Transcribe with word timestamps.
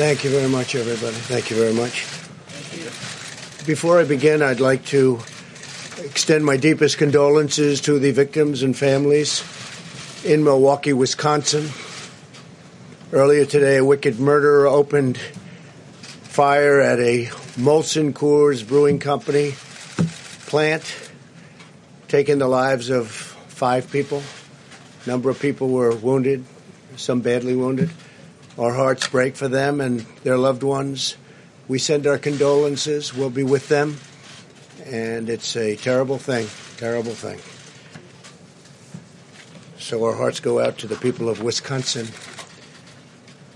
Thank 0.00 0.24
you 0.24 0.30
very 0.30 0.48
much, 0.48 0.74
everybody. 0.74 1.14
Thank 1.14 1.50
you 1.50 1.56
very 1.58 1.74
much. 1.74 2.06
Before 3.66 4.00
I 4.00 4.04
begin, 4.04 4.40
I'd 4.40 4.58
like 4.58 4.86
to 4.86 5.20
extend 5.98 6.42
my 6.42 6.56
deepest 6.56 6.96
condolences 6.96 7.82
to 7.82 7.98
the 7.98 8.10
victims 8.10 8.62
and 8.62 8.74
families 8.74 9.44
in 10.24 10.42
Milwaukee, 10.42 10.94
Wisconsin. 10.94 11.68
Earlier 13.12 13.44
today, 13.44 13.76
a 13.76 13.84
wicked 13.84 14.18
murderer 14.18 14.66
opened 14.66 15.18
fire 15.18 16.80
at 16.80 16.98
a 16.98 17.26
Molson 17.58 18.14
Coors 18.14 18.66
Brewing 18.66 19.00
Company 19.00 19.52
plant, 20.46 21.10
taking 22.08 22.38
the 22.38 22.48
lives 22.48 22.88
of 22.88 23.10
five 23.10 23.92
people. 23.92 24.22
A 25.04 25.08
number 25.10 25.28
of 25.28 25.38
people 25.38 25.68
were 25.68 25.94
wounded, 25.94 26.46
some 26.96 27.20
badly 27.20 27.54
wounded. 27.54 27.90
Our 28.60 28.74
hearts 28.74 29.08
break 29.08 29.36
for 29.36 29.48
them 29.48 29.80
and 29.80 30.00
their 30.22 30.36
loved 30.36 30.62
ones. 30.62 31.16
We 31.66 31.78
send 31.78 32.06
our 32.06 32.18
condolences. 32.18 33.14
We'll 33.14 33.30
be 33.30 33.42
with 33.42 33.68
them. 33.68 33.96
And 34.84 35.30
it's 35.30 35.56
a 35.56 35.76
terrible 35.76 36.18
thing, 36.18 36.46
terrible 36.76 37.14
thing. 37.14 37.40
So 39.78 40.04
our 40.04 40.14
hearts 40.14 40.40
go 40.40 40.60
out 40.60 40.76
to 40.78 40.86
the 40.86 40.96
people 40.96 41.30
of 41.30 41.42
Wisconsin 41.42 42.08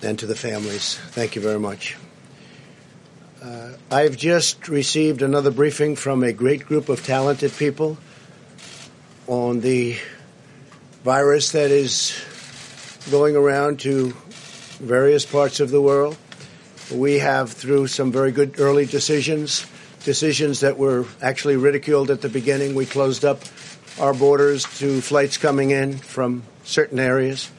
and 0.00 0.18
to 0.20 0.26
the 0.26 0.34
families. 0.34 0.96
Thank 1.10 1.36
you 1.36 1.42
very 1.42 1.60
much. 1.60 1.98
Uh, 3.42 3.72
I've 3.90 4.16
just 4.16 4.68
received 4.68 5.20
another 5.20 5.50
briefing 5.50 5.96
from 5.96 6.24
a 6.24 6.32
great 6.32 6.64
group 6.64 6.88
of 6.88 7.04
talented 7.04 7.52
people 7.52 7.98
on 9.26 9.60
the 9.60 9.98
virus 11.02 11.52
that 11.52 11.70
is 11.70 12.18
going 13.10 13.36
around 13.36 13.80
to 13.80 14.16
various 14.84 15.26
parts 15.26 15.60
of 15.60 15.70
the 15.70 15.80
world. 15.80 16.16
We 16.92 17.18
have, 17.18 17.50
through 17.52 17.88
some 17.88 18.12
very 18.12 18.30
good 18.30 18.60
early 18.60 18.86
decisions, 18.86 19.66
decisions 20.04 20.60
that 20.60 20.76
were 20.76 21.06
actually 21.22 21.56
ridiculed 21.56 22.10
at 22.10 22.20
the 22.20 22.28
beginning, 22.28 22.74
we 22.74 22.86
closed 22.86 23.24
up 23.24 23.40
our 23.98 24.12
borders 24.12 24.64
to 24.78 25.00
flights 25.00 25.38
coming 25.38 25.70
in 25.70 25.96
from 25.96 26.42
certain 26.64 26.98
areas, 26.98 27.50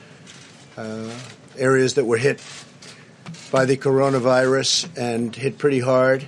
uh, 0.78 1.09
areas 1.58 1.96
that 1.96 2.06
were 2.06 2.18
hit 2.18 2.42
by 3.52 3.66
the 3.66 3.78
coronavirus 3.78 4.90
and 4.98 5.36
hit 5.36 5.58
pretty 5.58 5.80
hard. 5.80 6.28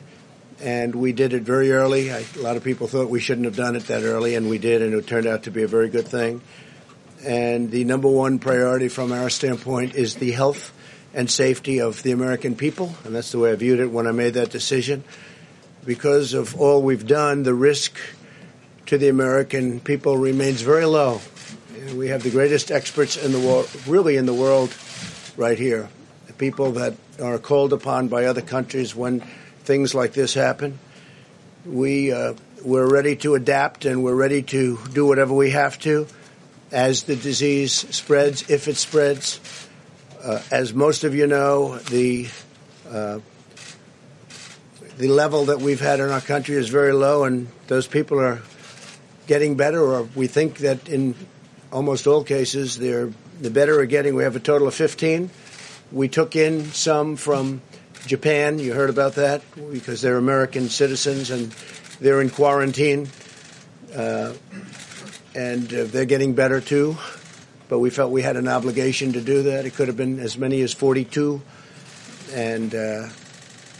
And 0.59 0.95
we 0.95 1.12
did 1.12 1.34
it 1.34 1.44
very 1.44 1.72
early. 1.72 2.12
I, 2.12 2.23
a 2.36 2.42
lot 2.42 2.58
of 2.58 2.64
people 2.64 2.88
thought 2.88 3.09
we 3.09 3.20
shouldn't 3.20 3.45
have 3.45 3.56
done 3.56 3.75
it 3.75 3.88
that 3.88 4.03
early, 4.03 4.34
and 4.34 4.50
we 4.50 4.58
did, 4.58 4.81
and 4.81 4.94
it 4.95 5.06
turned 5.06 5.28
out 5.28 5.44
to 5.44 5.52
be 5.52 5.62
a 5.62 5.68
very 5.68 5.90
good 5.90 6.08
thing. 6.08 6.42
And 7.23 7.70
the 7.70 7.84
number 7.84 8.08
one 8.08 8.40
priority 8.40 8.88
from 8.88 9.12
our 9.12 9.30
standpoint 9.30 9.94
is 9.94 10.16
the 10.16 10.31
health 10.31 10.73
and 11.17 11.31
safety 11.31 11.81
of 11.81 12.03
the 12.03 12.11
American 12.11 12.55
people, 12.55 12.93
and 13.03 13.15
that's 13.15 13.31
the 13.31 13.39
way 13.39 13.51
I 13.51 13.55
viewed 13.55 13.79
it 13.79 13.87
when 13.87 14.05
I 14.05 14.11
made 14.11 14.35
that 14.35 14.51
decision. 14.51 15.03
Because 15.83 16.35
of 16.35 16.55
all 16.61 16.83
we've 16.83 17.07
done, 17.07 17.41
the 17.41 17.55
risk 17.55 17.97
to 18.85 19.00
the 19.00 19.09
American 19.09 19.79
people 19.79 20.16
remains 20.16 20.61
very 20.61 20.85
low. 20.85 21.19
We 21.95 22.09
have 22.09 22.22
the 22.22 22.29
greatest 22.29 22.69
experts 22.69 23.17
in 23.17 23.31
the 23.31 23.39
world, 23.39 23.67
really 23.88 24.16
in 24.16 24.27
the 24.27 24.33
world, 24.33 24.72
right 25.35 25.57
here. 25.57 25.89
The 26.27 26.33
people 26.33 26.73
that 26.73 26.94
are 27.19 27.39
called 27.39 27.73
upon 27.73 28.09
by 28.09 28.25
other 28.25 28.41
countries 28.41 28.95
when 28.95 29.22
things 29.63 29.95
like 29.95 30.13
this 30.13 30.35
happen. 30.35 30.77
We 31.66 32.11
uh, 32.11 32.35
we're 32.63 32.88
ready 32.88 33.16
to 33.17 33.33
adapt 33.33 33.85
and 33.85 34.03
we're 34.03 34.13
ready 34.13 34.44
to 34.44 34.77
do 34.94 35.07
whatever 35.07 35.33
we 35.33 35.50
have 35.50 35.79
to 35.79 36.06
as 36.72 37.03
the 37.03 37.16
disease 37.16 37.73
spreads, 37.73 38.50
if 38.51 38.67
it 38.67 38.77
spreads. 38.77 39.66
Uh, 40.27 40.41
as 40.51 40.73
most 40.73 41.05
of 41.05 41.15
you 41.15 41.25
know, 41.25 41.77
the 41.77 42.27
uh, 42.89 43.17
the 44.97 45.07
level 45.07 45.45
that 45.45 45.61
we've 45.61 45.79
had 45.79 46.01
in 46.01 46.09
our 46.09 46.19
country 46.19 46.55
is 46.55 46.67
very 46.67 46.91
low, 46.91 47.23
and 47.23 47.47
those 47.67 47.88
people 47.88 48.19
are 48.19 48.41
getting 49.25 49.55
better, 49.55 49.81
or 49.81 50.03
we 50.15 50.27
think 50.27 50.57
that 50.57 50.89
in 50.89 51.15
almost 51.71 52.07
all 52.07 52.25
cases 52.25 52.77
they're 52.77 53.09
the 53.39 53.49
better 53.49 53.79
are 53.79 53.85
getting. 53.85 54.15
We 54.15 54.23
have 54.23 54.35
a 54.35 54.41
total 54.41 54.67
of 54.67 54.73
15. 54.73 55.29
We 55.93 56.09
took 56.09 56.35
in 56.35 56.65
some 56.73 57.15
from 57.15 57.61
Japan. 58.05 58.59
You 58.59 58.73
heard 58.73 58.89
about 58.89 59.15
that 59.15 59.44
because 59.71 60.01
they're 60.01 60.17
American 60.17 60.67
citizens 60.67 61.31
and 61.31 61.55
they're 62.01 62.19
in 62.19 62.31
quarantine, 62.31 63.07
uh, 63.95 64.33
and 65.33 65.73
uh, 65.73 65.85
they're 65.85 66.03
getting 66.03 66.33
better 66.33 66.59
too 66.59 66.97
but 67.69 67.79
we 67.79 67.89
felt 67.89 68.11
we 68.11 68.22
had 68.22 68.38
an 68.38 68.47
obligation 68.47 69.13
to 69.13 69.22
do 69.22 69.44
that. 69.44 69.66
It 69.66 69.75
could 69.75 69.88
have 69.88 69.97
been 69.97 70.19
as 70.19 70.38
many 70.38 70.61
as 70.61 70.73
42, 70.73 71.41
and 72.33 72.73
uh, 72.73 73.07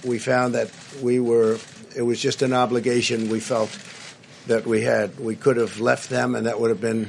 we 0.06 0.20
found 0.20 0.56
that 0.56 0.72
we 1.02 1.20
were. 1.20 1.58
It 1.96 2.02
was 2.02 2.22
just 2.22 2.42
an 2.42 2.54
obligation 2.54 3.30
we 3.30 3.40
felt 3.40 3.78
that 4.48 4.66
we 4.66 4.82
had. 4.82 5.20
We 5.20 5.36
could 5.36 5.58
have 5.58 5.80
left 5.80 6.10
them, 6.10 6.36
and 6.36 6.46
that 6.46 6.60
would 6.60 6.70
have 6.70 6.82
been 6.82 7.08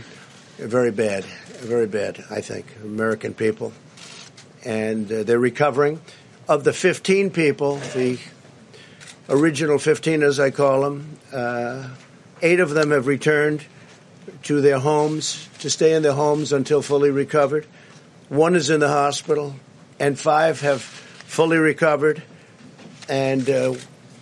very 0.56 0.90
bad, 0.90 1.24
very 1.24 1.86
bad. 1.86 2.24
I 2.30 2.40
think 2.40 2.66
American 2.82 3.34
people, 3.34 3.72
and 4.64 5.10
uh, 5.10 5.22
they're 5.24 5.38
recovering. 5.38 6.00
Of 6.48 6.64
the 6.64 6.72
15 6.72 7.30
people, 7.30 7.76
the 7.94 8.18
original 9.28 9.78
15, 9.78 10.22
as 10.22 10.40
I 10.40 10.50
call 10.50 10.80
them, 10.82 11.18
uh, 11.30 11.90
eight 12.40 12.60
of 12.60 12.70
them 12.70 12.90
have 12.90 13.06
returned 13.06 13.64
to 14.44 14.60
their 14.60 14.78
homes, 14.78 15.48
to 15.60 15.70
stay 15.70 15.94
in 15.94 16.02
their 16.02 16.12
homes 16.12 16.52
until 16.52 16.82
fully 16.82 17.10
recovered. 17.10 17.66
One 18.28 18.54
is 18.54 18.70
in 18.70 18.80
the 18.80 18.88
hospital, 18.88 19.54
and 19.98 20.18
five 20.18 20.60
have 20.60 20.82
fully 20.82 21.58
recovered, 21.58 22.22
and 23.08 23.48
uh, 23.48 23.74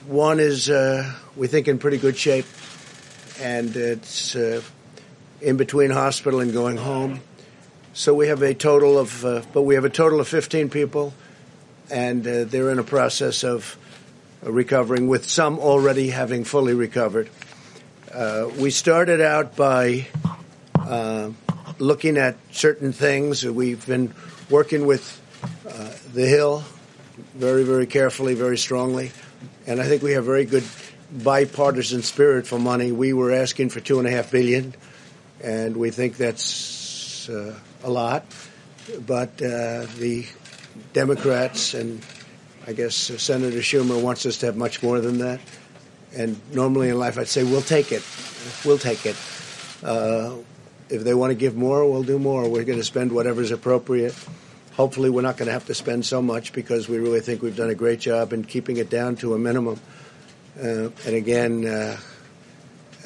one 0.07 0.41
is, 0.41 0.71
uh, 0.71 1.13
we 1.35 1.49
think, 1.49 1.69
in 1.69 1.79
pretty 1.79 1.99
good 1.99 2.17
shape, 2.17 2.47
and 3.41 3.75
it's 3.75 4.37
uh, 4.37 4.63
in 5.41 5.57
between 5.57 5.91
hospital 5.91 6.41
and 6.41 6.53
going 6.53 6.77
home. 6.77 7.21
So 7.93 8.15
we 8.15 8.29
have 8.29 8.43
a 8.43 8.55
total 8.55 8.99
of, 8.99 9.25
uh, 9.25 9.43
but 9.53 9.63
we 9.63 9.75
have 9.75 9.85
a 9.85 9.91
total 9.91 10.21
of 10.21 10.29
15 10.29 10.69
people, 10.71 11.15
and 11.91 12.27
uh, 12.27 12.45
they're 12.45 12.71
in 12.71 12.79
a 12.79 12.85
process 12.85 13.43
of 13.43 13.77
recovering, 14.43 15.09
with 15.09 15.29
some 15.29 15.59
already 15.59 16.11
having 16.11 16.45
fully 16.45 16.75
recovered. 16.75 17.29
Uh, 18.17 18.51
we 18.59 18.71
started 18.71 19.21
out 19.21 19.57
by 19.57 20.07
uh, 20.75 21.31
looking 21.79 22.17
at 22.17 22.35
certain 22.51 22.91
things. 22.91 23.45
We've 23.45 23.87
been 23.87 24.15
working 24.49 24.87
with 24.87 25.21
uh, 25.69 25.91
the 26.15 26.25
Hill 26.27 26.65
very, 27.35 27.63
very 27.65 27.87
carefully, 27.87 28.33
very 28.33 28.57
strongly, 28.57 29.13
and 29.67 29.83
I 29.83 29.85
think 29.85 30.03
we 30.03 30.13
have 30.13 30.25
very 30.25 30.47
good 30.47 30.65
bipartisan 31.13 32.01
spirit 32.01 32.47
for 32.47 32.59
money. 32.59 32.91
We 32.91 33.13
were 33.13 33.33
asking 33.33 33.69
for 33.69 33.81
two 33.81 33.99
and 33.99 34.09
a 34.09 34.11
half 34.11 34.31
billion, 34.31 34.75
and 35.45 35.77
we 35.77 35.91
think 35.91 36.17
that's 36.17 37.29
uh, 37.29 37.55
a 37.85 37.91
lot, 37.91 38.25
but 39.07 39.29
uh, 39.43 39.85
the 39.99 40.25
Democrats 40.95 41.75
and 41.75 42.03
I 42.67 42.73
guess 42.73 42.97
Senator 42.97 43.59
Schumer 43.59 44.03
wants 44.03 44.25
us 44.25 44.39
to 44.39 44.47
have 44.47 44.57
much 44.57 44.83
more 44.83 45.03
than 45.03 45.19
that. 45.19 45.39
And 46.17 46.41
normally 46.53 46.89
in 46.89 46.99
life, 46.99 47.19
I'd 47.19 47.29
say, 47.29 47.45
we'll 47.45 47.61
take 47.61 47.93
it. 47.93 48.03
We'll 48.65 48.79
take 48.79 49.05
it. 49.05 49.17
Uh, 49.83 50.37
if 50.89 51.05
they 51.05 51.15
want 51.15 51.31
to 51.31 51.35
give 51.35 51.57
more, 51.57 51.89
we'll 51.91 52.05
do 52.05 52.19
more. 52.19 52.49
We're 52.49 52.65
going 52.65 52.79
to 52.79 52.85
spend 52.85 53.13
whatever's 53.13 53.51
appropriate. 53.51 54.15
Hopefully, 54.75 55.11
we're 55.11 55.23
not 55.23 55.37
going 55.37 55.47
to 55.47 55.53
have 55.53 55.67
to 55.67 55.75
spend 55.75 56.07
so 56.07 56.23
much 56.23 56.53
because 56.53 56.89
we 56.89 56.99
really 56.99 57.21
think 57.21 57.43
we've 57.43 57.57
done 57.57 57.71
a 57.71 57.75
great 57.75 58.01
job 58.01 58.33
in 58.33 58.45
keeping 58.45 58.77
it 58.79 58.89
down 58.89 59.17
to 59.17 59.35
a 59.35 59.39
minimum. 59.39 59.79
Uh, 60.59 60.89
and 61.05 61.15
again, 61.15 61.67
uh, 61.67 61.99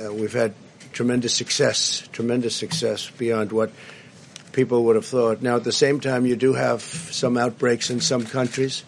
uh 0.02 0.12
we've 0.12 0.32
had 0.32 0.54
tremendous 0.92 1.34
success, 1.34 2.06
tremendous 2.12 2.54
success 2.54 3.10
beyond 3.10 3.50
what 3.52 3.70
people 4.52 4.84
would 4.84 4.96
have 4.96 5.06
thought. 5.06 5.42
Now, 5.42 5.56
at 5.56 5.64
the 5.64 5.72
same 5.72 6.00
time, 6.00 6.26
you 6.26 6.36
do 6.36 6.52
have 6.52 6.82
some 6.82 7.36
outbreaks 7.36 7.90
in 7.90 8.00
some 8.00 8.26
countries, 8.26 8.84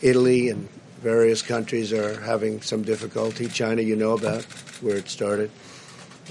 Italy 0.00 0.48
and 0.48 0.68
various 1.04 1.42
countries 1.42 1.92
are 1.92 2.18
having 2.22 2.62
some 2.62 2.82
difficulty. 2.82 3.46
China, 3.46 3.82
you 3.82 3.94
know 3.94 4.12
about 4.12 4.42
where 4.80 4.96
it 4.96 5.06
started. 5.10 5.50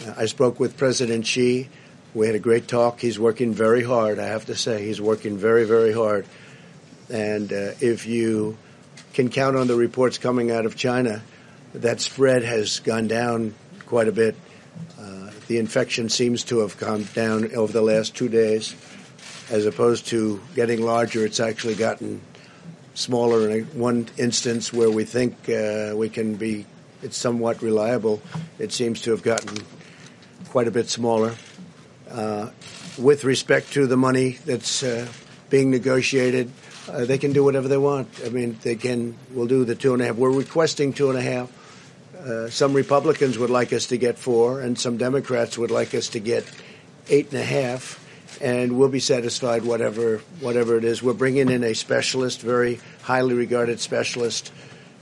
Uh, 0.03 0.15
I 0.17 0.25
spoke 0.25 0.59
with 0.59 0.77
President 0.77 1.27
Xi 1.27 1.69
We 2.15 2.25
had 2.25 2.35
a 2.35 2.39
great 2.39 2.67
talk. 2.67 2.99
He's 2.99 3.19
working 3.19 3.53
very 3.53 3.83
hard, 3.83 4.17
I 4.17 4.25
have 4.25 4.47
to 4.47 4.55
say. 4.55 4.83
He's 4.83 4.99
working 4.99 5.37
very, 5.37 5.65
very 5.65 5.93
hard. 5.93 6.25
And 7.11 7.53
uh, 7.53 7.73
if 7.81 8.07
you 8.07 8.57
can 9.13 9.29
count 9.29 9.55
on 9.55 9.67
the 9.67 9.75
reports 9.75 10.17
coming 10.17 10.49
out 10.49 10.65
of 10.65 10.75
China, 10.75 11.21
that 11.75 12.01
spread 12.01 12.43
has 12.43 12.79
gone 12.79 13.07
down 13.07 13.53
quite 13.85 14.07
a 14.07 14.11
bit. 14.11 14.35
Uh, 14.99 15.29
the 15.47 15.59
infection 15.59 16.09
seems 16.09 16.45
to 16.45 16.59
have 16.59 16.79
gone 16.79 17.07
down 17.13 17.55
over 17.55 17.71
the 17.71 17.83
last 17.83 18.15
two 18.15 18.27
days. 18.27 18.75
As 19.51 19.67
opposed 19.67 20.07
to 20.07 20.41
getting 20.55 20.81
larger, 20.81 21.23
it's 21.23 21.39
actually 21.39 21.75
gotten 21.75 22.21
smaller. 22.93 23.49
In 23.49 23.65
one 23.77 24.07
instance 24.17 24.71
where 24.71 24.89
we 24.89 25.03
think 25.03 25.49
uh, 25.49 25.93
we 25.95 26.09
can 26.09 26.35
be, 26.35 26.65
it's 27.01 27.17
somewhat 27.17 27.61
reliable, 27.61 28.21
it 28.59 28.71
seems 28.71 29.01
to 29.01 29.11
have 29.11 29.23
gotten 29.23 29.57
quite 30.49 30.67
a 30.67 30.71
bit 30.71 30.89
smaller. 30.89 31.35
Uh, 32.09 32.49
with 32.97 33.23
respect 33.23 33.73
to 33.73 33.87
the 33.87 33.97
money 33.97 34.37
that's 34.45 34.83
uh, 34.83 35.07
being 35.49 35.71
negotiated, 35.71 36.51
uh, 36.89 37.05
they 37.05 37.17
can 37.17 37.33
do 37.33 37.43
whatever 37.43 37.67
they 37.67 37.77
want. 37.77 38.07
I 38.25 38.29
mean, 38.29 38.57
they 38.61 38.75
can. 38.75 39.17
We'll 39.31 39.47
do 39.47 39.65
the 39.65 39.75
two 39.75 39.93
and 39.93 40.01
a 40.01 40.07
half. 40.07 40.15
We're 40.15 40.31
requesting 40.31 40.93
two 40.93 41.09
and 41.09 41.17
a 41.17 41.21
half. 41.21 41.51
Uh, 42.17 42.49
some 42.49 42.73
Republicans 42.73 43.37
would 43.37 43.49
like 43.49 43.73
us 43.73 43.87
to 43.87 43.97
get 43.97 44.17
four, 44.17 44.61
and 44.61 44.77
some 44.77 44.97
Democrats 44.97 45.57
would 45.57 45.71
like 45.71 45.95
us 45.95 46.09
to 46.09 46.19
get 46.19 46.45
eight 47.09 47.31
and 47.31 47.41
a 47.41 47.45
half. 47.45 48.02
And 48.41 48.77
we'll 48.77 48.89
be 48.89 48.99
satisfied 48.99 49.63
whatever 49.63 50.17
whatever 50.39 50.77
it 50.77 50.83
is. 50.83 51.03
We're 51.03 51.13
bringing 51.13 51.49
in 51.49 51.63
a 51.63 51.73
specialist, 51.73 52.41
very 52.41 52.79
highly 53.03 53.35
regarded 53.35 53.79
specialist, 53.79 54.51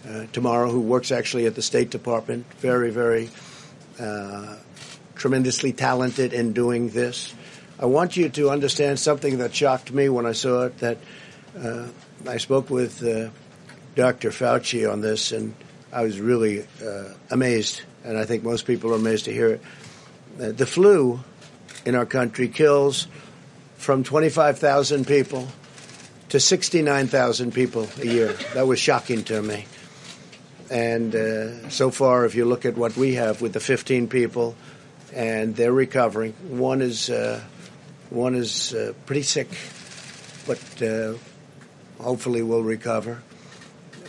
uh, 0.07 0.25
tomorrow, 0.33 0.69
who 0.69 0.81
works 0.81 1.11
actually 1.11 1.45
at 1.45 1.55
the 1.55 1.61
State 1.61 1.89
Department. 1.89 2.45
Very, 2.55 2.91
very 2.91 3.29
uh, 3.99 4.57
tremendously 5.15 5.71
talented 5.73 6.33
in 6.33 6.53
doing 6.53 6.89
this. 6.89 7.33
I 7.79 7.85
want 7.85 8.17
you 8.17 8.29
to 8.29 8.49
understand 8.49 8.99
something 8.99 9.39
that 9.39 9.55
shocked 9.55 9.91
me 9.91 10.09
when 10.09 10.25
I 10.25 10.33
saw 10.33 10.65
it. 10.65 10.77
That 10.79 10.97
uh, 11.59 11.87
I 12.27 12.37
spoke 12.37 12.69
with 12.69 13.03
uh, 13.03 13.29
Dr. 13.95 14.29
Fauci 14.29 14.91
on 14.91 15.01
this, 15.01 15.31
and 15.31 15.53
I 15.91 16.03
was 16.03 16.19
really 16.19 16.65
uh, 16.83 17.13
amazed, 17.29 17.81
and 18.03 18.17
I 18.17 18.25
think 18.25 18.43
most 18.43 18.65
people 18.65 18.93
are 18.93 18.97
amazed 18.97 19.25
to 19.25 19.33
hear 19.33 19.49
it. 19.49 19.61
Uh, 20.39 20.51
the 20.51 20.65
flu 20.65 21.19
in 21.85 21.95
our 21.95 22.05
country 22.05 22.47
kills 22.47 23.07
from 23.75 24.03
25,000 24.03 25.07
people 25.07 25.47
to 26.29 26.39
69,000 26.39 27.53
people 27.53 27.87
a 27.99 28.05
year. 28.05 28.33
That 28.53 28.67
was 28.67 28.79
shocking 28.79 29.23
to 29.25 29.41
me. 29.41 29.65
And 30.69 31.15
uh, 31.15 31.69
so 31.69 31.91
far, 31.91 32.25
if 32.25 32.35
you 32.35 32.45
look 32.45 32.65
at 32.65 32.77
what 32.77 32.95
we 32.95 33.15
have 33.15 33.41
with 33.41 33.53
the 33.53 33.59
15 33.59 34.07
people, 34.07 34.55
and 35.13 35.53
they're 35.57 35.73
recovering. 35.73 36.31
One 36.47 36.81
is 36.81 37.09
uh, 37.09 37.41
one 38.11 38.33
is 38.33 38.73
uh, 38.73 38.93
pretty 39.05 39.23
sick, 39.23 39.49
but 40.47 40.81
uh, 40.81 41.15
hopefully 42.01 42.41
will 42.41 42.63
recover 42.63 43.21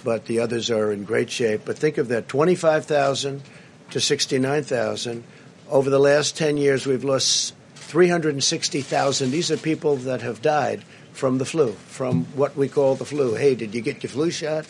but 0.04 0.26
the 0.26 0.40
others 0.40 0.70
are 0.70 0.92
in 0.92 1.04
great 1.04 1.30
shape. 1.30 1.62
But 1.64 1.78
think 1.78 1.98
of 1.98 2.08
that 2.08 2.28
25,000 2.28 3.42
to 3.90 4.00
69,000. 4.00 5.24
Over 5.70 5.90
the 5.90 5.98
last 5.98 6.36
10 6.36 6.56
years, 6.56 6.86
we've 6.86 7.04
lost 7.04 7.54
360,000. 7.92 9.30
These 9.30 9.50
are 9.50 9.58
people 9.58 9.96
that 9.96 10.22
have 10.22 10.40
died 10.40 10.82
from 11.12 11.36
the 11.36 11.44
flu, 11.44 11.72
from 11.72 12.24
what 12.34 12.56
we 12.56 12.66
call 12.66 12.94
the 12.94 13.04
flu. 13.04 13.34
Hey, 13.34 13.54
did 13.54 13.74
you 13.74 13.82
get 13.82 14.02
your 14.02 14.08
flu 14.08 14.30
shot? 14.30 14.64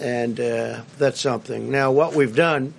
And 0.00 0.40
uh, 0.40 0.80
that's 0.96 1.20
something. 1.20 1.70
Now, 1.70 1.92
what 1.92 2.14
we've 2.14 2.34
done 2.34 2.72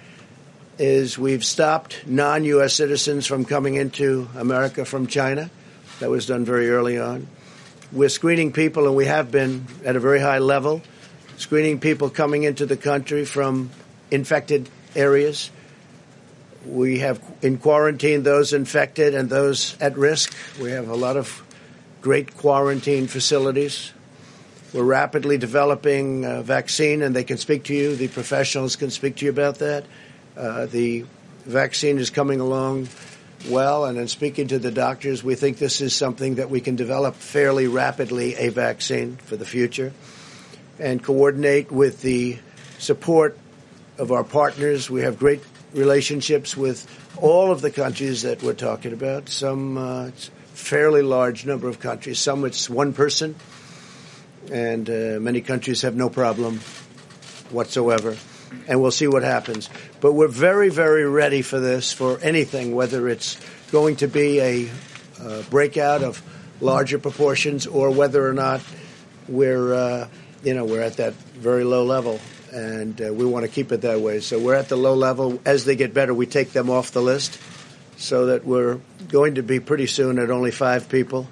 is 0.79 1.15
we've 1.19 1.45
stopped 1.45 2.07
non 2.07 2.43
U.S. 2.45 2.73
citizens 2.73 3.27
from 3.27 3.45
coming 3.45 3.75
into 3.75 4.27
America 4.35 4.83
from 4.83 5.05
China. 5.05 5.51
That 5.99 6.09
was 6.09 6.25
done 6.25 6.43
very 6.43 6.71
early 6.71 6.97
on. 6.97 7.27
We're 7.91 8.09
screening 8.09 8.53
people, 8.53 8.87
and 8.87 8.95
we 8.95 9.05
have 9.05 9.29
been 9.29 9.67
at 9.85 9.95
a 9.95 9.99
very 9.99 10.19
high 10.19 10.39
level 10.39 10.81
screening 11.37 11.79
people 11.79 12.09
coming 12.09 12.43
into 12.43 12.65
the 12.65 12.77
country 12.77 13.25
from 13.25 13.69
infected 14.09 14.69
areas. 14.95 15.51
We 16.65 16.99
have 16.99 17.21
in 17.41 17.57
quarantine 17.57 18.23
those 18.23 18.53
infected 18.53 19.15
and 19.15 19.29
those 19.29 19.75
at 19.79 19.97
risk. 19.97 20.35
We 20.61 20.71
have 20.71 20.89
a 20.89 20.95
lot 20.95 21.17
of 21.17 21.43
great 22.01 22.37
quarantine 22.37 23.07
facilities. 23.07 23.91
We're 24.73 24.83
rapidly 24.83 25.37
developing 25.37 26.23
a 26.23 26.41
vaccine, 26.41 27.01
and 27.01 27.15
they 27.15 27.23
can 27.23 27.37
speak 27.37 27.65
to 27.65 27.73
you. 27.73 27.95
The 27.95 28.07
professionals 28.07 28.75
can 28.75 28.89
speak 28.89 29.17
to 29.17 29.25
you 29.25 29.31
about 29.31 29.59
that. 29.59 29.85
Uh, 30.37 30.65
the 30.65 31.05
vaccine 31.45 31.97
is 31.97 32.09
coming 32.09 32.39
along 32.39 32.87
well, 33.49 33.85
and 33.85 33.97
in 33.97 34.07
speaking 34.07 34.47
to 34.49 34.59
the 34.59 34.71
doctors, 34.71 35.23
we 35.23 35.35
think 35.35 35.57
this 35.57 35.81
is 35.81 35.95
something 35.95 36.35
that 36.35 36.49
we 36.49 36.61
can 36.61 36.75
develop 36.75 37.15
fairly 37.15 37.67
rapidly 37.67 38.35
a 38.35 38.49
vaccine 38.49 39.17
for 39.17 39.35
the 39.35 39.45
future 39.45 39.91
and 40.79 41.03
coordinate 41.03 41.71
with 41.71 42.01
the 42.01 42.37
support 42.77 43.37
of 43.97 44.11
our 44.11 44.23
partners. 44.23 44.89
We 44.89 45.01
have 45.01 45.17
great 45.19 45.41
relationships 45.73 46.55
with 46.55 46.87
all 47.17 47.51
of 47.51 47.61
the 47.61 47.71
countries 47.71 48.23
that 48.23 48.43
we're 48.43 48.53
talking 48.53 48.93
about. 48.93 49.29
Some 49.29 49.77
uh, 49.77 50.11
fairly 50.53 51.01
large 51.01 51.45
number 51.45 51.67
of 51.67 51.79
countries. 51.79 52.19
Some 52.19 52.45
it's 52.45 52.69
one 52.69 52.93
person, 52.93 53.35
and 54.51 54.89
uh, 54.89 55.19
many 55.19 55.41
countries 55.41 55.81
have 55.83 55.95
no 55.95 56.09
problem 56.09 56.59
whatsoever. 57.49 58.17
And 58.67 58.81
we'll 58.81 58.91
see 58.91 59.07
what 59.07 59.23
happens. 59.23 59.69
But 60.01 60.13
we're 60.13 60.27
very, 60.27 60.69
very 60.69 61.05
ready 61.05 61.41
for 61.41 61.59
this, 61.59 61.93
for 61.93 62.19
anything, 62.19 62.75
whether 62.75 63.07
it's 63.07 63.37
going 63.71 63.95
to 63.97 64.07
be 64.07 64.39
a 64.39 64.69
uh, 65.21 65.41
breakout 65.49 66.03
of 66.03 66.21
larger 66.59 66.99
proportions 66.99 67.65
or 67.65 67.91
whether 67.91 68.27
or 68.27 68.33
not 68.33 68.61
we're 69.29 69.73
uh, 69.73 70.07
you 70.43 70.53
know, 70.53 70.65
we're 70.65 70.81
at 70.81 70.97
that 70.97 71.13
very 71.13 71.63
low 71.63 71.85
level, 71.85 72.19
and 72.51 73.01
uh, 73.01 73.13
we 73.13 73.25
want 73.25 73.45
to 73.45 73.51
keep 73.51 73.71
it 73.71 73.81
that 73.81 73.99
way. 74.01 74.19
So 74.19 74.39
we're 74.39 74.55
at 74.55 74.69
the 74.69 74.75
low 74.75 74.93
level. 74.93 75.41
As 75.45 75.65
they 75.65 75.75
get 75.75 75.93
better, 75.93 76.13
we 76.13 76.25
take 76.25 76.51
them 76.51 76.69
off 76.69 76.91
the 76.91 77.01
list, 77.01 77.39
so 77.97 78.27
that 78.27 78.45
we're 78.45 78.79
going 79.09 79.35
to 79.35 79.43
be 79.43 79.59
pretty 79.59 79.87
soon 79.87 80.19
at 80.19 80.29
only 80.29 80.51
five 80.51 80.89
people, 80.89 81.27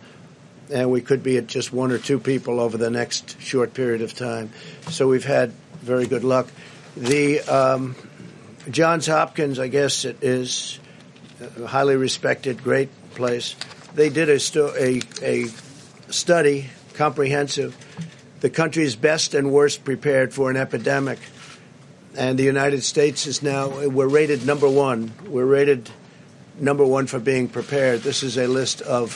and 0.72 0.90
we 0.92 1.02
could 1.02 1.24
be 1.24 1.38
at 1.38 1.48
just 1.48 1.74
one 1.74 1.92
or 1.92 1.98
two 1.98 2.20
people 2.20 2.60
over 2.60 2.78
the 2.78 2.90
next 2.90 3.40
short 3.42 3.74
period 3.74 4.02
of 4.02 4.14
time. 4.14 4.52
So 4.90 5.08
we've 5.08 5.26
had 5.26 5.52
very 5.82 6.08
good 6.08 6.24
luck. 6.24 6.48
The 6.96 7.42
um, 7.42 7.96
Johns 8.70 9.08
Hopkins, 9.08 9.60
I 9.60 9.68
guess 9.68 10.06
it 10.06 10.24
is 10.24 10.80
a 11.58 11.68
highly 11.68 11.96
respected, 11.96 12.64
great 12.64 12.90
place. 13.16 13.56
They 13.96 14.10
did 14.10 14.30
a, 14.30 14.40
sto- 14.40 14.74
a, 14.78 15.02
a 15.22 15.46
study, 16.10 16.70
comprehensive 16.94 17.76
the 18.42 18.50
countries 18.50 18.96
best 18.96 19.34
and 19.34 19.52
worst 19.52 19.84
prepared 19.84 20.34
for 20.34 20.50
an 20.50 20.58
epidemic. 20.58 21.20
And 22.16 22.40
the 22.40 22.44
United 22.44 22.84
States 22.84 23.28
is 23.28 23.44
now, 23.44 23.88
we're 23.88 24.08
rated 24.08 24.46
number 24.46 24.70
one. 24.70 25.14
We're 25.26 25.46
rated 25.46 25.90
number 26.60 26.86
one 26.86 27.08
for 27.08 27.20
being 27.20 27.48
prepared. 27.48 28.02
This 28.02 28.24
is 28.24 28.38
a 28.38 28.48
list 28.48 28.82
of 28.82 29.10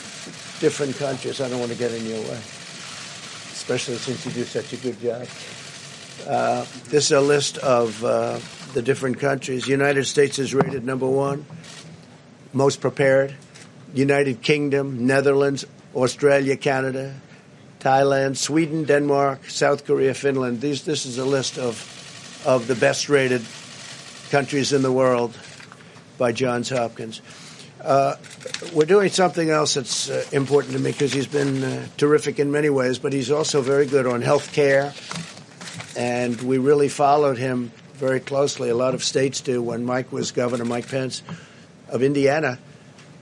different 0.59 0.95
countries. 0.97 1.41
I 1.41 1.49
don't 1.49 1.59
want 1.59 1.71
to 1.71 1.77
get 1.77 1.91
in 1.91 2.05
your 2.05 2.21
way, 2.21 2.39
especially 3.51 3.95
since 3.95 4.25
you 4.25 4.31
do 4.31 4.43
such 4.43 4.73
a 4.73 4.77
good 4.77 4.99
job. 5.01 5.27
Uh, 6.27 6.65
this 6.85 7.05
is 7.05 7.11
a 7.11 7.21
list 7.21 7.57
of 7.57 8.03
uh, 8.03 8.39
the 8.73 8.81
different 8.81 9.19
countries. 9.19 9.67
United 9.67 10.05
States 10.05 10.39
is 10.39 10.53
rated 10.53 10.85
number 10.85 11.07
one, 11.07 11.45
most 12.53 12.79
prepared. 12.79 13.33
United 13.93 14.41
Kingdom, 14.41 15.05
Netherlands, 15.05 15.65
Australia, 15.93 16.55
Canada, 16.55 17.13
Thailand, 17.83 18.37
Sweden, 18.37 18.85
Denmark, 18.85 19.49
South 19.49 19.85
Korea, 19.85 20.13
Finland. 20.13 20.61
These, 20.61 20.85
this 20.85 21.05
is 21.05 21.17
a 21.17 21.25
list 21.25 21.57
of, 21.57 21.75
of 22.45 22.65
the 22.67 22.75
best 22.75 23.09
rated 23.09 23.41
countries 24.29 24.71
in 24.71 24.81
the 24.81 24.91
world 24.91 25.37
by 26.17 26.31
Johns 26.31 26.69
Hopkins. 26.69 27.21
Uh, 27.83 28.15
we're 28.73 28.85
doing 28.85 29.09
something 29.09 29.49
else 29.49 29.73
that's 29.73 30.09
uh, 30.09 30.23
important 30.31 30.73
to 30.73 30.79
me 30.79 30.93
because 30.93 31.11
he's 31.11 31.27
been 31.27 31.61
uh, 31.61 31.85
terrific 31.97 32.39
in 32.39 32.49
many 32.49 32.69
ways, 32.69 32.99
but 32.99 33.11
he's 33.11 33.29
also 33.29 33.61
very 33.61 33.85
good 33.85 34.07
on 34.07 34.21
health 34.21 34.53
care. 34.53 34.93
And 35.97 36.41
we 36.41 36.59
really 36.59 36.87
followed 36.87 37.37
him 37.37 37.73
very 37.95 38.21
closely. 38.21 38.69
A 38.69 38.75
lot 38.75 38.93
of 38.93 39.03
states 39.03 39.41
do. 39.41 39.61
When 39.61 39.83
Mike 39.83 40.13
was 40.13 40.31
governor, 40.31 40.63
Mike 40.63 40.87
Pence 40.87 41.21
of 41.89 42.01
Indiana, 42.01 42.57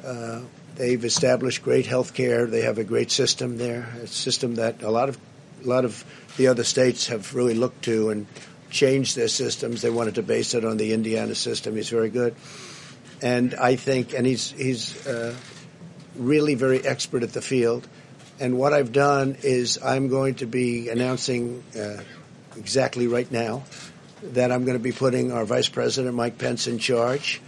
uh, 0.05 0.41
They've 0.81 1.05
established 1.05 1.61
great 1.61 1.85
health 1.85 2.15
care. 2.15 2.47
They 2.47 2.61
have 2.61 2.79
a 2.79 2.83
great 2.83 3.11
system 3.11 3.59
there, 3.59 3.87
a 4.01 4.07
system 4.07 4.55
that 4.55 4.81
a 4.81 4.89
lot 4.89 5.09
of 5.09 5.17
a 5.63 5.67
lot 5.67 5.85
of 5.85 6.03
the 6.37 6.47
other 6.47 6.63
states 6.63 7.05
have 7.05 7.35
really 7.35 7.53
looked 7.53 7.83
to 7.83 8.09
and 8.09 8.25
changed 8.71 9.15
their 9.15 9.27
systems. 9.27 9.83
They 9.83 9.91
wanted 9.91 10.15
to 10.15 10.23
base 10.23 10.55
it 10.55 10.65
on 10.65 10.77
the 10.77 10.91
Indiana 10.93 11.35
system. 11.35 11.75
He's 11.75 11.89
very 11.89 12.09
good, 12.09 12.33
and 13.21 13.53
I 13.53 13.75
think, 13.75 14.15
and 14.15 14.25
he's 14.25 14.49
he's 14.49 15.05
uh, 15.05 15.35
really 16.15 16.55
very 16.55 16.83
expert 16.83 17.21
at 17.21 17.33
the 17.33 17.43
field. 17.43 17.87
And 18.39 18.57
what 18.57 18.73
I've 18.73 18.91
done 18.91 19.37
is 19.43 19.77
I'm 19.83 20.07
going 20.07 20.33
to 20.37 20.47
be 20.47 20.89
announcing 20.89 21.63
uh, 21.79 22.01
exactly 22.57 23.05
right 23.05 23.31
now 23.31 23.65
that 24.33 24.51
I'm 24.51 24.65
going 24.65 24.79
to 24.79 24.83
be 24.83 24.93
putting 24.93 25.31
our 25.31 25.45
Vice 25.45 25.69
President 25.69 26.15
Mike 26.15 26.39
Pence 26.39 26.65
in 26.65 26.79
charge 26.79 27.39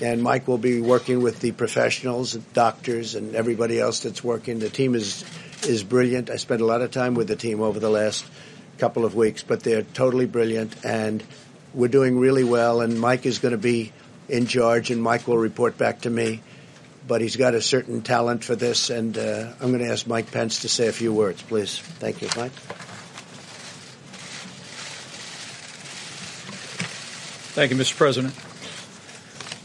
and 0.00 0.22
Mike 0.22 0.46
will 0.46 0.58
be 0.58 0.80
working 0.80 1.22
with 1.22 1.40
the 1.40 1.52
professionals, 1.52 2.34
doctors, 2.34 3.14
and 3.14 3.34
everybody 3.34 3.80
else 3.80 4.00
that's 4.00 4.22
working. 4.22 4.58
The 4.58 4.70
team 4.70 4.94
is 4.94 5.24
is 5.66 5.82
brilliant. 5.82 6.30
I 6.30 6.36
spent 6.36 6.60
a 6.60 6.64
lot 6.64 6.82
of 6.82 6.90
time 6.90 7.14
with 7.14 7.28
the 7.28 7.36
team 7.36 7.60
over 7.60 7.80
the 7.80 7.90
last 7.90 8.24
couple 8.78 9.04
of 9.04 9.14
weeks, 9.14 9.42
but 9.42 9.62
they're 9.62 9.82
totally 9.82 10.26
brilliant, 10.26 10.84
and 10.84 11.22
we're 11.74 11.88
doing 11.88 12.18
really 12.18 12.44
well. 12.44 12.80
And 12.80 13.00
Mike 13.00 13.26
is 13.26 13.38
going 13.38 13.52
to 13.52 13.58
be 13.58 13.92
in 14.28 14.46
charge, 14.46 14.90
and 14.90 15.02
Mike 15.02 15.26
will 15.26 15.38
report 15.38 15.76
back 15.76 16.02
to 16.02 16.10
me. 16.10 16.40
But 17.06 17.22
he's 17.22 17.36
got 17.36 17.54
a 17.54 17.62
certain 17.62 18.02
talent 18.02 18.44
for 18.44 18.54
this, 18.54 18.90
and 18.90 19.16
uh, 19.16 19.52
I'm 19.60 19.72
going 19.72 19.82
to 19.82 19.90
ask 19.90 20.06
Mike 20.06 20.30
Pence 20.30 20.60
to 20.60 20.68
say 20.68 20.88
a 20.88 20.92
few 20.92 21.12
words, 21.12 21.42
please. 21.42 21.78
Thank 21.78 22.22
you, 22.22 22.28
Mike. 22.36 22.52
Thank 27.54 27.72
you, 27.72 27.76
Mr. 27.76 27.96
President. 27.96 28.34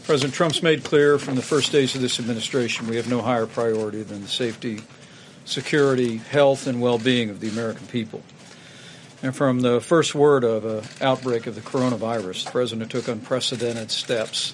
President 0.04 0.34
Trump's 0.34 0.62
made 0.62 0.84
clear 0.84 1.18
from 1.18 1.34
the 1.34 1.40
first 1.40 1.72
days 1.72 1.94
of 1.94 2.02
this 2.02 2.20
administration 2.20 2.86
we 2.86 2.96
have 2.96 3.08
no 3.08 3.22
higher 3.22 3.46
priority 3.46 4.02
than 4.02 4.20
the 4.20 4.28
safety, 4.28 4.82
security, 5.46 6.18
health, 6.18 6.66
and 6.66 6.82
well-being 6.82 7.30
of 7.30 7.40
the 7.40 7.48
American 7.48 7.86
people. 7.86 8.22
And 9.22 9.34
from 9.34 9.60
the 9.60 9.80
first 9.80 10.14
word 10.14 10.44
of 10.44 10.66
an 10.66 10.84
outbreak 11.00 11.46
of 11.46 11.54
the 11.54 11.62
coronavirus, 11.62 12.44
the 12.44 12.50
President 12.50 12.90
took 12.90 13.08
unprecedented 13.08 13.90
steps 13.90 14.52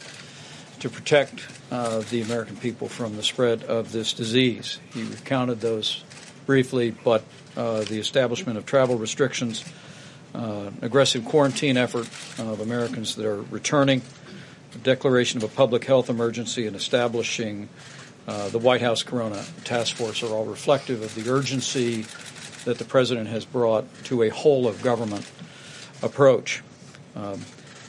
to 0.79 0.89
protect 0.89 1.49
uh, 1.73 2.05
the 2.11 2.23
American 2.23 2.57
people 2.57 2.89
from 2.89 3.17
the 3.17 3.23
spread 3.25 3.65
of 3.65 3.91
this 3.91 4.13
disease. 4.13 4.79
He 4.95 5.03
recounted 5.03 5.61
those 5.61 6.05
briefly, 6.47 6.93
but 6.93 7.25
uh, 7.57 7.81
the 7.81 7.99
establishment 7.99 8.57
of 8.57 8.67
travel 8.67 8.97
restrictions, 8.97 9.65
uh, 10.33 10.71
aggressive 10.81 11.25
quarantine 11.25 11.77
effort 11.77 12.07
of 12.39 12.61
Americans 12.61 13.17
that 13.17 13.27
are 13.27 13.43
returning, 13.43 14.03
declaration 14.79 15.39
of 15.39 15.45
a 15.45 15.55
public 15.55 15.85
health 15.85 16.09
emergency 16.09 16.67
and 16.67 16.77
establishing 16.77 17.69
uh, 18.27 18.49
the 18.51 18.59
White 18.59 18.81
House 18.81 19.03
Corona 19.03 19.45
Task 19.65 19.97
Force 19.97 20.23
are 20.23 20.33
all 20.33 20.45
reflective 20.45 21.03
of 21.03 21.15
the 21.15 21.31
urgency 21.31 22.05
that 22.65 22.79
the 22.79 22.85
president 22.85 23.29
has 23.29 23.45
brought 23.45 23.85
to 24.05 24.23
a 24.23 24.29
whole 24.29 24.67
of 24.67 24.83
government 24.83 25.29
approach. 26.03 26.63
Um, 27.17 27.41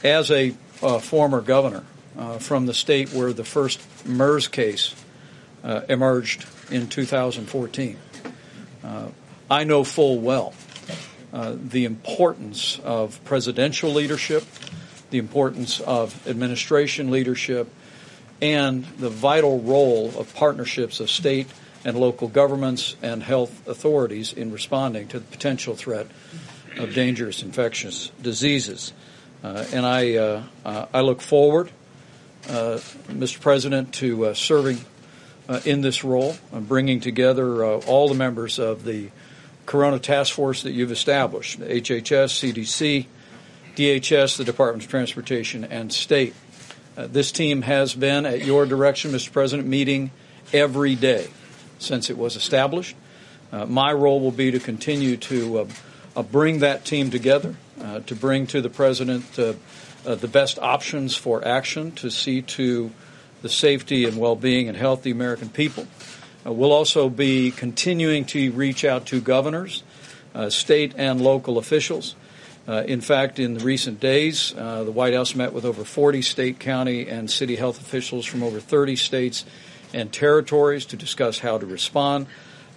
as 0.02 0.30
a 0.30 0.54
uh, 0.82 0.98
former 0.98 1.40
governor 1.40 1.84
uh, 2.18 2.38
from 2.38 2.66
the 2.66 2.74
state 2.74 3.12
where 3.12 3.32
the 3.32 3.44
first 3.44 3.80
MERS 4.06 4.48
case 4.48 4.94
uh, 5.62 5.82
emerged 5.88 6.46
in 6.70 6.88
2014, 6.88 7.98
uh, 8.82 9.08
I 9.50 9.64
know 9.64 9.84
full 9.84 10.18
well 10.18 10.54
uh, 11.32 11.54
the 11.56 11.84
importance 11.84 12.78
of 12.80 13.22
presidential 13.24 13.90
leadership 13.90 14.44
the 15.12 15.18
importance 15.18 15.78
of 15.78 16.26
administration 16.26 17.10
leadership, 17.10 17.68
and 18.40 18.84
the 18.98 19.10
vital 19.10 19.60
role 19.60 20.12
of 20.18 20.34
partnerships 20.34 20.98
of 20.98 21.08
state 21.08 21.46
and 21.84 21.96
local 21.96 22.28
governments 22.28 22.96
and 23.02 23.22
health 23.22 23.66
authorities 23.68 24.32
in 24.32 24.50
responding 24.50 25.06
to 25.08 25.20
the 25.20 25.26
potential 25.26 25.76
threat 25.76 26.08
of 26.78 26.94
dangerous 26.94 27.42
infectious 27.42 28.10
diseases. 28.20 28.92
Uh, 29.44 29.64
and 29.72 29.84
I, 29.84 30.16
uh, 30.16 30.42
uh, 30.64 30.86
I 30.94 31.02
look 31.02 31.20
forward, 31.20 31.70
uh, 32.48 32.78
Mr. 33.08 33.40
President, 33.40 33.92
to 33.94 34.26
uh, 34.26 34.34
serving 34.34 34.78
uh, 35.48 35.60
in 35.64 35.82
this 35.82 36.02
role, 36.02 36.36
and 36.52 36.66
bringing 36.66 37.00
together 37.00 37.64
all 37.64 38.08
the 38.08 38.14
members 38.14 38.58
of 38.58 38.84
the 38.84 39.10
Corona 39.66 39.98
Task 39.98 40.32
Force 40.32 40.62
that 40.62 40.72
you've 40.72 40.92
established, 40.92 41.60
HHS, 41.60 42.52
CDC, 42.54 43.06
DHS, 43.76 44.36
the 44.36 44.44
Department 44.44 44.84
of 44.84 44.90
Transportation, 44.90 45.64
and 45.64 45.92
State. 45.92 46.34
Uh, 46.96 47.06
this 47.06 47.32
team 47.32 47.62
has 47.62 47.94
been, 47.94 48.26
at 48.26 48.44
your 48.44 48.66
direction, 48.66 49.12
Mr. 49.12 49.32
President, 49.32 49.66
meeting 49.66 50.10
every 50.52 50.94
day 50.94 51.28
since 51.78 52.10
it 52.10 52.18
was 52.18 52.36
established. 52.36 52.94
Uh, 53.50 53.64
my 53.64 53.92
role 53.92 54.20
will 54.20 54.30
be 54.30 54.50
to 54.50 54.60
continue 54.60 55.16
to 55.16 55.60
uh, 55.60 55.66
uh 56.16 56.22
bring 56.22 56.58
that 56.58 56.84
team 56.84 57.10
together, 57.10 57.54
uh, 57.80 58.00
to 58.00 58.14
bring 58.14 58.46
to 58.46 58.60
the 58.60 58.68
President 58.68 59.38
uh, 59.38 59.54
the 60.04 60.28
best 60.28 60.58
options 60.58 61.16
for 61.16 61.46
action 61.46 61.92
to 61.92 62.10
see 62.10 62.42
to 62.42 62.90
the 63.40 63.48
safety 63.48 64.04
and 64.04 64.18
well 64.18 64.36
being 64.36 64.68
and 64.68 64.76
health 64.76 65.00
of 65.00 65.04
the 65.04 65.10
American 65.10 65.48
people. 65.48 65.86
we'll 66.44 66.72
also 66.72 67.08
be 67.08 67.50
continuing 67.50 68.24
to 68.24 68.52
reach 68.52 68.84
out 68.84 69.06
to 69.06 69.20
governors, 69.20 69.82
state 70.48 70.92
and 70.96 71.20
local 71.20 71.56
officials 71.56 72.14
uh, 72.68 72.84
in 72.86 73.00
fact, 73.00 73.40
in 73.40 73.54
the 73.54 73.64
recent 73.64 73.98
days, 73.98 74.54
uh, 74.56 74.84
the 74.84 74.92
White 74.92 75.14
House 75.14 75.34
met 75.34 75.52
with 75.52 75.64
over 75.64 75.84
40 75.84 76.22
state, 76.22 76.60
county, 76.60 77.08
and 77.08 77.28
city 77.28 77.56
health 77.56 77.80
officials 77.80 78.24
from 78.24 78.42
over 78.42 78.60
30 78.60 78.94
states 78.94 79.44
and 79.92 80.12
territories 80.12 80.86
to 80.86 80.96
discuss 80.96 81.40
how 81.40 81.58
to 81.58 81.66
respond 81.66 82.26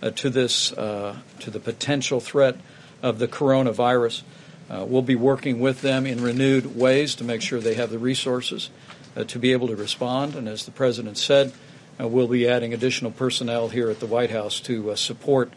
uh, 0.02 0.10
to 0.12 0.30
this, 0.32 0.74
uh, 0.74 1.16
to 1.40 1.52
the 1.52 1.60
potential 1.60 2.20
threat 2.20 2.58
of 3.04 3.20
the 3.20 3.28
coronavirus. 3.28 4.24
Uh, 4.70 4.84
we'll 4.88 5.04
be 5.04 5.16
working 5.16 5.60
with 5.60 5.82
them 5.82 6.08
in 6.08 6.22
renewed 6.22 6.76
ways 6.76 7.14
to 7.14 7.24
make 7.24 7.44
sure 7.44 7.60
they 7.60 7.76
have 7.76 7.92
the 7.92 8.00
resources 8.00 8.72
uh, 9.16 9.24
to 9.26 9.38
be 9.38 9.52
able 9.52 9.68
to 9.68 9.76
respond. 9.76 10.34
And 10.36 10.50
as 10.50 10.66
the 10.66 10.72
President 10.72 11.16
said, 11.16 11.54
we'll 12.00 12.28
be 12.28 12.48
adding 12.48 12.74
additional 12.74 13.12
personnel 13.12 13.70
here 13.70 13.92
at 13.92 14.00
the 14.00 14.08
White 14.08 14.32
House 14.32 14.60
to 14.62 14.96
support 14.96 15.54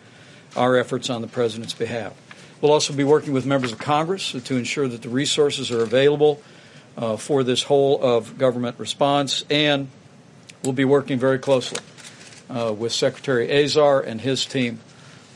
our 0.55 0.77
efforts 0.77 1.09
on 1.09 1.23
the 1.23 1.29
President's 1.29 1.75
behalf. 1.75 2.13
We'll 2.61 2.73
also 2.73 2.93
be 2.93 3.05
working 3.05 3.33
with 3.33 3.47
members 3.47 3.71
of 3.71 3.79
Congress 3.79 4.33
to 4.33 4.57
ensure 4.57 4.89
that 4.89 5.03
the 5.03 5.09
resources 5.09 5.71
are 5.71 5.83
available 5.83 6.43
uh, 6.97 7.17
for 7.17 7.45
this 7.45 7.63
whole 7.63 8.03
of 8.03 8.37
government 8.37 8.81
response, 8.81 9.45
and 9.49 9.89
we'll 10.65 10.73
be 10.73 10.85
working 10.85 11.21
very 11.21 11.39
closely 11.39 11.79
uh, 12.51 12.75
with 12.77 12.91
Secretary 12.93 13.49
Azar 13.63 14.01
and 14.01 14.21
his 14.21 14.45
team 14.45 14.81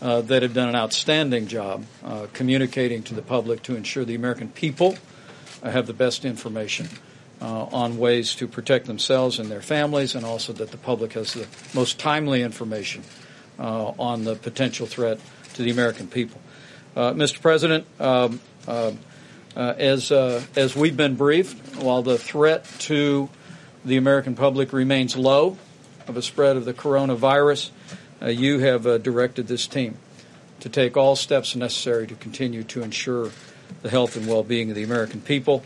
uh, 0.01 0.23
that 0.23 0.43
have 0.43 0.53
done 0.53 0.69
an 0.69 0.75
outstanding 0.75 1.47
job 1.47 1.85
uh, 2.05 2.27
communicating 2.33 3.05
to 3.05 3.15
the 3.15 3.23
public 3.23 3.63
to 3.63 3.77
ensure 3.77 4.05
the 4.05 4.17
American 4.17 4.49
people 4.49 4.97
uh, 5.63 5.71
have 5.71 5.87
the 5.87 5.93
best 5.93 6.25
information 6.25 6.89
uh, 7.41 7.67
on 7.67 7.99
ways 7.99 8.35
to 8.35 8.49
protect 8.49 8.87
themselves 8.87 9.39
and 9.39 9.49
their 9.49 9.63
families, 9.63 10.17
and 10.17 10.27
also 10.27 10.53
that 10.53 10.73
the 10.73 10.77
public 10.77 11.13
has 11.13 11.35
the 11.35 11.47
most 11.73 12.01
timely 12.01 12.43
information 12.43 13.05
on 13.61 14.25
the 14.25 14.35
potential 14.35 14.89
threat 14.89 15.21
to 15.55 15.63
the 15.63 15.71
American 15.71 16.09
people. 16.09 16.41
Uh, 16.95 17.15
Mr. 17.15 17.41
President, 17.41 17.87
um, 18.01 18.39
uh, 18.69 18.93
uh, 19.57 19.75
as 19.79 20.13
uh, 20.13 20.43
as 20.57 20.77
we've 20.77 20.97
been 20.97 21.15
briefed, 21.15 21.83
while 21.83 22.03
the 22.03 22.19
threat 22.19 22.67
to 22.81 23.31
the 23.83 23.97
American 23.97 24.35
public 24.35 24.75
remains 24.75 25.17
low 25.17 25.57
of 26.07 26.19
a 26.19 26.23
spread 26.23 26.57
of 26.57 26.67
the 26.67 26.75
coronavirus, 26.75 27.71
uh, 28.21 28.27
you 28.27 28.59
have 28.59 28.87
uh, 28.87 28.99
directed 28.99 29.49
this 29.49 29.67
team 29.67 29.97
to 30.61 30.69
take 30.69 30.95
all 30.95 31.17
steps 31.17 31.57
necessary 31.57 32.07
to 32.07 32.15
continue 32.15 32.63
to 32.63 32.83
ensure 32.83 33.31
the 33.81 33.89
health 33.89 34.15
and 34.15 34.29
well-being 34.29 34.69
of 34.69 34.77
the 34.77 34.85
American 34.85 35.23
people. 35.23 35.65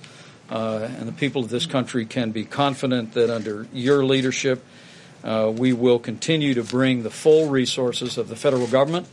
and 0.49 1.09
the 1.09 1.12
people 1.12 1.42
of 1.42 1.50
this 1.50 1.66
country 1.66 2.06
can 2.06 2.30
be 2.30 2.45
confident 2.45 3.14
that 3.14 3.30
under 3.30 3.66
your 3.73 4.04
leadership, 4.04 4.64
we 5.25 5.73
will 5.73 5.99
continue 5.99 6.54
to 6.54 6.62
bring 6.62 7.02
the 7.02 7.11
full 7.11 7.49
resources 7.49 8.16
of 8.16 8.28
the 8.28 8.37
federal 8.37 8.68
government 8.68 9.09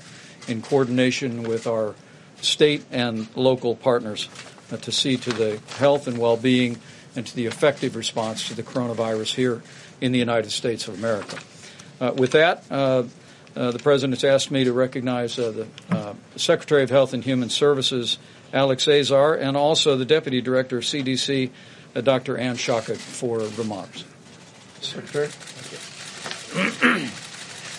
in 0.47 0.61
coordination 0.61 1.43
with 1.43 1.67
our 1.67 1.95
state 2.41 2.83
and 2.91 3.27
local 3.35 3.75
partners 3.75 4.29
uh, 4.71 4.77
to 4.77 4.91
see 4.91 5.17
to 5.17 5.31
the 5.31 5.59
health 5.77 6.07
and 6.07 6.17
well-being 6.17 6.79
and 7.15 7.25
to 7.27 7.35
the 7.35 7.45
effective 7.45 7.95
response 7.95 8.47
to 8.47 8.55
the 8.55 8.63
coronavirus 8.63 9.35
here 9.35 9.61
in 10.01 10.11
the 10.11 10.19
United 10.19 10.51
States 10.51 10.87
of 10.87 10.95
America. 10.95 11.37
Uh, 12.01 12.13
with 12.15 12.31
that, 12.31 12.63
uh, 12.69 13.03
uh 13.55 13.71
the 13.71 13.79
President 13.79 14.19
has 14.19 14.23
asked 14.23 14.51
me 14.51 14.63
to 14.63 14.73
recognize 14.73 15.37
uh, 15.37 15.51
the 15.51 15.67
uh, 15.95 16.13
Secretary 16.35 16.83
of 16.83 16.89
Health 16.89 17.13
and 17.13 17.23
Human 17.23 17.49
Services, 17.49 18.17
Alex 18.51 18.87
Azar, 18.87 19.35
and 19.35 19.55
also 19.55 19.95
the 19.95 20.05
Deputy 20.05 20.41
Director 20.41 20.79
of 20.79 20.83
CDC, 20.83 21.51
Dr. 21.93 22.37
Anne 22.37 22.55
Schuchat, 22.55 22.97
for 22.97 23.39
remarks. 23.39 24.03
Secretary. 24.81 25.29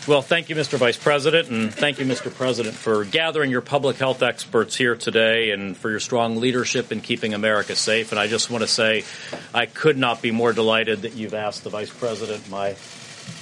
Well, 0.06 0.20
thank 0.20 0.50
you, 0.50 0.54
Mr. 0.54 0.76
Vice 0.76 0.98
President, 0.98 1.48
and 1.48 1.72
thank 1.72 1.98
you, 1.98 2.04
Mr. 2.04 2.30
President, 2.30 2.74
for 2.74 3.06
gathering 3.06 3.50
your 3.50 3.62
public 3.62 3.96
health 3.96 4.22
experts 4.22 4.76
here 4.76 4.96
today 4.96 5.50
and 5.50 5.74
for 5.74 5.88
your 5.88 5.98
strong 5.98 6.36
leadership 6.36 6.92
in 6.92 7.00
keeping 7.00 7.32
America 7.32 7.74
safe. 7.74 8.12
And 8.12 8.18
I 8.18 8.26
just 8.26 8.50
want 8.50 8.60
to 8.60 8.68
say 8.68 9.04
I 9.54 9.64
could 9.64 9.96
not 9.96 10.20
be 10.20 10.30
more 10.30 10.52
delighted 10.52 11.02
that 11.02 11.14
you've 11.14 11.32
asked 11.32 11.64
the 11.64 11.70
Vice 11.70 11.88
President, 11.88 12.50
my 12.50 12.76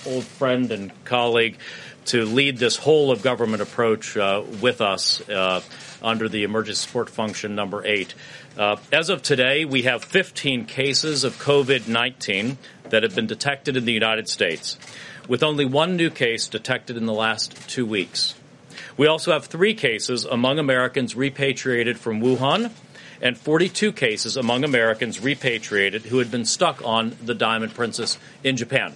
old 0.06 0.22
friend 0.22 0.70
and 0.70 1.04
colleague, 1.04 1.58
to 2.04 2.24
lead 2.24 2.58
this 2.58 2.76
whole 2.76 3.10
of 3.10 3.22
government 3.22 3.60
approach 3.60 4.16
uh, 4.16 4.44
with 4.60 4.80
us 4.80 5.20
uh, 5.28 5.62
under 6.00 6.28
the 6.28 6.44
emergency 6.44 6.86
support 6.86 7.10
function 7.10 7.56
number 7.56 7.84
eight. 7.84 8.14
Uh, 8.56 8.76
as 8.92 9.08
of 9.08 9.20
today, 9.20 9.64
we 9.64 9.82
have 9.82 10.04
15 10.04 10.66
cases 10.66 11.24
of 11.24 11.34
COVID 11.38 11.88
19 11.88 12.56
that 12.90 13.02
have 13.02 13.16
been 13.16 13.26
detected 13.26 13.76
in 13.76 13.84
the 13.84 13.92
United 13.92 14.28
States 14.28 14.78
with 15.28 15.42
only 15.42 15.64
one 15.64 15.96
new 15.96 16.10
case 16.10 16.48
detected 16.48 16.96
in 16.96 17.06
the 17.06 17.12
last 17.12 17.68
two 17.68 17.86
weeks. 17.86 18.34
We 18.96 19.06
also 19.06 19.32
have 19.32 19.46
three 19.46 19.74
cases 19.74 20.24
among 20.24 20.58
Americans 20.58 21.14
repatriated 21.14 21.98
from 21.98 22.20
Wuhan 22.20 22.70
and 23.20 23.38
42 23.38 23.92
cases 23.92 24.36
among 24.36 24.64
Americans 24.64 25.20
repatriated 25.20 26.02
who 26.02 26.18
had 26.18 26.30
been 26.30 26.44
stuck 26.44 26.84
on 26.84 27.16
the 27.24 27.34
Diamond 27.34 27.74
Princess 27.74 28.18
in 28.42 28.56
Japan. 28.56 28.92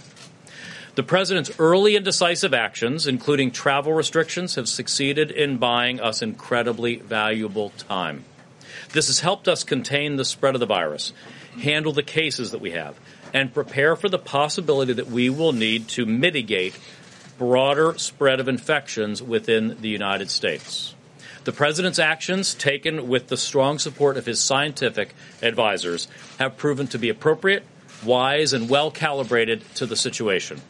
The 0.96 1.02
president's 1.02 1.50
early 1.58 1.94
and 1.94 2.04
decisive 2.04 2.54
actions, 2.54 3.06
including 3.06 3.50
travel 3.50 3.92
restrictions, 3.92 4.54
have 4.54 4.68
succeeded 4.68 5.30
in 5.30 5.58
buying 5.58 6.00
us 6.00 6.22
incredibly 6.22 6.96
valuable 6.96 7.70
time. 7.76 8.24
This 8.92 9.08
has 9.08 9.20
helped 9.20 9.46
us 9.46 9.62
contain 9.62 10.16
the 10.16 10.24
spread 10.24 10.54
of 10.54 10.60
the 10.60 10.66
virus, 10.66 11.12
handle 11.60 11.92
the 11.92 12.02
cases 12.02 12.50
that 12.50 12.60
we 12.60 12.70
have, 12.70 12.98
and 13.32 13.52
prepare 13.52 13.96
for 13.96 14.08
the 14.08 14.18
possibility 14.18 14.92
that 14.92 15.08
we 15.08 15.30
will 15.30 15.52
need 15.52 15.88
to 15.88 16.06
mitigate 16.06 16.78
broader 17.38 17.98
spread 17.98 18.40
of 18.40 18.48
infections 18.48 19.22
within 19.22 19.76
the 19.80 19.88
United 19.88 20.30
States. 20.30 20.94
The 21.44 21.52
president's 21.52 21.98
actions, 22.00 22.54
taken 22.54 23.08
with 23.08 23.28
the 23.28 23.36
strong 23.36 23.78
support 23.78 24.16
of 24.16 24.26
his 24.26 24.40
scientific 24.40 25.14
advisors, 25.42 26.08
have 26.38 26.56
proven 26.56 26.88
to 26.88 26.98
be 26.98 27.08
appropriate, 27.08 27.64
wise, 28.04 28.52
and 28.52 28.68
well 28.68 28.90
calibrated 28.90 29.62
to 29.76 29.86
the 29.86 29.96
situation. 29.96 30.60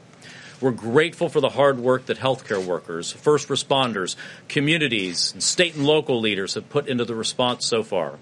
We're 0.61 0.73
grateful 0.73 1.29
for 1.29 1.41
the 1.41 1.51
hard 1.51 1.79
work 1.79 2.07
that 2.07 2.19
healthcare 2.19 2.65
workers, 2.65 3.13
first 3.13 3.49
responders, 3.49 4.17
communities, 4.49 5.33
and 5.33 5.43
state 5.43 5.75
and 5.75 5.87
local 5.87 6.21
leaders 6.21 6.55
have 6.55 6.69
put 6.71 6.89
into 6.89 7.05
the 7.05 7.15
response 7.15 7.67
so 7.67 7.83
far. 7.83 8.19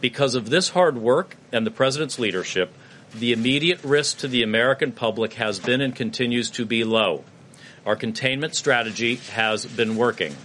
Because 0.00 0.34
of 0.34 0.50
this 0.50 0.70
hard 0.70 0.96
work 0.96 1.36
and 1.52 1.66
the 1.66 1.70
President's 1.70 2.18
leadership, 2.18 2.72
the 3.14 3.32
immediate 3.32 3.82
risk 3.82 4.18
to 4.18 4.28
the 4.28 4.42
American 4.42 4.92
public 4.92 5.34
has 5.34 5.58
been 5.58 5.80
and 5.80 5.94
continues 5.94 6.50
to 6.50 6.64
be 6.64 6.84
low. 6.84 7.24
Our 7.84 7.96
containment 7.96 8.54
strategy 8.54 9.16
has 9.32 9.66
been 9.66 9.96
working. 9.96 10.36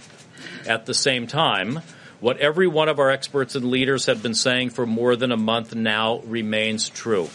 At 0.66 0.86
the 0.86 0.94
same 0.94 1.26
time, 1.26 1.80
what 2.18 2.38
every 2.38 2.66
one 2.66 2.88
of 2.88 2.98
our 2.98 3.10
experts 3.10 3.54
and 3.54 3.70
leaders 3.70 4.06
have 4.06 4.22
been 4.22 4.34
saying 4.34 4.70
for 4.70 4.86
more 4.86 5.16
than 5.16 5.30
a 5.30 5.36
month 5.36 5.74
now 5.74 6.18
remains 6.20 6.88
true. 6.88 7.28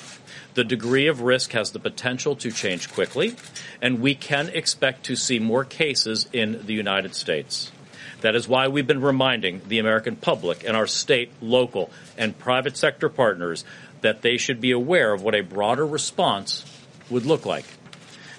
The 0.53 0.63
degree 0.65 1.07
of 1.07 1.21
risk 1.21 1.51
has 1.51 1.71
the 1.71 1.79
potential 1.79 2.35
to 2.37 2.51
change 2.51 2.91
quickly, 2.91 3.35
and 3.81 4.01
we 4.01 4.15
can 4.15 4.49
expect 4.49 5.05
to 5.05 5.15
see 5.15 5.39
more 5.39 5.63
cases 5.63 6.27
in 6.33 6.65
the 6.65 6.73
United 6.73 7.15
States. 7.15 7.71
That 8.19 8.35
is 8.35 8.47
why 8.47 8.67
we've 8.67 8.85
been 8.85 9.01
reminding 9.01 9.61
the 9.67 9.79
American 9.79 10.15
public 10.15 10.63
and 10.63 10.75
our 10.75 10.87
state, 10.87 11.31
local, 11.41 11.89
and 12.17 12.37
private 12.37 12.75
sector 12.75 13.07
partners 13.07 13.63
that 14.01 14.21
they 14.21 14.37
should 14.37 14.59
be 14.59 14.71
aware 14.71 15.13
of 15.13 15.21
what 15.21 15.35
a 15.35 15.41
broader 15.41 15.85
response 15.85 16.65
would 17.09 17.25
look 17.25 17.45
like. 17.45 17.65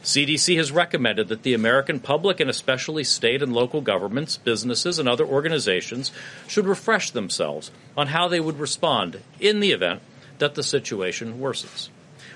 CDC 0.03 0.57
has 0.57 0.73
recommended 0.73 1.29
that 1.29 1.45
the 1.45 1.55
American 1.55 2.01
public 2.01 2.41
and 2.41 2.51
especially 2.51 3.05
state 3.05 3.41
and 3.41 3.53
local 3.53 3.81
governments, 3.81 4.37
businesses, 4.37 4.99
and 4.99 5.09
other 5.09 5.25
organizations 5.25 6.11
should 6.49 6.67
refresh 6.67 7.13
themselves 7.13 7.71
on 7.97 8.09
how 8.09 8.27
they 8.27 8.41
would 8.41 8.59
respond 8.59 9.21
in 9.39 9.61
the 9.61 9.71
event 9.71 10.03
that 10.39 10.57
the 10.57 10.63
situation 10.65 11.39
worsens. 11.39 11.89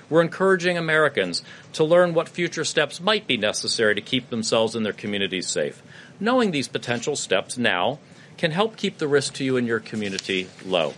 We're 0.09 0.21
encouraging 0.21 0.77
Americans 0.77 1.43
to 1.73 1.83
learn 1.83 2.13
what 2.13 2.29
future 2.29 2.63
steps 2.63 3.01
might 3.01 3.27
be 3.27 3.35
necessary 3.35 3.95
to 3.95 4.01
keep 4.01 4.29
themselves 4.29 4.73
and 4.73 4.85
their 4.85 4.93
communities 4.93 5.49
safe. 5.49 5.83
Knowing 6.21 6.51
these 6.51 6.69
potential 6.69 7.17
steps 7.17 7.57
now 7.57 7.99
can 8.37 8.51
help 8.51 8.77
keep 8.77 8.97
the 8.97 9.07
risk 9.09 9.33
to 9.33 9.43
you 9.43 9.57
and 9.57 9.67
your 9.67 9.81
community 9.81 10.47
low. 10.65 10.93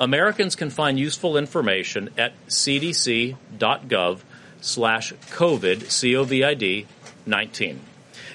Americans 0.00 0.56
can 0.56 0.70
find 0.70 0.98
useful 0.98 1.36
information 1.36 2.08
at 2.16 2.32
cdc.gov 2.48 4.20
slash 4.62 5.12
COVID, 5.12 5.76
COVID 5.82 6.86
19. 7.26 7.80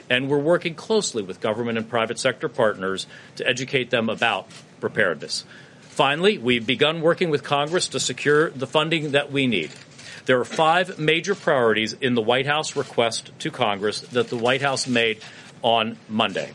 And 0.07 0.29
we're 0.29 0.37
working 0.37 0.75
closely 0.75 1.23
with 1.23 1.41
government 1.41 1.79
and 1.79 1.89
private 1.89 2.19
sector 2.19 2.47
partners 2.47 3.07
to 3.37 3.47
educate 3.47 3.89
them 3.89 4.09
about 4.09 4.47
preparedness. 4.79 5.43
Finally, 5.81 6.37
we've 6.37 6.67
begun 6.67 7.01
working 7.01 7.31
with 7.31 7.43
Congress 7.43 7.87
to 7.87 7.99
secure 7.99 8.51
the 8.51 8.67
funding 8.67 9.11
that 9.11 9.31
we 9.31 9.47
need. 9.47 9.71
There 10.27 10.39
are 10.39 10.45
five 10.45 10.99
major 10.99 11.33
priorities 11.33 11.93
in 11.93 12.13
the 12.13 12.21
White 12.21 12.45
House 12.45 12.75
request 12.75 13.31
to 13.39 13.49
Congress 13.49 14.01
that 14.01 14.29
the 14.29 14.37
White 14.37 14.61
House 14.61 14.85
made 14.85 15.19
on 15.63 15.97
Monday. 16.07 16.51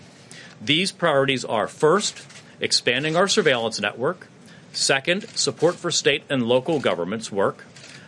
These 0.63 0.93
priorities 0.93 1.45
are 1.45 1.67
first, 1.67 2.25
expanding 2.61 3.17
our 3.17 3.27
surveillance 3.27 3.81
network, 3.81 4.29
second, 4.73 5.29
support 5.31 5.77
for 5.77 5.91
state 5.91 6.23
and 6.29 6.43
local 6.43 6.81
governments 6.81 7.31
work, 7.31 7.65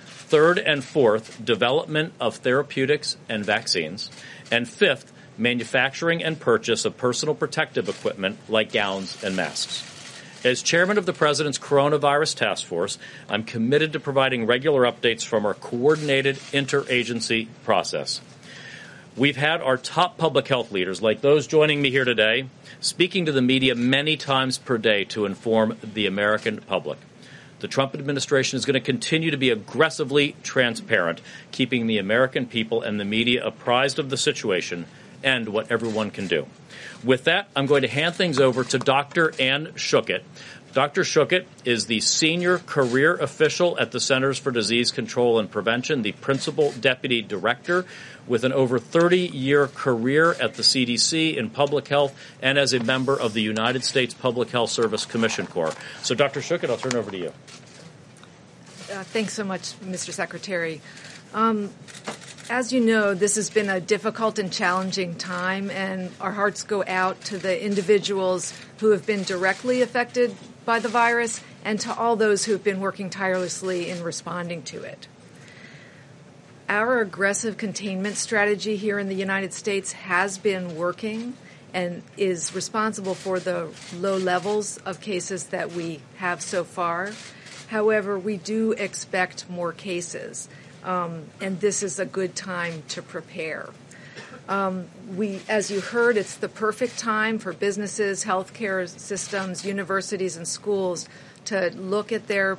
third 0.07 0.59
and 0.59 0.83
fourth, 0.83 1.45
development 1.45 2.13
of 2.21 2.37
therapeutics 2.37 3.17
and 3.29 3.45
vaccines, 3.45 4.11
and 4.51 4.69
fifth, 4.69 5.13
manufacturing 5.37 6.23
and 6.23 6.39
purchase 6.39 6.85
of 6.85 6.97
personal 6.97 7.35
protective 7.35 7.89
equipment 7.89 8.39
like 8.49 8.73
gowns 8.73 9.23
and 9.25 9.35
masks. 9.37 9.89
As 10.45 10.61
chairman 10.61 10.99
of 10.99 11.07
the 11.07 11.13
President's 11.13 11.59
Coronavirus 11.59 12.35
Task 12.35 12.67
Force, 12.67 12.99
I'm 13.29 13.45
committed 13.45 13.93
to 13.93 14.01
providing 14.01 14.47
regular 14.47 14.83
updates 14.83 15.25
from 15.25 15.47
our 15.47 15.55
coordinated 15.55 16.37
interagency 16.53 17.47
process. 17.65 18.21
We've 19.17 19.37
had 19.37 19.61
our 19.61 19.77
top 19.77 20.19
public 20.19 20.49
health 20.49 20.73
leaders, 20.73 21.01
like 21.01 21.21
those 21.21 21.47
joining 21.47 21.81
me 21.81 21.91
here 21.91 22.05
today, 22.05 22.47
speaking 22.83 23.25
to 23.25 23.33
the 23.33 23.41
media 23.41 23.77
many 23.77 24.17
times 24.17 24.59
per 24.59 24.77
day 24.77 25.05
to 25.05 25.25
inform 25.25 25.79
the 25.83 26.05
American 26.05 26.61
public. 26.61 26.99
The 27.61 27.69
Trump 27.69 27.95
administration 27.95 28.57
is 28.57 28.65
going 28.65 28.75
to 28.75 28.81
continue 28.81 29.31
to 29.31 29.37
be 29.37 29.51
aggressively 29.51 30.35
transparent, 30.43 31.21
keeping 31.53 31.87
the 31.87 31.99
American 31.99 32.45
people 32.45 32.83
and 32.83 32.99
the 32.99 33.05
media 33.05 33.47
apprised 33.47 34.01
of 34.01 34.11
the 34.11 34.17
situation 34.17 34.87
and 35.23 35.49
what 35.49 35.71
everyone 35.71 36.11
can 36.11 36.27
do. 36.27 36.49
With 37.05 37.23
that, 37.25 37.49
I'm 37.55 37.67
going 37.67 37.83
to 37.83 37.89
hand 37.89 38.17
things 38.17 38.41
over 38.41 38.65
to 38.65 38.79
Dr. 38.81 39.33
Anne 39.39 39.67
Schuchat. 39.77 40.23
Dr. 40.73 41.03
Schuchat 41.03 41.45
is 41.67 41.85
the 41.85 42.01
senior 42.01 42.59
career 42.59 43.15
official 43.17 43.79
at 43.79 43.93
the 43.93 44.01
Centers 44.01 44.39
for 44.39 44.51
Disease 44.51 44.91
Control 44.91 45.39
and 45.39 45.51
Prevention, 45.51 46.01
the 46.01 46.13
principal 46.13 46.73
deputy 46.73 47.21
director 47.21 47.85
with 48.27 48.43
an 48.45 48.53
over 48.53 48.79
30 48.79 49.19
year 49.19 49.67
career 49.67 50.33
at 50.33 50.55
the 50.55 50.63
CDC 50.63 51.37
in 51.37 51.51
public 51.51 51.89
health 51.89 52.19
and 52.41 52.59
as 52.59 52.73
a 52.73 52.81
member 52.81 53.19
of 53.19 53.35
the 53.35 53.43
United 53.43 53.85
States 53.85 54.15
Public 54.15 54.49
Health 54.49 54.71
Service 54.71 55.05
Commission 55.05 55.47
Corps. 55.47 55.75
So, 56.03 56.15
Dr. 56.15 56.41
Schuchat, 56.41 56.71
I'll 56.71 56.79
turn 56.79 56.97
over 56.97 57.11
to 57.11 57.19
you. 57.19 57.33
Uh, 58.91 59.03
thanks 59.05 59.35
so 59.35 59.45
much, 59.45 59.79
Mr. 59.81 60.11
Secretary. 60.11 60.81
Um, 61.35 61.71
as 62.49 62.73
you 62.73 62.81
know, 62.81 63.15
this 63.15 63.37
has 63.37 63.51
been 63.51 63.69
a 63.69 63.81
difficult 63.81 64.39
and 64.39 64.53
challenging 64.53 65.17
time, 65.17 65.71
and 65.71 66.11
our 66.21 66.33
hearts 66.33 66.63
go 66.63 66.83
out 66.87 67.21
to 67.23 67.39
the 67.39 67.63
individuals 67.63 68.55
who 68.79 68.91
have 68.91 69.07
been 69.07 69.23
directly 69.23 69.83
affected 69.83 70.35
by 70.65 70.79
the 70.79 70.89
virus 70.89 71.41
and 71.65 71.81
to 71.81 71.95
all 71.95 72.17
those 72.17 72.45
who 72.45 72.53
have 72.53 72.65
been 72.65 72.81
working 72.81 73.11
tirelessly 73.11 73.91
in 73.91 74.03
responding 74.03 74.63
to 74.65 74.83
it. 74.83 75.09
Our 76.69 77.01
aggressive 77.01 77.57
containment 77.57 78.17
strategy 78.17 78.77
here 78.77 78.99
in 78.99 79.09
the 79.09 79.15
United 79.15 79.53
States 79.53 79.93
has 79.93 80.39
been 80.39 80.77
working 80.77 81.37
and 81.75 82.03
is 82.17 82.55
responsible 82.55 83.15
for 83.15 83.41
the 83.41 83.69
low 83.97 84.17
levels 84.17 84.79
of 84.79 85.01
cases 85.01 85.47
that 85.49 85.73
we 85.73 86.01
have 86.17 86.41
so 86.41 86.65
far. 86.65 87.13
However, 87.69 88.19
we 88.19 88.37
do 88.37 88.73
expect 88.73 89.49
more 89.49 89.73
cases 89.73 90.49
um, 90.85 91.27
and 91.41 91.61
this 91.61 91.83
is 91.83 91.99
a 91.99 92.07
good 92.07 92.35
time 92.35 92.83
to 92.89 93.03
prepare. 93.03 93.69
Um, 94.49 94.89
we, 95.17 95.41
as 95.49 95.71
you 95.71 95.81
heard, 95.81 96.17
it's 96.17 96.37
the 96.37 96.49
perfect 96.49 96.99
time 96.99 97.39
for 97.39 97.53
businesses, 97.53 98.25
healthcare 98.25 98.89
systems, 98.89 99.65
universities, 99.65 100.37
and 100.37 100.47
schools 100.47 101.09
to 101.47 101.71
look 101.77 102.13
at 102.13 102.27
their 102.27 102.59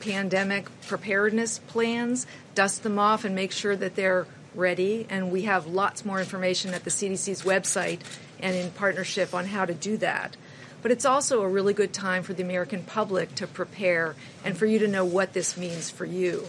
pandemic 0.00 0.68
preparedness 0.86 1.58
plans, 1.58 2.26
dust 2.54 2.82
them 2.82 2.98
off, 2.98 3.24
and 3.24 3.34
make 3.34 3.52
sure 3.52 3.76
that 3.76 3.96
they're 3.96 4.26
ready. 4.54 5.06
And 5.10 5.30
we 5.30 5.42
have 5.42 5.66
lots 5.66 6.04
more 6.04 6.20
information 6.20 6.74
at 6.74 6.84
the 6.84 6.90
CDC's 6.90 7.42
website 7.42 8.00
and 8.40 8.54
in 8.54 8.70
partnership 8.70 9.34
on 9.34 9.46
how 9.46 9.64
to 9.64 9.74
do 9.74 9.96
that. 9.98 10.36
But 10.82 10.92
it's 10.92 11.04
also 11.04 11.42
a 11.42 11.48
really 11.48 11.74
good 11.74 11.92
time 11.92 12.22
for 12.22 12.32
the 12.32 12.42
American 12.42 12.82
public 12.82 13.34
to 13.36 13.46
prepare 13.46 14.14
and 14.44 14.56
for 14.56 14.66
you 14.66 14.78
to 14.80 14.88
know 14.88 15.04
what 15.04 15.32
this 15.32 15.56
means 15.56 15.90
for 15.90 16.04
you 16.04 16.46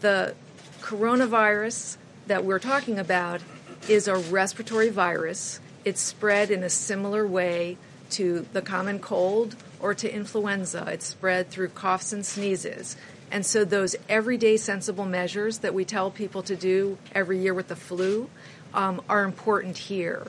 the 0.00 0.34
coronavirus 0.80 1.96
that 2.26 2.44
we're 2.44 2.58
talking 2.58 2.98
about 2.98 3.40
is 3.88 4.08
a 4.08 4.16
respiratory 4.16 4.90
virus. 4.90 5.60
It's 5.84 6.00
spread 6.00 6.50
in 6.50 6.62
a 6.62 6.70
similar 6.70 7.26
way 7.26 7.76
to 8.10 8.46
the 8.52 8.62
common 8.62 8.98
cold 8.98 9.56
or 9.80 9.94
to 9.94 10.12
influenza. 10.12 10.86
It's 10.92 11.06
spread 11.06 11.50
through 11.50 11.68
coughs 11.68 12.12
and 12.12 12.24
sneezes. 12.24 12.96
And 13.30 13.46
so, 13.46 13.64
those 13.64 13.94
everyday 14.08 14.56
sensible 14.56 15.06
measures 15.06 15.58
that 15.58 15.72
we 15.72 15.84
tell 15.84 16.10
people 16.10 16.42
to 16.42 16.56
do 16.56 16.98
every 17.14 17.38
year 17.38 17.54
with 17.54 17.68
the 17.68 17.76
flu 17.76 18.28
um, 18.74 19.00
are 19.08 19.22
important 19.22 19.78
here. 19.78 20.26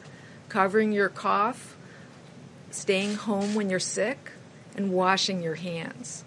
Covering 0.49 0.91
your 0.91 1.09
cough, 1.09 1.75
staying 2.69 3.15
home 3.15 3.55
when 3.55 3.69
you're 3.69 3.79
sick, 3.79 4.31
and 4.75 4.91
washing 4.91 5.41
your 5.41 5.55
hands 5.55 6.23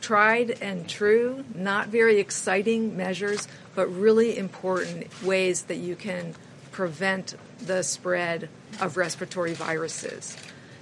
tried 0.00 0.50
and 0.62 0.88
true, 0.88 1.44
not 1.54 1.88
very 1.88 2.18
exciting 2.18 2.96
measures, 2.96 3.48
but 3.74 3.86
really 3.86 4.36
important 4.36 5.22
ways 5.22 5.62
that 5.62 5.76
you 5.76 5.96
can 5.96 6.34
prevent 6.70 7.34
the 7.64 7.82
spread 7.82 8.48
of 8.80 8.96
respiratory 8.96 9.54
viruses. 9.54 10.36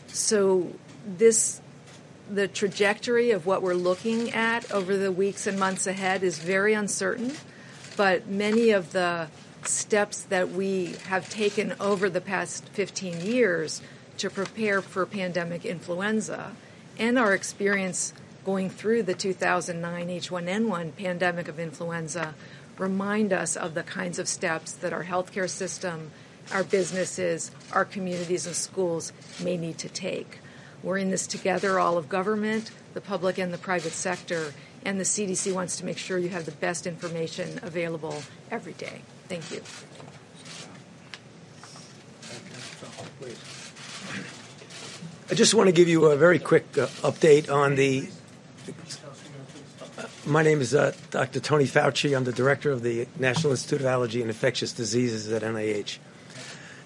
So, 0.08 0.72
this 1.06 1.60
the 2.30 2.48
trajectory 2.48 3.30
of 3.30 3.46
what 3.46 3.62
we're 3.62 3.74
looking 3.74 4.32
at 4.32 4.70
over 4.70 4.96
the 4.96 5.10
weeks 5.10 5.46
and 5.46 5.58
months 5.58 5.86
ahead 5.86 6.22
is 6.22 6.38
very 6.38 6.74
uncertain, 6.74 7.32
but 7.96 8.28
many 8.28 8.70
of 8.70 8.92
the 8.92 9.28
steps 9.64 10.22
that 10.22 10.50
we 10.50 10.94
have 11.06 11.28
taken 11.30 11.74
over 11.80 12.08
the 12.10 12.20
past 12.20 12.68
15 12.70 13.22
years 13.22 13.80
to 14.18 14.28
prepare 14.30 14.82
for 14.82 15.06
pandemic 15.06 15.64
influenza 15.64 16.52
and 16.98 17.18
our 17.18 17.34
experience 17.34 18.12
going 18.48 18.70
through 18.70 19.02
the 19.02 19.12
2009 19.12 20.08
H1N1 20.08 20.96
pandemic 20.96 21.48
of 21.48 21.60
influenza 21.60 22.34
remind 22.78 23.30
us 23.30 23.56
of 23.56 23.74
the 23.74 23.82
kinds 23.82 24.18
of 24.18 24.26
steps 24.26 24.72
that 24.72 24.90
our 24.90 25.04
healthcare 25.04 25.50
system, 25.50 26.10
our 26.50 26.64
businesses, 26.64 27.50
our 27.74 27.84
communities, 27.84 28.46
and 28.46 28.56
schools 28.56 29.12
may 29.44 29.58
need 29.58 29.76
to 29.76 29.86
take. 29.90 30.38
We're 30.82 30.96
in 30.96 31.10
this 31.10 31.26
together, 31.26 31.78
all 31.78 31.98
of 31.98 32.08
government, 32.08 32.70
the 32.94 33.02
public, 33.02 33.36
and 33.36 33.52
the 33.52 33.58
private 33.58 33.92
sector, 33.92 34.54
and 34.82 34.98
the 34.98 35.04
CDC 35.04 35.52
wants 35.52 35.76
to 35.76 35.84
make 35.84 35.98
sure 35.98 36.16
you 36.16 36.30
have 36.30 36.46
the 36.46 36.52
best 36.52 36.86
information 36.86 37.60
available 37.62 38.22
every 38.50 38.72
day. 38.72 39.02
Thank 39.28 39.50
you. 39.52 39.60
I 45.30 45.34
just 45.34 45.52
want 45.52 45.66
to 45.66 45.72
give 45.72 45.88
you 45.88 46.06
a 46.06 46.16
very 46.16 46.38
quick 46.38 46.78
uh, 46.78 46.86
update 47.04 47.52
on 47.52 47.74
the. 47.74 48.08
My 50.26 50.42
name 50.42 50.60
is 50.60 50.74
uh, 50.74 50.92
Dr. 51.10 51.40
Tony 51.40 51.64
Fauci. 51.64 52.16
I'm 52.16 52.24
the 52.24 52.32
director 52.32 52.70
of 52.70 52.82
the 52.82 53.06
National 53.18 53.52
Institute 53.52 53.80
of 53.80 53.86
Allergy 53.86 54.20
and 54.20 54.30
Infectious 54.30 54.72
Diseases 54.72 55.32
at 55.32 55.42
NIH. 55.42 55.98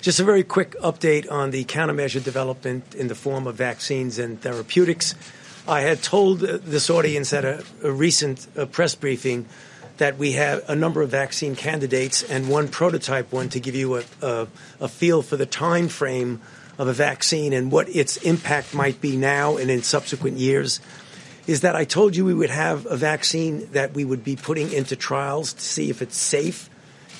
Just 0.00 0.20
a 0.20 0.24
very 0.24 0.42
quick 0.42 0.76
update 0.80 1.30
on 1.30 1.50
the 1.50 1.64
countermeasure 1.64 2.22
development 2.22 2.94
in 2.94 3.08
the 3.08 3.14
form 3.14 3.46
of 3.46 3.54
vaccines 3.54 4.18
and 4.18 4.40
therapeutics. 4.40 5.14
I 5.68 5.82
had 5.82 6.02
told 6.02 6.40
this 6.40 6.90
audience 6.90 7.32
at 7.32 7.44
a, 7.44 7.64
a 7.84 7.92
recent 7.92 8.46
uh, 8.56 8.66
press 8.66 8.94
briefing 8.94 9.46
that 9.98 10.18
we 10.18 10.32
have 10.32 10.68
a 10.68 10.74
number 10.74 11.02
of 11.02 11.10
vaccine 11.10 11.54
candidates 11.54 12.22
and 12.22 12.48
one 12.48 12.66
prototype 12.68 13.32
one 13.32 13.48
to 13.50 13.60
give 13.60 13.74
you 13.74 13.96
a, 13.96 14.02
a, 14.22 14.48
a 14.80 14.88
feel 14.88 15.22
for 15.22 15.36
the 15.36 15.46
time 15.46 15.88
frame 15.88 16.40
of 16.78 16.88
a 16.88 16.92
vaccine 16.92 17.52
and 17.52 17.70
what 17.70 17.88
its 17.88 18.16
impact 18.18 18.74
might 18.74 19.00
be 19.00 19.16
now 19.16 19.56
and 19.56 19.70
in 19.70 19.82
subsequent 19.82 20.38
years 20.38 20.80
is 21.46 21.62
that 21.62 21.74
I 21.74 21.84
told 21.84 22.14
you 22.14 22.24
we 22.24 22.34
would 22.34 22.50
have 22.50 22.86
a 22.86 22.96
vaccine 22.96 23.68
that 23.72 23.94
we 23.94 24.04
would 24.04 24.22
be 24.22 24.36
putting 24.36 24.72
into 24.72 24.96
trials 24.96 25.52
to 25.54 25.60
see 25.60 25.90
if 25.90 26.02
it's 26.02 26.16
safe 26.16 26.70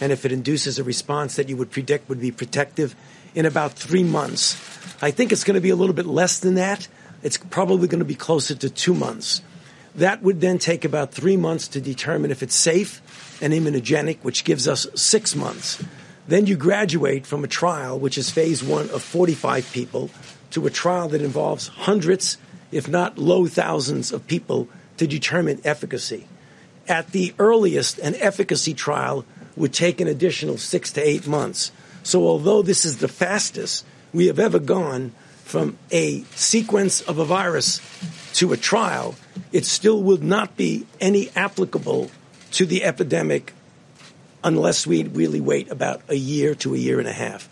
and 0.00 0.12
if 0.12 0.24
it 0.24 0.32
induces 0.32 0.78
a 0.78 0.84
response 0.84 1.36
that 1.36 1.48
you 1.48 1.56
would 1.56 1.70
predict 1.70 2.08
would 2.08 2.20
be 2.20 2.30
protective 2.30 2.94
in 3.34 3.46
about 3.46 3.72
three 3.72 4.04
months. 4.04 4.54
I 5.02 5.10
think 5.10 5.32
it's 5.32 5.44
going 5.44 5.54
to 5.54 5.60
be 5.60 5.70
a 5.70 5.76
little 5.76 5.94
bit 5.94 6.06
less 6.06 6.38
than 6.38 6.54
that. 6.54 6.88
It's 7.22 7.36
probably 7.36 7.88
going 7.88 8.00
to 8.00 8.04
be 8.04 8.14
closer 8.14 8.54
to 8.54 8.70
two 8.70 8.94
months. 8.94 9.42
That 9.94 10.22
would 10.22 10.40
then 10.40 10.58
take 10.58 10.84
about 10.84 11.12
three 11.12 11.36
months 11.36 11.68
to 11.68 11.80
determine 11.80 12.30
if 12.30 12.42
it's 12.42 12.54
safe 12.54 13.02
and 13.42 13.52
immunogenic, 13.52 14.18
which 14.22 14.44
gives 14.44 14.66
us 14.66 14.86
six 14.94 15.34
months. 15.34 15.82
Then 16.28 16.46
you 16.46 16.56
graduate 16.56 17.26
from 17.26 17.44
a 17.44 17.48
trial, 17.48 17.98
which 17.98 18.16
is 18.16 18.30
phase 18.30 18.62
one 18.62 18.88
of 18.90 19.02
45 19.02 19.70
people, 19.72 20.10
to 20.52 20.66
a 20.66 20.70
trial 20.70 21.08
that 21.08 21.20
involves 21.20 21.68
hundreds, 21.68 22.38
if 22.72 22.88
not 22.88 23.18
low 23.18 23.46
thousands, 23.46 24.10
of 24.10 24.26
people 24.26 24.68
to 24.96 25.06
determine 25.06 25.60
efficacy. 25.64 26.26
At 26.88 27.12
the 27.12 27.34
earliest, 27.38 27.98
an 27.98 28.14
efficacy 28.16 28.74
trial 28.74 29.24
would 29.56 29.72
take 29.72 30.00
an 30.00 30.08
additional 30.08 30.58
six 30.58 30.90
to 30.92 31.06
eight 31.06 31.26
months. 31.26 31.70
So, 32.02 32.26
although 32.26 32.62
this 32.62 32.84
is 32.84 32.98
the 32.98 33.08
fastest 33.08 33.84
we 34.12 34.26
have 34.26 34.38
ever 34.38 34.58
gone 34.58 35.12
from 35.44 35.78
a 35.90 36.22
sequence 36.34 37.00
of 37.02 37.18
a 37.18 37.24
virus 37.24 37.80
to 38.34 38.52
a 38.52 38.56
trial, 38.56 39.14
it 39.52 39.64
still 39.64 40.02
would 40.02 40.22
not 40.22 40.56
be 40.56 40.86
any 41.00 41.30
applicable 41.36 42.10
to 42.52 42.66
the 42.66 42.84
epidemic 42.84 43.52
unless 44.42 44.86
we 44.86 45.04
really 45.04 45.40
wait 45.40 45.70
about 45.70 46.02
a 46.08 46.14
year 46.14 46.54
to 46.56 46.74
a 46.74 46.78
year 46.78 46.98
and 46.98 47.08
a 47.08 47.12
half. 47.12 47.48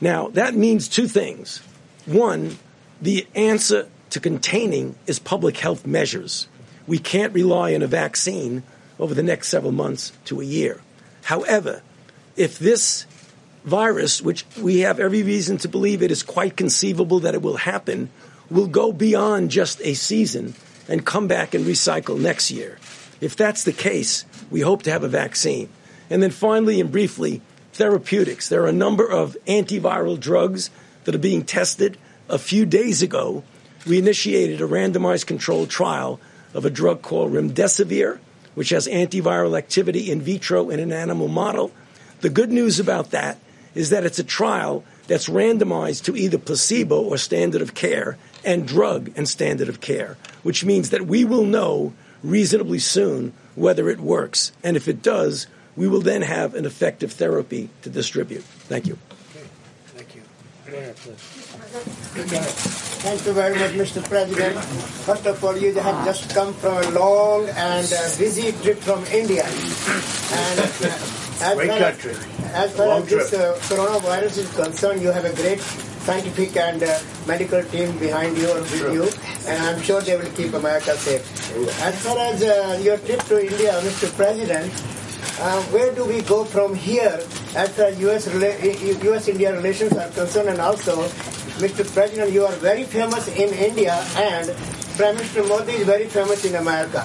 Now, 0.00 0.28
that 0.28 0.54
means 0.54 0.88
two 0.88 1.06
things. 1.06 1.60
One, 2.04 2.58
the 3.00 3.26
answer 3.34 3.88
to 4.16 4.20
containing 4.20 4.94
is 5.06 5.18
public 5.18 5.58
health 5.58 5.86
measures. 5.86 6.48
We 6.86 6.98
can't 6.98 7.34
rely 7.34 7.74
on 7.74 7.82
a 7.82 7.86
vaccine 7.86 8.62
over 8.98 9.12
the 9.12 9.22
next 9.22 9.48
several 9.48 9.72
months 9.72 10.10
to 10.24 10.40
a 10.40 10.44
year. 10.44 10.80
However, 11.24 11.82
if 12.34 12.58
this 12.58 13.04
virus, 13.62 14.22
which 14.22 14.46
we 14.56 14.80
have 14.80 14.98
every 14.98 15.22
reason 15.22 15.58
to 15.58 15.68
believe 15.68 16.02
it 16.02 16.10
is 16.10 16.22
quite 16.22 16.56
conceivable 16.56 17.20
that 17.20 17.34
it 17.34 17.42
will 17.42 17.58
happen, 17.58 18.08
will 18.48 18.68
go 18.68 18.90
beyond 18.90 19.50
just 19.50 19.82
a 19.82 19.92
season 19.92 20.54
and 20.88 21.04
come 21.04 21.28
back 21.28 21.52
and 21.52 21.66
recycle 21.66 22.18
next 22.18 22.50
year. 22.50 22.78
If 23.20 23.36
that's 23.36 23.64
the 23.64 23.72
case, 23.72 24.24
we 24.50 24.62
hope 24.62 24.82
to 24.84 24.92
have 24.92 25.04
a 25.04 25.08
vaccine. 25.08 25.68
And 26.08 26.22
then 26.22 26.30
finally 26.30 26.80
and 26.80 26.90
briefly, 26.90 27.42
therapeutics. 27.74 28.48
There 28.48 28.62
are 28.62 28.68
a 28.68 28.72
number 28.72 29.06
of 29.06 29.36
antiviral 29.46 30.18
drugs 30.18 30.70
that 31.04 31.14
are 31.14 31.18
being 31.18 31.44
tested. 31.44 31.98
A 32.30 32.38
few 32.38 32.64
days 32.64 33.02
ago, 33.02 33.44
we 33.86 33.98
initiated 33.98 34.60
a 34.60 34.66
randomized 34.66 35.26
controlled 35.26 35.70
trial 35.70 36.20
of 36.54 36.64
a 36.64 36.70
drug 36.70 37.02
called 37.02 37.32
remdesivir, 37.32 38.18
which 38.54 38.70
has 38.70 38.88
antiviral 38.88 39.56
activity 39.56 40.10
in 40.10 40.20
vitro 40.20 40.70
in 40.70 40.80
an 40.80 40.92
animal 40.92 41.28
model. 41.28 41.70
The 42.20 42.30
good 42.30 42.50
news 42.50 42.80
about 42.80 43.10
that 43.10 43.38
is 43.74 43.90
that 43.90 44.04
it's 44.04 44.18
a 44.18 44.24
trial 44.24 44.84
that's 45.06 45.28
randomized 45.28 46.04
to 46.04 46.16
either 46.16 46.38
placebo 46.38 47.02
or 47.02 47.18
standard 47.18 47.62
of 47.62 47.74
care 47.74 48.16
and 48.44 48.66
drug 48.66 49.12
and 49.16 49.28
standard 49.28 49.68
of 49.68 49.80
care, 49.80 50.16
which 50.42 50.64
means 50.64 50.90
that 50.90 51.06
we 51.06 51.24
will 51.24 51.44
know 51.44 51.92
reasonably 52.22 52.78
soon 52.78 53.32
whether 53.54 53.88
it 53.88 54.00
works. 54.00 54.52
And 54.64 54.76
if 54.76 54.88
it 54.88 55.02
does, 55.02 55.46
we 55.76 55.86
will 55.86 56.00
then 56.00 56.22
have 56.22 56.54
an 56.54 56.64
effective 56.64 57.12
therapy 57.12 57.68
to 57.82 57.90
distribute. 57.90 58.42
Thank 58.42 58.86
you. 58.86 58.98
Okay. 59.36 59.46
Thank 59.88 60.14
you. 60.14 60.22
Go 60.22 60.26
ahead, 60.26 60.38
please. 60.40 60.55
Thank 63.06 63.22
you 63.26 63.32
very 63.32 63.54
much, 63.54 63.70
Mr. 63.72 64.02
President. 64.02 64.58
First 65.06 65.26
of 65.26 65.44
all, 65.44 65.56
you 65.56 65.72
have 65.74 66.04
just 66.04 66.34
come 66.34 66.52
from 66.54 66.82
a 66.82 66.90
long 66.90 67.48
and 67.50 67.86
uh, 67.86 68.18
busy 68.18 68.50
trip 68.62 68.78
from 68.78 69.04
India. 69.06 69.44
And 69.44 70.58
uh, 70.58 70.66
as 71.38 71.54
Great 71.54 71.68
far 71.68 71.78
country. 71.78 72.10
As, 72.50 72.72
as 72.72 72.76
far 72.76 72.86
Long 72.88 73.02
as 73.02 73.08
this 73.08 73.32
uh, 73.34 73.54
coronavirus 73.70 74.38
is 74.38 74.54
concerned, 74.56 75.02
you 75.02 75.12
have 75.12 75.24
a 75.24 75.34
great 75.34 75.60
scientific 75.60 76.56
and 76.56 76.82
uh, 76.82 76.98
medical 77.26 77.62
team 77.64 77.96
behind 77.98 78.36
you 78.36 78.50
and 78.50 78.62
with 78.62 78.92
you, 78.92 79.04
and 79.46 79.62
I'm 79.62 79.80
sure 79.82 80.00
they 80.00 80.16
will 80.16 80.30
keep 80.32 80.52
America 80.52 80.96
safe. 80.96 81.22
As 81.82 81.94
far 82.02 82.18
as 82.18 82.42
uh, 82.42 82.80
your 82.82 82.98
trip 82.98 83.22
to 83.30 83.38
India, 83.38 83.70
Mr. 83.82 84.10
President, 84.16 84.72
uh, 85.40 85.62
where 85.64 85.94
do 85.94 86.04
we 86.04 86.22
go 86.22 86.44
from 86.44 86.74
here 86.74 87.20
as 87.54 87.78
as 87.78 87.98
US, 88.00 88.26
US 88.26 89.28
India 89.28 89.54
relations 89.54 89.92
are 89.92 90.08
concerned? 90.10 90.48
And 90.48 90.60
also, 90.60 91.08
Mr. 91.58 91.84
President, 91.92 92.32
you 92.32 92.44
are 92.44 92.52
very 92.56 92.84
famous 92.84 93.28
in 93.28 93.52
India, 93.54 93.94
and 94.16 94.54
Prime 94.96 95.14
Minister 95.16 95.44
Modi 95.44 95.72
is 95.72 95.86
very 95.86 96.06
famous 96.06 96.44
in 96.44 96.54
America. 96.54 97.02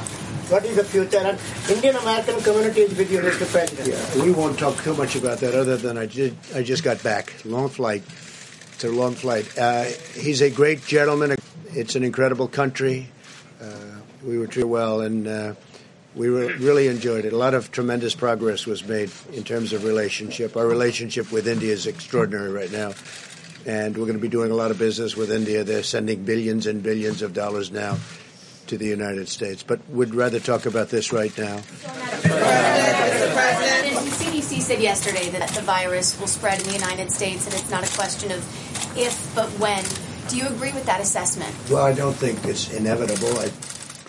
What 0.52 0.66
is 0.66 0.76
the 0.76 0.84
future? 0.84 1.18
And 1.20 1.40
Indian 1.70 1.96
American 1.96 2.42
community 2.42 2.82
is 2.82 2.98
with 2.98 3.10
you, 3.12 3.20
Mr. 3.20 3.48
President. 3.52 3.88
Yeah, 3.88 4.24
we 4.24 4.32
won't 4.32 4.60
talk 4.60 4.76
too 4.84 4.94
much 4.96 5.16
about 5.16 5.40
that 5.40 5.56
other 5.56 5.78
than 5.78 5.98
I 5.98 6.06
did. 6.06 6.36
I 6.54 6.64
just 6.64 6.84
got 6.84 7.02
back. 7.04 7.34
Long 7.46 7.70
flight. 7.70 8.04
It's 8.74 8.84
a 8.84 8.90
long 8.90 9.16
flight. 9.16 9.48
Uh, 9.58 9.86
he's 10.16 10.42
a 10.42 10.50
great 10.50 10.86
gentleman. 10.86 11.38
It's 11.74 11.96
an 11.96 12.04
incredible 12.04 12.50
country. 12.50 13.08
Uh, 13.62 14.02
we 14.26 14.38
were 14.38 14.48
treated 14.48 14.68
well, 14.68 15.02
and 15.02 15.28
uh, 15.28 15.54
we 16.16 16.28
re- 16.30 16.54
really 16.54 16.88
enjoyed 16.88 17.26
it. 17.26 17.34
A 17.34 17.38
lot 17.38 17.54
of 17.54 17.72
tremendous 17.72 18.16
progress 18.16 18.66
was 18.66 18.86
made 18.86 19.12
in 19.34 19.44
terms 19.44 19.74
of 19.74 19.84
relationship. 19.84 20.58
Our 20.58 20.68
relationship 20.68 21.32
with 21.32 21.48
India 21.48 21.72
is 21.72 21.88
extraordinary 21.88 22.52
right 22.52 22.72
now, 22.72 22.94
and 23.66 23.98
we're 23.98 24.06
going 24.06 24.18
to 24.18 24.22
be 24.22 24.28
doing 24.30 24.52
a 24.52 24.56
lot 24.56 24.72
of 24.72 24.78
business 24.78 25.16
with 25.16 25.32
India. 25.32 25.64
They're 25.64 25.84
sending 25.84 26.24
billions 26.24 26.68
and 26.68 26.84
billions 26.84 27.22
of 27.22 27.34
dollars 27.34 27.72
now 27.72 27.98
to 28.68 28.78
the 28.78 28.88
United 28.88 29.28
States, 29.28 29.64
but 29.64 29.80
we'd 29.90 30.14
rather 30.16 30.40
talk 30.40 30.66
about 30.66 30.90
this 30.90 31.12
right 31.12 31.36
now. 31.38 31.62
President, 32.22 34.06
the 34.06 34.12
CDC 34.12 34.62
said 34.62 34.80
yesterday 34.82 35.30
that 35.30 35.50
the 35.50 35.62
virus 35.62 36.20
will 36.20 36.28
spread 36.28 36.60
in 36.60 36.68
the 36.68 36.74
United 36.74 37.12
States 37.12 37.46
and 37.46 37.54
it's 37.54 37.70
not 37.70 37.84
a 37.84 37.98
question 37.98 38.32
of 38.32 38.40
if 38.98 39.34
but 39.36 39.50
when. 39.60 39.84
Do 40.30 40.38
you 40.38 40.48
agree 40.48 40.72
with 40.72 40.86
that 40.86 41.02
assessment? 41.02 41.54
Well, 41.70 41.84
I 41.84 41.94
don't 41.94 42.14
think 42.14 42.46
it's 42.46 42.72
inevitable. 42.74 43.38
It 43.42 43.52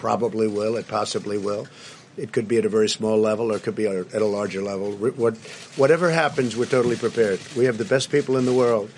probably 0.03 0.49
will. 0.49 0.77
It 0.77 0.89
possibly 0.89 1.39
will. 1.39 1.69
It 2.17 2.33
could 2.33 2.49
be 2.49 2.59
at 2.59 2.65
a 2.65 2.69
very 2.69 2.89
small 2.89 3.19
level, 3.19 3.53
or 3.53 3.57
it 3.57 3.63
could 3.63 3.77
be 3.77 3.87
at 3.87 4.21
a 4.21 4.27
larger 4.27 4.61
level. 4.61 4.91
What, 4.93 5.37
whatever 5.77 6.11
happens, 6.11 6.57
we're 6.57 6.67
totally 6.67 6.97
prepared. 6.97 7.39
We 7.57 7.67
have 7.67 7.79
the 7.79 7.85
best 7.85 8.11
people 8.11 8.37
in 8.37 8.45
the 8.45 8.53
world. 8.53 8.91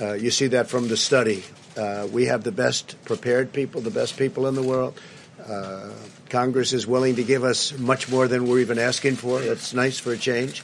Uh, 0.00 0.12
you 0.12 0.30
see 0.30 0.46
that 0.48 0.68
from 0.68 0.86
the 0.86 0.96
study. 0.96 1.42
Uh, 1.76 2.06
we 2.10 2.26
have 2.26 2.44
the 2.44 2.52
best 2.52 2.96
prepared 3.04 3.52
people, 3.52 3.80
the 3.80 3.90
best 3.90 4.16
people 4.16 4.46
in 4.46 4.54
the 4.54 4.62
world. 4.62 4.98
Uh, 5.44 5.90
Congress 6.30 6.72
is 6.72 6.86
willing 6.86 7.16
to 7.16 7.24
give 7.24 7.42
us 7.42 7.76
much 7.76 8.08
more 8.08 8.28
than 8.28 8.46
we're 8.46 8.60
even 8.60 8.78
asking 8.78 9.16
for. 9.16 9.40
That's 9.40 9.74
nice 9.74 9.98
for 9.98 10.12
a 10.12 10.16
change. 10.16 10.62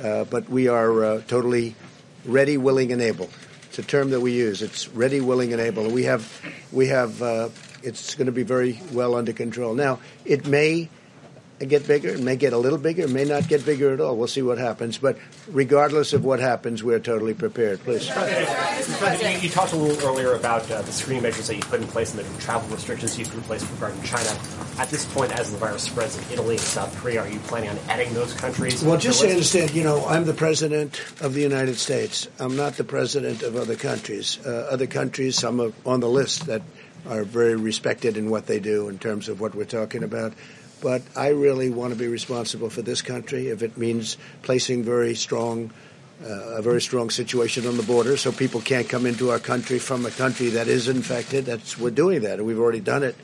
Uh, 0.00 0.24
but 0.24 0.48
we 0.48 0.68
are 0.68 1.04
uh, 1.04 1.22
totally 1.26 1.74
ready, 2.24 2.56
willing, 2.56 2.92
and 2.92 3.02
able. 3.02 3.28
It's 3.68 3.80
a 3.80 3.82
term 3.82 4.10
that 4.10 4.20
we 4.20 4.32
use. 4.32 4.62
It's 4.62 4.88
ready, 4.88 5.20
willing, 5.20 5.52
and 5.52 5.60
able. 5.60 5.90
We 5.90 6.04
have 6.04 6.22
we 6.70 6.86
have 6.86 7.20
uh, 7.20 7.48
it's 7.84 8.14
going 8.14 8.26
to 8.26 8.32
be 8.32 8.42
very 8.42 8.80
well 8.92 9.14
under 9.14 9.32
control. 9.32 9.74
Now, 9.74 10.00
it 10.24 10.46
may 10.46 10.88
get 11.60 11.86
bigger. 11.86 12.08
It 12.08 12.20
may 12.20 12.36
get 12.36 12.52
a 12.52 12.58
little 12.58 12.78
bigger. 12.78 13.02
It 13.02 13.10
may 13.10 13.24
not 13.24 13.48
get 13.48 13.64
bigger 13.64 13.92
at 13.92 14.00
all. 14.00 14.16
We'll 14.16 14.26
see 14.26 14.42
what 14.42 14.58
happens. 14.58 14.98
But 14.98 15.18
regardless 15.48 16.12
of 16.12 16.24
what 16.24 16.40
happens, 16.40 16.82
we're 16.82 16.98
totally 16.98 17.34
prepared. 17.34 17.80
Please. 17.80 18.08
President, 18.08 19.42
you 19.42 19.48
talked 19.48 19.72
a 19.72 19.76
little 19.76 20.08
earlier 20.08 20.34
about 20.34 20.68
uh, 20.70 20.82
the 20.82 20.92
screening 20.92 21.22
measures 21.22 21.46
that 21.46 21.54
you 21.54 21.62
put 21.62 21.80
in 21.80 21.86
place 21.86 22.14
and 22.14 22.24
the 22.24 22.40
travel 22.40 22.68
restrictions 22.68 23.18
you 23.18 23.24
put 23.24 23.34
in 23.34 23.42
place 23.42 23.70
regarding 23.70 24.02
China. 24.02 24.28
At 24.78 24.88
this 24.90 25.04
point, 25.06 25.32
as 25.32 25.52
the 25.52 25.58
virus 25.58 25.84
spreads 25.84 26.18
in 26.18 26.32
Italy 26.32 26.56
and 26.56 26.64
South 26.64 26.94
Korea, 26.96 27.22
are 27.22 27.28
you 27.28 27.38
planning 27.40 27.70
on 27.70 27.78
adding 27.88 28.12
those 28.14 28.34
countries? 28.34 28.82
Well, 28.82 28.98
just 28.98 29.20
so 29.20 29.26
you 29.26 29.32
understand, 29.32 29.70
you 29.70 29.84
know, 29.84 30.04
I'm 30.06 30.24
the 30.24 30.34
president 30.34 31.00
of 31.20 31.34
the 31.34 31.40
United 31.40 31.76
States. 31.76 32.28
I'm 32.40 32.56
not 32.56 32.74
the 32.74 32.84
president 32.84 33.42
of 33.42 33.56
other 33.56 33.76
countries. 33.76 34.44
Uh, 34.44 34.68
other 34.70 34.88
countries, 34.88 35.36
some 35.36 35.60
are 35.60 35.72
on 35.86 36.00
the 36.00 36.08
list 36.08 36.46
that 36.46 36.62
are 37.08 37.24
very 37.24 37.56
respected 37.56 38.16
in 38.16 38.30
what 38.30 38.46
they 38.46 38.60
do 38.60 38.88
in 38.88 38.98
terms 38.98 39.28
of 39.28 39.40
what 39.40 39.54
we're 39.54 39.64
talking 39.64 40.02
about 40.02 40.32
but 40.84 41.00
I 41.16 41.28
really 41.28 41.70
want 41.70 41.94
to 41.94 41.98
be 41.98 42.08
responsible 42.08 42.68
for 42.68 42.82
this 42.82 43.00
country 43.00 43.48
if 43.48 43.62
it 43.62 43.78
means 43.78 44.18
placing 44.42 44.82
very 44.82 45.14
strong, 45.14 45.70
uh, 46.22 46.58
a 46.58 46.62
very 46.62 46.82
strong 46.82 47.08
situation 47.08 47.66
on 47.66 47.78
the 47.78 47.82
border 47.82 48.18
so 48.18 48.30
people 48.30 48.60
can't 48.60 48.86
come 48.86 49.06
into 49.06 49.30
our 49.30 49.38
country 49.38 49.78
from 49.78 50.04
a 50.04 50.10
country 50.10 50.50
that 50.50 50.68
is 50.68 50.88
infected. 50.88 51.46
That's 51.46 51.78
we're 51.78 51.88
doing 51.88 52.20
that, 52.22 52.38
and 52.38 52.46
we've 52.46 52.58
already 52.58 52.80
done 52.80 53.02
it 53.02 53.16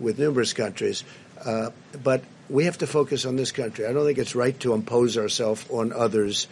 with 0.00 0.18
numerous 0.18 0.52
countries. 0.52 1.04
Uh, 1.44 1.70
but 2.02 2.24
we 2.50 2.64
have 2.64 2.78
to 2.78 2.88
focus 2.88 3.24
on 3.24 3.36
this 3.36 3.52
country. 3.52 3.86
I 3.86 3.92
don't 3.92 4.04
think 4.04 4.18
it's 4.18 4.34
right 4.34 4.58
to 4.60 4.74
impose 4.74 5.16
ourselves 5.16 5.64
on 5.70 5.92
others. 5.92 6.48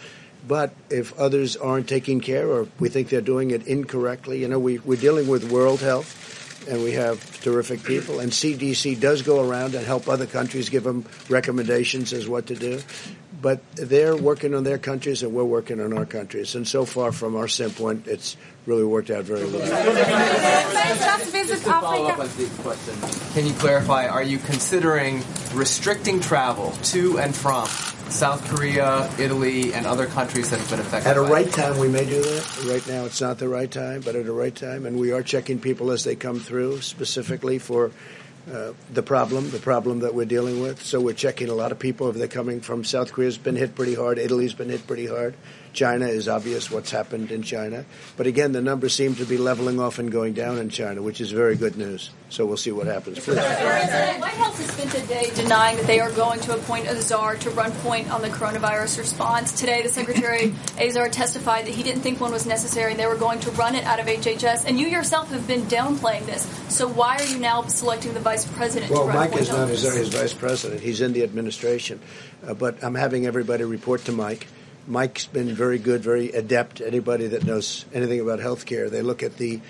But 0.46 0.72
if 0.88 1.18
others 1.18 1.56
aren't 1.56 1.88
taking 1.88 2.20
care 2.20 2.46
or 2.46 2.68
we 2.78 2.90
think 2.90 3.08
they're 3.08 3.22
doing 3.22 3.50
it 3.50 3.66
incorrectly, 3.66 4.40
you 4.40 4.46
know, 4.46 4.60
we, 4.60 4.78
we're 4.78 5.00
dealing 5.00 5.26
with 5.26 5.50
World 5.50 5.80
Health 5.80 6.43
and 6.68 6.82
we 6.82 6.92
have 6.92 7.40
terrific 7.40 7.82
people. 7.82 8.20
And 8.20 8.32
CDC 8.32 9.00
does 9.00 9.22
go 9.22 9.48
around 9.48 9.74
and 9.74 9.84
help 9.84 10.08
other 10.08 10.26
countries, 10.26 10.68
give 10.68 10.84
them 10.84 11.04
recommendations 11.28 12.12
as 12.12 12.28
what 12.28 12.46
to 12.46 12.54
do. 12.54 12.80
But 13.40 13.60
they're 13.74 14.16
working 14.16 14.54
on 14.54 14.64
their 14.64 14.78
countries, 14.78 15.22
and 15.22 15.34
we're 15.34 15.44
working 15.44 15.80
on 15.80 15.92
our 15.96 16.06
countries. 16.06 16.54
And 16.54 16.66
so 16.66 16.84
far, 16.84 17.12
from 17.12 17.36
our 17.36 17.48
standpoint, 17.48 18.06
it's 18.06 18.36
really 18.66 18.84
worked 18.84 19.10
out 19.10 19.24
very 19.24 19.44
well. 19.44 19.60
Can 23.34 23.46
you 23.46 23.52
clarify? 23.54 24.06
Are 24.06 24.22
you 24.22 24.38
considering 24.38 25.22
restricting 25.52 26.20
travel 26.20 26.72
to 26.84 27.18
and 27.18 27.34
from 27.34 27.68
South 28.10 28.44
Korea, 28.48 29.10
Italy, 29.18 29.74
and 29.74 29.86
other 29.86 30.06
countries 30.06 30.50
that 30.50 30.60
have 30.60 30.70
been 30.70 30.80
affected. 30.80 31.10
At 31.10 31.16
a 31.16 31.22
right 31.22 31.50
time, 31.50 31.78
we 31.78 31.88
may 31.88 32.04
do 32.04 32.20
that. 32.22 32.64
Right 32.68 32.86
now, 32.86 33.04
it's 33.04 33.20
not 33.20 33.38
the 33.38 33.48
right 33.48 33.70
time, 33.70 34.02
but 34.02 34.14
at 34.14 34.26
a 34.26 34.32
right 34.32 34.54
time, 34.54 34.86
and 34.86 34.98
we 34.98 35.12
are 35.12 35.22
checking 35.22 35.58
people 35.58 35.90
as 35.90 36.04
they 36.04 36.14
come 36.14 36.38
through, 36.38 36.80
specifically 36.80 37.58
for 37.58 37.90
uh, 38.52 38.72
the 38.92 39.02
problem, 39.02 39.50
the 39.50 39.58
problem 39.58 40.00
that 40.00 40.14
we're 40.14 40.26
dealing 40.26 40.60
with. 40.60 40.82
So 40.82 41.00
we're 41.00 41.14
checking 41.14 41.48
a 41.48 41.54
lot 41.54 41.72
of 41.72 41.78
people 41.78 42.10
if 42.10 42.16
they're 42.16 42.28
coming 42.28 42.60
from 42.60 42.84
South 42.84 43.12
Korea's 43.12 43.38
been 43.38 43.56
hit 43.56 43.74
pretty 43.74 43.94
hard, 43.94 44.18
Italy's 44.18 44.54
been 44.54 44.68
hit 44.68 44.86
pretty 44.86 45.06
hard. 45.06 45.34
China 45.74 46.06
is 46.06 46.28
obvious 46.28 46.70
what's 46.70 46.90
happened 46.90 47.30
in 47.30 47.42
China. 47.42 47.84
But 48.16 48.26
again, 48.26 48.52
the 48.52 48.62
numbers 48.62 48.94
seem 48.94 49.16
to 49.16 49.24
be 49.24 49.36
leveling 49.36 49.80
off 49.80 49.98
and 49.98 50.10
going 50.10 50.32
down 50.32 50.58
in 50.58 50.70
China, 50.70 51.02
which 51.02 51.20
is 51.20 51.32
very 51.32 51.56
good 51.56 51.76
news. 51.76 52.10
So 52.30 52.46
we'll 52.46 52.56
see 52.56 52.72
what 52.72 52.86
happens. 52.86 53.18
Please. 53.18 53.36
White 53.36 54.34
House 54.34 54.58
has 54.58 54.70
spent 54.70 54.94
a 54.94 55.06
day 55.06 55.30
denying 55.34 55.76
that 55.76 55.86
they 55.86 56.00
are 56.00 56.12
going 56.12 56.40
to 56.40 56.54
appoint 56.54 56.86
a 56.86 57.00
czar 57.02 57.36
to 57.36 57.50
run 57.50 57.72
point 57.72 58.10
on 58.10 58.22
the 58.22 58.28
coronavirus 58.28 58.98
response. 58.98 59.52
Today, 59.52 59.82
the 59.82 59.88
Secretary 59.88 60.54
Azar 60.78 61.08
testified 61.08 61.66
that 61.66 61.74
he 61.74 61.82
didn't 61.82 62.02
think 62.02 62.20
one 62.20 62.32
was 62.32 62.46
necessary 62.46 62.92
and 62.92 63.00
they 63.00 63.06
were 63.06 63.16
going 63.16 63.40
to 63.40 63.50
run 63.52 63.74
it 63.74 63.84
out 63.84 64.00
of 64.00 64.06
HHS. 64.06 64.64
And 64.66 64.78
you 64.78 64.86
yourself 64.86 65.30
have 65.30 65.46
been 65.46 65.62
downplaying 65.62 66.26
this. 66.26 66.42
So 66.68 66.88
why 66.88 67.16
are 67.16 67.24
you 67.24 67.38
now 67.38 67.62
selecting 67.62 68.14
the 68.14 68.20
vice 68.20 68.46
president 68.46 68.90
well, 68.90 69.02
to 69.02 69.08
run 69.08 69.16
Mike 69.16 69.30
point 69.30 69.42
is 69.42 69.48
not 69.48 69.68
his, 69.68 69.82
his 69.82 70.08
vice 70.08 70.34
president. 70.34 70.80
He's 70.80 71.00
in 71.00 71.12
the 71.12 71.24
administration. 71.24 72.00
Uh, 72.46 72.54
but 72.54 72.82
I'm 72.82 72.94
having 72.94 73.26
everybody 73.26 73.64
report 73.64 74.04
to 74.04 74.12
Mike. 74.12 74.46
Mike's 74.86 75.26
been 75.26 75.54
very 75.54 75.78
good, 75.78 76.02
very 76.02 76.30
adept. 76.30 76.80
Anybody 76.80 77.28
that 77.28 77.44
knows 77.44 77.86
anything 77.94 78.20
about 78.20 78.40
healthcare, 78.40 78.90
they 78.90 79.02
look 79.02 79.22
at 79.22 79.38
the 79.38 79.60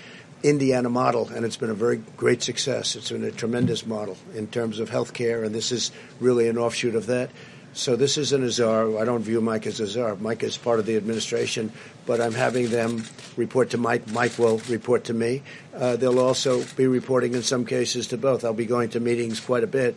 Indiana 0.43 0.89
model, 0.89 1.29
and 1.29 1.45
it's 1.45 1.57
been 1.57 1.69
a 1.69 1.75
very 1.75 1.97
great 2.17 2.43
success. 2.43 2.95
It's 2.95 3.11
been 3.11 3.23
a 3.23 3.31
tremendous 3.31 3.85
model 3.85 4.17
in 4.33 4.47
terms 4.47 4.79
of 4.79 4.89
healthcare, 4.89 5.45
and 5.45 5.55
this 5.55 5.71
is 5.71 5.91
really 6.19 6.49
an 6.49 6.57
offshoot 6.57 6.95
of 6.95 7.07
that. 7.07 7.29
So 7.73 7.95
this 7.95 8.17
isn't 8.17 8.43
a 8.43 8.51
czar. 8.51 8.97
I 8.97 9.05
don't 9.05 9.21
view 9.21 9.41
Mike 9.41 9.67
as 9.67 9.79
a 9.79 9.87
czar. 9.87 10.15
Mike 10.15 10.43
is 10.43 10.55
part 10.55 10.79
of 10.79 10.85
the 10.85 10.95
administration, 10.95 11.71
but 12.05 12.21
I'm 12.21 12.33
having 12.33 12.69
them 12.69 13.03
report 13.35 13.71
to 13.71 13.77
Mike. 13.77 14.09
Mike 14.11 14.37
will 14.37 14.59
report 14.69 15.05
to 15.05 15.13
me. 15.13 15.43
Uh, 15.73 15.95
they'll 15.97 16.19
also 16.19 16.63
be 16.77 16.87
reporting 16.87 17.33
in 17.33 17.43
some 17.43 17.65
cases 17.65 18.07
to 18.07 18.17
both. 18.17 18.45
I'll 18.45 18.53
be 18.53 18.65
going 18.65 18.89
to 18.91 18.99
meetings 18.99 19.39
quite 19.39 19.63
a 19.63 19.67
bit 19.67 19.95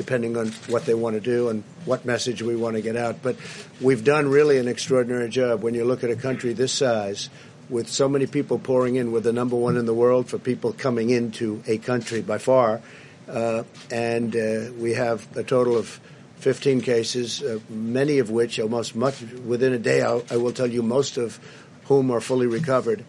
depending 0.00 0.34
on 0.34 0.48
what 0.66 0.86
they 0.86 0.94
want 0.94 1.12
to 1.12 1.20
do 1.20 1.50
and 1.50 1.62
what 1.84 2.06
message 2.06 2.40
we 2.40 2.56
want 2.56 2.74
to 2.74 2.80
get 2.80 2.96
out. 2.96 3.22
But 3.22 3.36
we've 3.82 4.02
done 4.02 4.30
really 4.30 4.56
an 4.56 4.66
extraordinary 4.66 5.28
job 5.28 5.62
when 5.62 5.74
you 5.74 5.84
look 5.84 6.02
at 6.02 6.08
a 6.08 6.16
country 6.16 6.54
this 6.54 6.72
size 6.72 7.28
with 7.68 7.86
so 7.86 8.08
many 8.08 8.26
people 8.26 8.58
pouring 8.58 8.96
in. 8.96 9.12
We're 9.12 9.20
the 9.20 9.34
number 9.34 9.56
one 9.56 9.76
in 9.76 9.84
the 9.84 9.92
world 9.92 10.26
for 10.30 10.38
people 10.38 10.72
coming 10.72 11.10
into 11.10 11.62
a 11.66 11.76
country 11.76 12.22
by 12.22 12.38
far. 12.38 12.80
Uh, 13.28 13.64
and 13.90 14.34
uh, 14.34 14.72
we 14.78 14.94
have 14.94 15.36
a 15.36 15.44
total 15.44 15.76
of 15.76 16.00
15 16.36 16.80
cases, 16.80 17.42
uh, 17.42 17.58
many 17.68 18.20
of 18.20 18.30
which, 18.30 18.58
almost 18.58 18.96
much 18.96 19.20
within 19.20 19.74
a 19.74 19.78
day, 19.78 20.00
I'll, 20.00 20.24
I 20.30 20.38
will 20.38 20.52
tell 20.52 20.66
you, 20.66 20.82
most 20.82 21.18
of 21.18 21.38
whom 21.84 22.10
are 22.10 22.22
fully 22.22 22.46
recovered. 22.46 23.04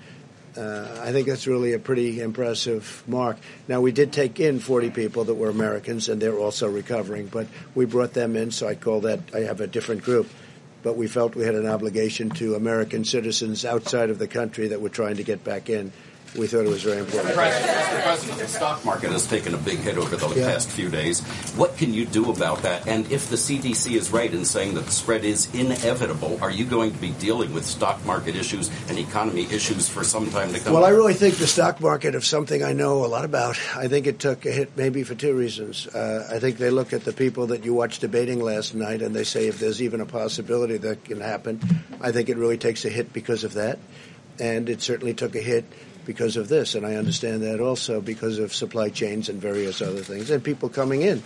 Uh, 0.55 0.99
I 1.01 1.11
think 1.13 1.27
that's 1.27 1.47
really 1.47 1.73
a 1.73 1.79
pretty 1.79 2.19
impressive 2.19 3.03
mark. 3.07 3.37
Now, 3.67 3.79
we 3.79 3.91
did 3.91 4.11
take 4.11 4.39
in 4.39 4.59
40 4.59 4.89
people 4.89 5.23
that 5.25 5.35
were 5.35 5.49
Americans, 5.49 6.09
and 6.09 6.21
they're 6.21 6.37
also 6.37 6.69
recovering, 6.69 7.27
but 7.27 7.47
we 7.73 7.85
brought 7.85 8.13
them 8.13 8.35
in, 8.35 8.51
so 8.51 8.67
I 8.67 8.75
call 8.75 9.01
that, 9.01 9.19
I 9.33 9.41
have 9.41 9.61
a 9.61 9.67
different 9.67 10.03
group. 10.03 10.29
But 10.83 10.97
we 10.97 11.07
felt 11.07 11.35
we 11.35 11.45
had 11.45 11.55
an 11.55 11.67
obligation 11.67 12.31
to 12.31 12.55
American 12.55 13.05
citizens 13.05 13.65
outside 13.65 14.09
of 14.09 14.17
the 14.17 14.27
country 14.27 14.69
that 14.69 14.81
were 14.81 14.89
trying 14.89 15.17
to 15.17 15.23
get 15.23 15.43
back 15.43 15.69
in 15.69 15.91
we 16.37 16.47
thought 16.47 16.65
it 16.65 16.69
was 16.69 16.83
very 16.83 16.99
important. 16.99 17.35
Mr. 17.35 18.03
President, 18.03 18.39
the 18.39 18.47
stock 18.47 18.85
market 18.85 19.11
has 19.11 19.27
taken 19.27 19.53
a 19.53 19.57
big 19.57 19.79
hit 19.79 19.97
over 19.97 20.15
the 20.15 20.39
yeah. 20.39 20.53
past 20.53 20.69
few 20.69 20.89
days. 20.89 21.21
What 21.55 21.75
can 21.77 21.93
you 21.93 22.05
do 22.05 22.31
about 22.31 22.61
that? 22.61 22.87
And 22.87 23.11
if 23.11 23.29
the 23.29 23.35
CDC 23.35 23.95
is 23.95 24.11
right 24.11 24.33
in 24.33 24.45
saying 24.45 24.75
that 24.75 24.85
the 24.85 24.91
spread 24.91 25.25
is 25.25 25.53
inevitable, 25.53 26.39
are 26.41 26.51
you 26.51 26.63
going 26.65 26.93
to 26.93 26.97
be 26.97 27.11
dealing 27.11 27.53
with 27.53 27.65
stock 27.65 28.03
market 28.05 28.35
issues 28.35 28.71
and 28.87 28.97
economy 28.97 29.43
issues 29.43 29.89
for 29.89 30.03
some 30.03 30.29
time 30.31 30.53
to 30.53 30.59
come? 30.59 30.73
Well, 30.73 30.85
I 30.85 30.89
really 30.89 31.13
think 31.13 31.35
the 31.35 31.47
stock 31.47 31.81
market 31.81 32.15
is 32.15 32.25
something 32.25 32.63
I 32.63 32.71
know 32.71 33.05
a 33.05 33.07
lot 33.07 33.25
about. 33.25 33.59
I 33.75 33.89
think 33.89 34.07
it 34.07 34.19
took 34.19 34.45
a 34.45 34.51
hit 34.51 34.77
maybe 34.77 35.03
for 35.03 35.15
two 35.15 35.35
reasons. 35.35 35.87
Uh, 35.87 36.29
I 36.31 36.39
think 36.39 36.57
they 36.57 36.69
look 36.69 36.93
at 36.93 37.03
the 37.03 37.13
people 37.13 37.47
that 37.47 37.65
you 37.65 37.73
watched 37.73 38.01
debating 38.01 38.39
last 38.39 38.73
night 38.73 39.01
and 39.01 39.13
they 39.13 39.25
say 39.25 39.47
if 39.47 39.59
there's 39.59 39.81
even 39.81 39.99
a 39.99 40.05
possibility 40.05 40.77
that 40.77 41.03
can 41.03 41.19
happen. 41.19 41.59
I 41.99 42.11
think 42.13 42.29
it 42.29 42.37
really 42.37 42.57
takes 42.57 42.85
a 42.85 42.89
hit 42.89 43.11
because 43.11 43.43
of 43.43 43.53
that. 43.53 43.79
And 44.39 44.69
it 44.69 44.81
certainly 44.81 45.13
took 45.13 45.35
a 45.35 45.41
hit 45.41 45.65
because 46.11 46.35
of 46.35 46.49
this, 46.49 46.75
and 46.75 46.85
I 46.85 46.95
understand 46.95 47.41
that 47.43 47.61
also 47.61 48.01
because 48.01 48.37
of 48.37 48.53
supply 48.53 48.89
chains 48.89 49.29
and 49.29 49.39
various 49.39 49.81
other 49.81 50.01
things, 50.01 50.29
and 50.29 50.43
people 50.43 50.67
coming 50.67 51.03
in. 51.03 51.23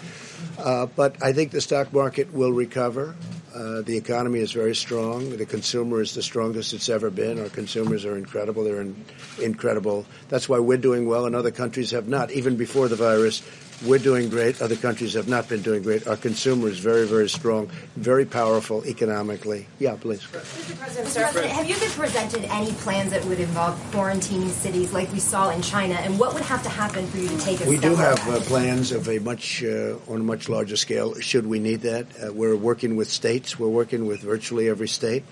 Uh, 0.60 0.86
but 0.86 1.22
I 1.24 1.34
think 1.34 1.50
the 1.50 1.60
stock 1.60 1.92
market 1.92 2.32
will 2.32 2.54
recover. 2.54 3.16
Uh, 3.56 3.82
the 3.82 3.98
economy 3.98 4.40
is 4.40 4.52
very 4.52 4.76
strong. 4.76 5.38
The 5.38 5.46
consumer 5.46 6.02
is 6.02 6.14
the 6.14 6.22
strongest 6.22 6.74
it's 6.74 6.90
ever 6.90 7.10
been. 7.10 7.40
Our 7.40 7.50
consumers 7.50 8.06
are 8.06 8.16
incredible. 8.16 8.64
They're 8.64 8.82
in, 8.82 8.96
incredible. 9.42 10.06
That's 10.30 10.48
why 10.48 10.60
we're 10.60 10.78
doing 10.78 11.08
well, 11.08 11.26
and 11.26 11.36
other 11.36 11.52
countries 11.52 11.92
have 11.92 12.08
not. 12.08 12.30
Even 12.32 12.58
before 12.58 12.88
the 12.88 12.96
virus, 12.96 13.42
we're 13.84 14.00
doing 14.00 14.30
great. 14.30 14.62
Other 14.62 14.76
countries 14.76 15.14
have 15.14 15.28
not 15.28 15.50
been 15.50 15.62
doing 15.62 15.84
great. 15.84 16.08
Our 16.08 16.16
consumer 16.16 16.68
is 16.70 16.80
very, 16.80 17.08
very 17.08 17.30
strong, 17.30 17.70
very 17.96 18.26
powerful 18.26 18.86
economically. 18.86 19.68
Yeah, 19.80 19.96
please. 19.96 20.22
Mr. 20.22 20.78
President, 20.78 21.08
Mr. 21.08 21.22
President, 21.22 21.52
have 21.54 21.70
you 21.70 21.76
been 21.78 21.92
presented 21.92 22.44
any 22.46 22.72
plans 22.74 23.12
that 23.12 23.26
would 23.26 23.40
involve 23.40 23.80
quarantining 23.92 24.50
cities 24.50 24.94
like 24.94 25.12
we 25.12 25.20
saw 25.20 25.50
in 25.50 25.62
China? 25.62 25.96
And 25.96 26.20
what 26.20 26.34
would 26.34 26.44
have 26.44 26.64
to 26.64 26.70
happen 26.70 27.06
for 27.08 27.18
you 27.18 27.28
to 27.28 27.38
take 27.40 27.66
a 27.66 27.70
We 27.70 27.78
do 27.78 27.96
have 27.96 28.20
uh, 28.30 28.40
plans 28.42 28.92
of 28.92 29.10
a 29.10 29.20
much 29.20 29.64
uh, 29.64 29.98
on 30.08 30.22
a 30.22 30.24
much 30.24 30.50
larger 30.50 30.78
scale. 30.78 31.16
Should 31.20 31.46
we 31.46 31.60
need 31.60 31.82
that, 31.82 32.06
uh, 32.24 32.34
we're 32.34 32.56
working 32.56 32.96
with 32.96 33.10
states. 33.10 33.60
We're 33.60 33.68
working 33.68 34.06
with 34.06 34.22
virtually 34.22 34.70
every 34.70 34.88
state. 34.88 35.24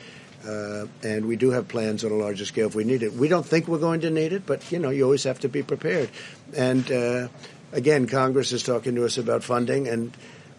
Uh, 0.47 0.87
and 1.03 1.25
we 1.25 1.37
do 1.37 1.51
have 1.51 1.69
plans 1.69 2.03
on 2.03 2.11
a 2.11 2.15
larger 2.15 2.43
scale 2.43 2.67
if 2.67 2.75
we 2.75 2.83
need 2.83 3.01
it. 3.01 3.13
We 3.13 3.29
don't 3.29 3.45
think 3.45 3.69
we're 3.69 3.77
going 3.79 4.01
to 4.01 4.09
need 4.09 4.33
it, 4.33 4.45
but 4.45 4.69
you 4.73 4.79
know, 4.79 4.89
you 4.89 5.05
always 5.05 5.23
have 5.23 5.39
to 5.39 5.47
be 5.47 5.63
prepared. 5.63 6.09
And 6.53 6.91
uh, 6.91 7.27
again, 7.73 8.07
Congress 8.07 8.51
is 8.51 8.63
talking 8.63 8.95
to 8.95 9.05
us 9.05 9.17
about 9.17 9.43
funding, 9.43 9.87
and 9.87 10.15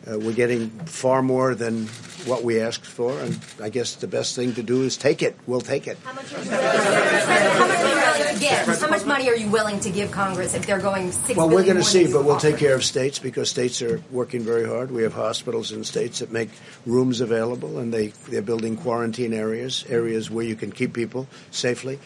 uh, 0.07 0.19
we're 0.19 0.35
getting 0.35 0.71
far 0.71 1.23
more 1.23 1.55
than 1.55 1.87
what 2.27 2.45
we 2.45 2.61
asked 2.61 2.85
for. 2.85 3.19
And 3.19 3.39
I 3.63 3.71
guess 3.71 3.95
the 3.95 4.07
best 4.07 4.37
thing 4.37 4.55
to 4.55 4.63
do 4.63 4.83
is 4.83 4.97
take 4.97 5.23
it. 5.23 5.37
We'll 5.47 5.61
take 5.61 5.87
it. 5.87 5.99
How 6.05 6.13
much, 6.13 6.33
how 6.33 6.39
much, 6.39 8.41
give? 8.41 8.81
How 8.81 8.91
much 8.91 9.07
money 9.07 9.29
are 9.29 9.37
you 9.37 9.49
willing 9.49 9.81
to 9.81 9.91
give 9.91 10.11
Congress 10.11 10.55
if 10.55 10.67
they're 10.67 10.81
going 10.81 11.13
six? 11.13 11.37
Well, 11.37 11.49
we're 11.49 11.65
going 11.65 11.77
to 11.77 11.85
see, 11.85 12.13
but 12.13 12.25
we'll 12.25 12.39
take 12.39 12.59
care 12.59 12.75
of 12.75 12.85
states 12.85 13.19
because 13.19 13.49
states 13.49 13.81
are 13.83 14.03
working 14.11 14.43
very 14.43 14.67
hard. 14.67 14.91
We 14.91 15.03
have 15.03 15.15
hospitals 15.15 15.73
in 15.73 15.85
states 15.85 16.19
that 16.19 16.31
make 16.31 16.51
rooms 16.85 17.21
available, 17.21 17.79
and 17.79 17.93
they 17.93 18.09
they're 18.29 18.43
building 18.43 18.77
quarantine 18.77 19.33
areas, 19.33 19.85
areas 19.89 20.31
where 20.31 20.45
you 20.45 20.57
can 20.57 20.73
keep 20.73 20.93
people 20.93 21.27
safely. 21.51 21.99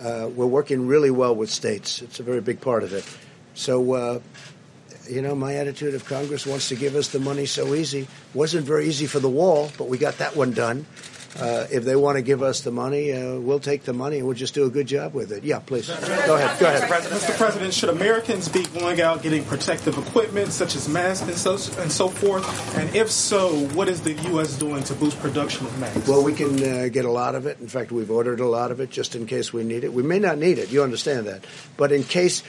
Uh, 0.00 0.28
we're 0.34 0.46
working 0.46 0.86
really 0.86 1.10
well 1.10 1.34
with 1.34 1.50
states. 1.50 2.02
It's 2.02 2.20
a 2.20 2.22
very 2.22 2.42
big 2.42 2.60
part 2.60 2.82
of 2.82 2.92
it. 2.92 3.04
So 3.54 3.94
uh, 3.94 4.20
you 5.08 5.22
know, 5.22 5.34
my 5.34 5.54
attitude 5.54 5.94
if 5.94 6.08
Congress 6.08 6.46
wants 6.46 6.68
to 6.68 6.76
give 6.76 6.94
us 6.94 7.08
the 7.08 7.20
money 7.20 7.46
so 7.46 7.74
easy, 7.74 8.06
wasn't 8.34 8.66
very 8.66 8.86
easy 8.86 9.06
for 9.06 9.20
the 9.20 9.30
wall, 9.30 9.70
but 9.78 9.88
we 9.88 9.98
got 9.98 10.18
that 10.18 10.36
one 10.36 10.52
done. 10.52 10.86
Uh, 11.38 11.66
if 11.70 11.84
they 11.84 11.96
want 11.96 12.16
to 12.16 12.22
give 12.22 12.42
us 12.42 12.62
the 12.62 12.70
money, 12.70 13.12
uh, 13.12 13.38
we'll 13.38 13.60
take 13.60 13.82
the 13.82 13.92
money 13.92 14.18
and 14.18 14.26
we'll 14.26 14.36
just 14.36 14.54
do 14.54 14.64
a 14.64 14.70
good 14.70 14.86
job 14.86 15.12
with 15.12 15.32
it. 15.32 15.44
Yeah, 15.44 15.58
please. 15.58 15.86
Go 15.88 16.36
ahead. 16.36 16.58
Go 16.58 16.66
ahead. 16.66 16.88
Mr. 16.88 17.36
President, 17.36 17.74
should 17.74 17.90
Americans 17.90 18.48
be 18.48 18.64
going 18.64 19.02
out 19.02 19.22
getting 19.22 19.44
protective 19.44 19.98
equipment 19.98 20.52
such 20.52 20.74
as 20.74 20.88
masks 20.88 21.28
and 21.28 21.36
so, 21.36 21.82
and 21.82 21.92
so 21.92 22.08
forth? 22.08 22.76
And 22.78 22.94
if 22.96 23.10
so, 23.10 23.66
what 23.74 23.88
is 23.88 24.00
the 24.00 24.14
U.S. 24.30 24.58
doing 24.58 24.82
to 24.84 24.94
boost 24.94 25.18
production 25.20 25.66
of 25.66 25.78
masks? 25.78 26.08
Well, 26.08 26.24
we 26.24 26.32
can 26.32 26.54
uh, 26.62 26.88
get 26.88 27.04
a 27.04 27.10
lot 27.10 27.34
of 27.34 27.44
it. 27.44 27.60
In 27.60 27.68
fact, 27.68 27.92
we've 27.92 28.10
ordered 28.10 28.40
a 28.40 28.46
lot 28.46 28.70
of 28.70 28.80
it 28.80 28.90
just 28.90 29.14
in 29.14 29.26
case 29.26 29.52
we 29.52 29.62
need 29.62 29.84
it. 29.84 29.92
We 29.92 30.02
may 30.02 30.18
not 30.18 30.38
need 30.38 30.58
it. 30.58 30.70
You 30.70 30.82
understand 30.82 31.26
that. 31.26 31.44
But 31.76 31.92
in 31.92 32.02
case 32.02 32.42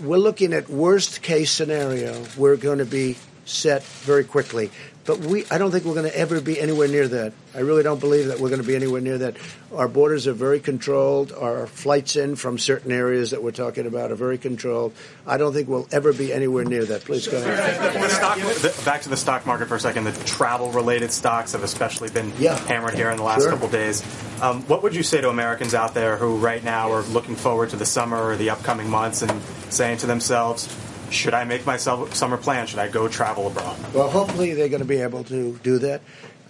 we're 0.00 0.18
looking 0.18 0.52
at 0.52 0.68
worst 0.68 1.22
case 1.22 1.50
scenario, 1.50 2.24
we're 2.36 2.56
going 2.56 2.78
to 2.78 2.86
be 2.86 3.16
set 3.44 3.82
very 3.82 4.24
quickly. 4.24 4.70
But 5.06 5.18
we, 5.20 5.44
I 5.50 5.58
don't 5.58 5.70
think 5.70 5.86
we're 5.86 5.94
going 5.94 6.08
to 6.08 6.16
ever 6.16 6.40
be 6.40 6.60
anywhere 6.60 6.86
near 6.86 7.08
that. 7.08 7.32
I 7.54 7.60
really 7.60 7.82
don't 7.82 7.98
believe 7.98 8.26
that 8.26 8.38
we're 8.38 8.50
going 8.50 8.60
to 8.60 8.66
be 8.66 8.76
anywhere 8.76 9.00
near 9.00 9.18
that. 9.18 9.38
Our 9.74 9.88
borders 9.88 10.26
are 10.28 10.34
very 10.34 10.60
controlled. 10.60 11.32
Our 11.32 11.66
flights 11.66 12.16
in 12.16 12.36
from 12.36 12.58
certain 12.58 12.92
areas 12.92 13.30
that 13.30 13.42
we're 13.42 13.50
talking 13.50 13.86
about 13.86 14.12
are 14.12 14.14
very 14.14 14.38
controlled. 14.38 14.92
I 15.26 15.36
don't 15.36 15.52
think 15.52 15.68
we'll 15.68 15.88
ever 15.90 16.12
be 16.12 16.32
anywhere 16.32 16.64
near 16.64 16.84
that. 16.84 17.04
Please 17.06 17.26
go 17.26 17.38
ahead. 17.38 18.10
Stock, 18.10 18.38
the, 18.38 18.82
back 18.84 19.00
to 19.02 19.08
the 19.08 19.16
stock 19.16 19.46
market 19.46 19.66
for 19.66 19.76
a 19.76 19.80
second. 19.80 20.04
The 20.04 20.12
travel-related 20.12 21.10
stocks 21.10 21.52
have 21.52 21.64
especially 21.64 22.10
been 22.10 22.32
yeah. 22.38 22.58
hammered 22.66 22.94
here 22.94 23.10
in 23.10 23.16
the 23.16 23.24
last 23.24 23.42
sure. 23.42 23.50
couple 23.50 23.66
of 23.66 23.72
days. 23.72 24.04
Um, 24.42 24.62
what 24.64 24.82
would 24.82 24.94
you 24.94 25.02
say 25.02 25.20
to 25.20 25.30
Americans 25.30 25.74
out 25.74 25.94
there 25.94 26.18
who 26.18 26.36
right 26.36 26.62
now 26.62 26.92
are 26.92 27.02
looking 27.02 27.36
forward 27.36 27.70
to 27.70 27.76
the 27.76 27.86
summer 27.86 28.22
or 28.22 28.36
the 28.36 28.50
upcoming 28.50 28.88
months 28.88 29.22
and 29.22 29.32
saying 29.70 29.98
to 29.98 30.06
themselves, 30.06 30.68
should 31.10 31.34
I 31.34 31.44
make 31.44 31.66
my 31.66 31.76
summer 31.76 32.36
plan? 32.36 32.66
Should 32.66 32.78
I 32.78 32.88
go 32.88 33.08
travel 33.08 33.46
abroad? 33.46 33.76
Well, 33.94 34.10
hopefully 34.10 34.54
they're 34.54 34.68
going 34.68 34.82
to 34.82 34.88
be 34.88 34.98
able 34.98 35.24
to 35.24 35.58
do 35.62 35.78
that. 35.78 36.02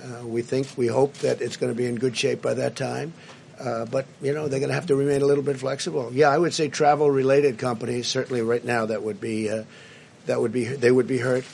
Uh, 0.02 0.26
we 0.26 0.42
think, 0.42 0.68
we 0.76 0.86
hope 0.86 1.14
that 1.18 1.40
it's 1.40 1.56
going 1.56 1.72
to 1.72 1.76
be 1.76 1.86
in 1.86 1.96
good 1.96 2.16
shape 2.16 2.42
by 2.42 2.54
that 2.54 2.76
time. 2.76 3.12
Uh, 3.58 3.84
but 3.84 4.06
you 4.22 4.32
know 4.32 4.48
they're 4.48 4.58
going 4.58 4.70
to 4.70 4.74
have 4.74 4.86
to 4.86 4.96
remain 4.96 5.20
a 5.20 5.26
little 5.26 5.44
bit 5.44 5.58
flexible. 5.58 6.10
Yeah, 6.14 6.30
I 6.30 6.38
would 6.38 6.54
say 6.54 6.68
travel-related 6.68 7.58
companies 7.58 8.08
certainly 8.08 8.40
right 8.40 8.64
now 8.64 8.86
that 8.86 9.02
would 9.02 9.20
be 9.20 9.50
uh, 9.50 9.64
that 10.24 10.40
would 10.40 10.50
be 10.50 10.64
they 10.64 10.90
would 10.90 11.06
be 11.06 11.18
hurt. 11.18 11.44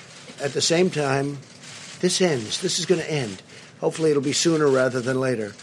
At 0.40 0.52
the 0.52 0.60
same 0.60 0.88
time, 0.88 1.38
this 2.00 2.20
ends. 2.20 2.60
This 2.60 2.78
is 2.78 2.86
going 2.86 3.00
to 3.00 3.10
end. 3.10 3.42
Hopefully, 3.80 4.10
it'll 4.10 4.22
be 4.22 4.32
sooner 4.32 4.68
rather 4.68 5.00
than 5.00 5.18
later. 5.18 5.54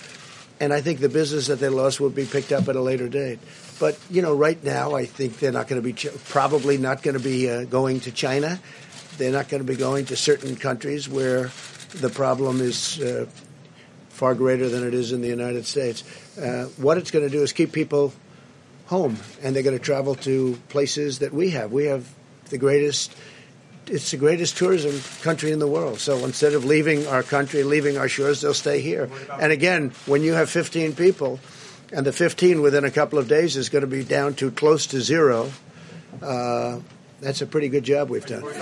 And 0.59 0.73
I 0.73 0.81
think 0.81 0.99
the 0.99 1.09
business 1.09 1.47
that 1.47 1.59
they 1.59 1.69
lost 1.69 2.01
will 2.01 2.09
be 2.09 2.25
picked 2.25 2.51
up 2.51 2.67
at 2.67 2.75
a 2.75 2.81
later 2.81 3.07
date. 3.07 3.39
But 3.79 3.99
you 4.09 4.21
know, 4.21 4.33
right 4.33 4.61
now, 4.63 4.95
I 4.95 5.05
think 5.05 5.39
they're 5.39 5.51
not 5.51 5.67
going 5.67 5.81
to 5.81 5.93
be 5.93 6.09
probably 6.29 6.77
not 6.77 7.03
going 7.03 7.17
to 7.17 7.23
be 7.23 7.49
uh, 7.49 7.65
going 7.65 8.01
to 8.01 8.11
China. 8.11 8.59
They're 9.17 9.31
not 9.31 9.49
going 9.49 9.61
to 9.61 9.67
be 9.67 9.77
going 9.77 10.05
to 10.05 10.15
certain 10.15 10.55
countries 10.55 11.07
where 11.07 11.51
the 11.95 12.09
problem 12.09 12.61
is 12.61 12.99
uh, 12.99 13.27
far 14.09 14.35
greater 14.35 14.69
than 14.69 14.87
it 14.87 14.93
is 14.93 15.11
in 15.11 15.21
the 15.21 15.27
United 15.27 15.65
States. 15.65 16.03
Uh, 16.37 16.65
what 16.77 16.97
it's 16.97 17.11
going 17.11 17.25
to 17.25 17.31
do 17.31 17.43
is 17.43 17.53
keep 17.53 17.71
people 17.71 18.13
home, 18.87 19.17
and 19.41 19.55
they're 19.55 19.63
going 19.63 19.77
to 19.77 19.83
travel 19.83 20.15
to 20.15 20.59
places 20.69 21.19
that 21.19 21.33
we 21.33 21.51
have. 21.51 21.71
We 21.71 21.85
have 21.85 22.07
the 22.49 22.57
greatest. 22.57 23.13
It's 23.87 24.11
the 24.11 24.17
greatest 24.17 24.57
tourism 24.57 25.01
country 25.23 25.51
in 25.51 25.59
the 25.59 25.67
world. 25.67 25.99
So 25.99 26.23
instead 26.23 26.53
of 26.53 26.63
leaving 26.63 27.05
our 27.07 27.21
country, 27.21 27.63
leaving 27.63 27.97
our 27.97 28.07
shores, 28.07 28.39
they'll 28.39 28.53
stay 28.53 28.79
here. 28.79 29.09
And 29.41 29.51
again, 29.51 29.91
when 30.05 30.23
you 30.23 30.33
have 30.33 30.49
15 30.49 30.95
people 30.95 31.41
and 31.93 32.05
the 32.05 32.11
15 32.11 32.61
within 32.61 32.83
a 32.85 32.91
couple 32.91 33.19
of 33.19 33.27
days 33.27 33.55
is 33.55 33.69
going 33.69 33.81
to 33.81 33.87
be 33.87 34.03
down 34.03 34.33
to 34.35 34.49
close 34.51 34.87
to 34.87 34.99
zero. 34.99 35.51
Uh, 36.21 36.79
that's 37.21 37.41
a 37.41 37.45
pretty 37.45 37.69
good 37.69 37.83
job 37.83 38.09
we've 38.09 38.25
done. 38.25 38.41
What 38.41 38.55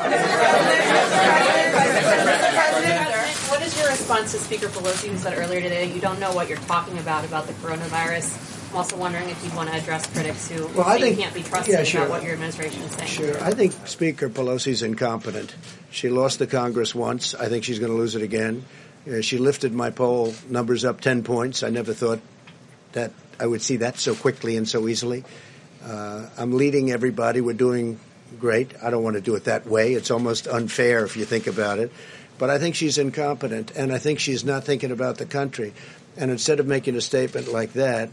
is 3.62 3.78
your 3.80 3.88
response 3.88 4.34
to 4.34 4.38
Speaker 4.38 4.67
Pelosi, 4.67 5.08
who 5.10 5.17
said 5.17 5.38
earlier 5.38 5.62
today 5.62 5.88
that 5.88 5.96
you 5.96 6.02
don't 6.02 6.20
know 6.20 6.34
what 6.34 6.50
you're 6.50 6.58
talking 6.60 6.98
about 7.00 7.26
about 7.26 7.48
the 7.48 7.54
coronavirus? 7.54 8.50
I'm 8.72 8.78
also 8.78 8.98
wondering 8.98 9.30
if 9.30 9.44
you 9.44 9.56
want 9.56 9.70
to 9.70 9.76
address 9.76 10.08
critics 10.08 10.50
who 10.50 10.67
well, 10.67 10.88
I 10.88 11.00
think, 11.00 11.17
can't 11.17 11.34
be 11.34 11.44
trusted 11.44 11.74
yeah, 11.74 11.84
sure. 11.84 12.02
about 12.02 12.12
what 12.12 12.24
your 12.24 12.34
administration 12.34 12.82
is 12.84 12.91
saying. 12.91 13.10
Sure. 13.10 13.44
I 13.44 13.52
think 13.52 13.74
Speaker 13.86 14.30
Pelosi's 14.30 14.84
incompetent. 14.84 15.54
She 15.89 16.10
lost 16.10 16.39
the 16.39 16.48
Congress 16.48 16.96
once. 16.96 17.36
I 17.36 17.50
think 17.50 17.63
she's 17.63 17.80
going 17.80 17.91
to 17.91 17.98
lose 17.98 18.15
it 18.15 18.22
again. 18.22 18.65
Uh, 19.10 19.22
she 19.22 19.38
lifted 19.39 19.74
my 19.74 19.89
poll 19.89 20.34
numbers 20.50 20.86
up 20.86 21.02
10 21.02 21.24
points. 21.24 21.63
I 21.63 21.70
never 21.70 21.94
thought 21.94 22.22
that 22.93 23.12
I 23.39 23.45
would 23.45 23.62
see 23.62 23.77
that 23.77 23.97
so 23.97 24.15
quickly 24.15 24.58
and 24.58 24.67
so 24.67 24.88
easily. 24.88 25.23
Uh, 25.84 26.27
I'm 26.38 26.54
leading 26.54 26.91
everybody. 26.91 27.41
We're 27.41 27.54
doing 27.54 27.99
great. 28.39 28.71
I 28.84 28.89
don't 28.89 29.04
want 29.04 29.15
to 29.15 29.21
do 29.21 29.36
it 29.36 29.45
that 29.45 29.65
way. 29.65 29.93
It's 29.93 30.12
almost 30.12 30.47
unfair 30.47 31.04
if 31.04 31.17
you 31.17 31.25
think 31.25 31.47
about 31.47 31.80
it. 31.80 31.91
But 32.38 32.49
I 32.49 32.58
think 32.58 32.75
she's 32.75 32.97
incompetent, 32.97 33.71
and 33.75 33.91
I 33.91 33.99
think 33.99 34.19
she's 34.19 34.43
not 34.43 34.63
thinking 34.63 34.91
about 34.91 35.17
the 35.17 35.25
country. 35.25 35.73
And 36.17 36.32
instead 36.32 36.60
of 36.60 36.67
making 36.67 36.95
a 36.95 37.01
statement 37.01 37.51
like 37.51 37.73
that, 37.73 38.10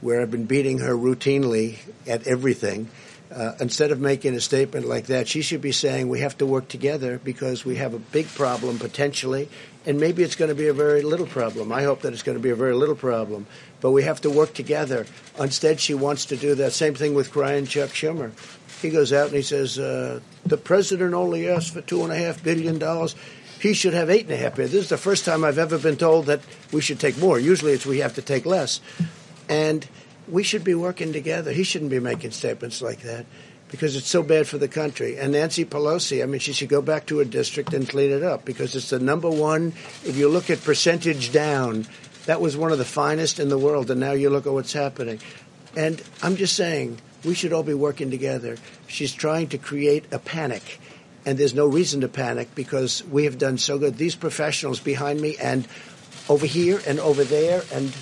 where 0.00 0.20
I've 0.20 0.30
been 0.30 0.46
beating 0.46 0.78
her 0.78 0.94
routinely 0.94 1.78
at 2.06 2.26
everything, 2.26 2.88
uh, 3.34 3.54
instead 3.60 3.90
of 3.90 4.00
making 4.00 4.34
a 4.34 4.40
statement 4.40 4.86
like 4.86 5.06
that, 5.06 5.26
she 5.26 5.42
should 5.42 5.60
be 5.62 5.72
saying 5.72 6.08
we 6.08 6.20
have 6.20 6.36
to 6.38 6.46
work 6.46 6.68
together 6.68 7.18
because 7.22 7.64
we 7.64 7.76
have 7.76 7.94
a 7.94 7.98
big 7.98 8.28
problem 8.28 8.78
potentially, 8.78 9.48
and 9.86 9.98
maybe 9.98 10.22
it's 10.22 10.36
going 10.36 10.50
to 10.50 10.54
be 10.54 10.68
a 10.68 10.74
very 10.74 11.02
little 11.02 11.26
problem. 11.26 11.72
I 11.72 11.82
hope 11.84 12.02
that 12.02 12.12
it's 12.12 12.22
going 12.22 12.36
to 12.36 12.42
be 12.42 12.50
a 12.50 12.56
very 12.56 12.74
little 12.74 12.94
problem, 12.94 13.46
but 13.82 13.90
we 13.90 14.04
have 14.04 14.22
to 14.22 14.30
work 14.30 14.54
together. 14.54 15.04
Instead, 15.38 15.80
she 15.80 15.92
wants 15.92 16.24
to 16.26 16.36
do 16.36 16.54
that 16.54 16.72
same 16.72 16.94
thing 16.94 17.12
with 17.12 17.30
crying 17.30 17.66
Chuck 17.66 17.90
Schumer. 17.90 18.30
He 18.80 18.88
goes 18.88 19.12
out 19.12 19.26
and 19.26 19.36
he 19.36 19.42
says, 19.42 19.78
uh, 19.78 20.20
"The 20.46 20.56
president 20.56 21.12
only 21.12 21.48
asked 21.48 21.74
for 21.74 21.82
two 21.82 22.02
and 22.02 22.12
a 22.12 22.16
half 22.16 22.42
billion 22.42 22.78
dollars." 22.78 23.14
He 23.60 23.74
should 23.74 23.94
have 23.94 24.08
$8.5 24.08 24.26
billion. 24.26 24.54
This 24.56 24.74
is 24.74 24.88
the 24.88 24.96
first 24.96 25.24
time 25.24 25.44
I've 25.44 25.58
ever 25.58 25.78
been 25.78 25.96
told 25.96 26.26
that 26.26 26.40
we 26.72 26.80
should 26.80 26.98
take 26.98 27.16
more. 27.18 27.38
Usually, 27.38 27.72
it's 27.72 27.86
we 27.86 27.98
have 27.98 28.14
to 28.14 28.22
take 28.22 28.44
less, 28.44 28.80
and 29.48 29.86
we 30.26 30.42
should 30.42 30.64
be 30.64 30.74
working 30.74 31.12
together. 31.12 31.52
He 31.52 31.62
shouldn't 31.62 31.92
be 31.92 32.00
making 32.00 32.32
statements 32.32 32.82
like 32.82 33.02
that 33.02 33.24
because 33.72 33.96
it's 33.96 34.08
so 34.08 34.22
bad 34.22 34.46
for 34.46 34.58
the 34.58 34.68
country. 34.68 35.16
And 35.16 35.32
Nancy 35.32 35.64
Pelosi, 35.64 36.22
I 36.22 36.26
mean, 36.26 36.40
she 36.40 36.52
should 36.52 36.68
go 36.68 36.82
back 36.82 37.06
to 37.06 37.18
her 37.18 37.24
district 37.24 37.72
and 37.72 37.88
clean 37.88 38.10
it 38.10 38.22
up 38.22 38.44
because 38.44 38.76
it's 38.76 38.90
the 38.90 38.98
number 38.98 39.30
one. 39.30 39.72
If 40.04 40.16
you 40.16 40.28
look 40.28 40.50
at 40.50 40.62
percentage 40.62 41.32
down, 41.32 41.86
that 42.26 42.40
was 42.40 42.56
one 42.56 42.72
of 42.72 42.78
the 42.78 42.84
finest 42.84 43.38
in 43.38 43.48
the 43.48 43.58
world, 43.58 43.90
and 43.90 44.00
now 44.00 44.12
you 44.12 44.30
look 44.30 44.46
at 44.46 44.52
what's 44.52 44.72
happening. 44.72 45.20
And 45.76 46.02
I'm 46.22 46.36
just 46.36 46.54
saying, 46.54 46.98
we 47.24 47.34
should 47.34 47.52
all 47.52 47.62
be 47.62 47.74
working 47.74 48.10
together. 48.10 48.56
She's 48.86 49.12
trying 49.12 49.48
to 49.48 49.58
create 49.58 50.04
a 50.12 50.18
panic, 50.18 50.80
and 51.24 51.38
there's 51.38 51.54
no 51.54 51.66
reason 51.66 52.00
to 52.02 52.08
panic 52.08 52.54
because 52.54 53.04
we 53.04 53.24
have 53.24 53.38
done 53.38 53.58
so 53.58 53.78
good. 53.78 53.96
These 53.96 54.16
professionals 54.16 54.80
behind 54.80 55.20
me 55.20 55.36
and 55.36 55.66
over 56.28 56.46
here 56.46 56.80
and 56.86 57.00
over 57.00 57.24
there 57.24 57.62
and 57.72 57.92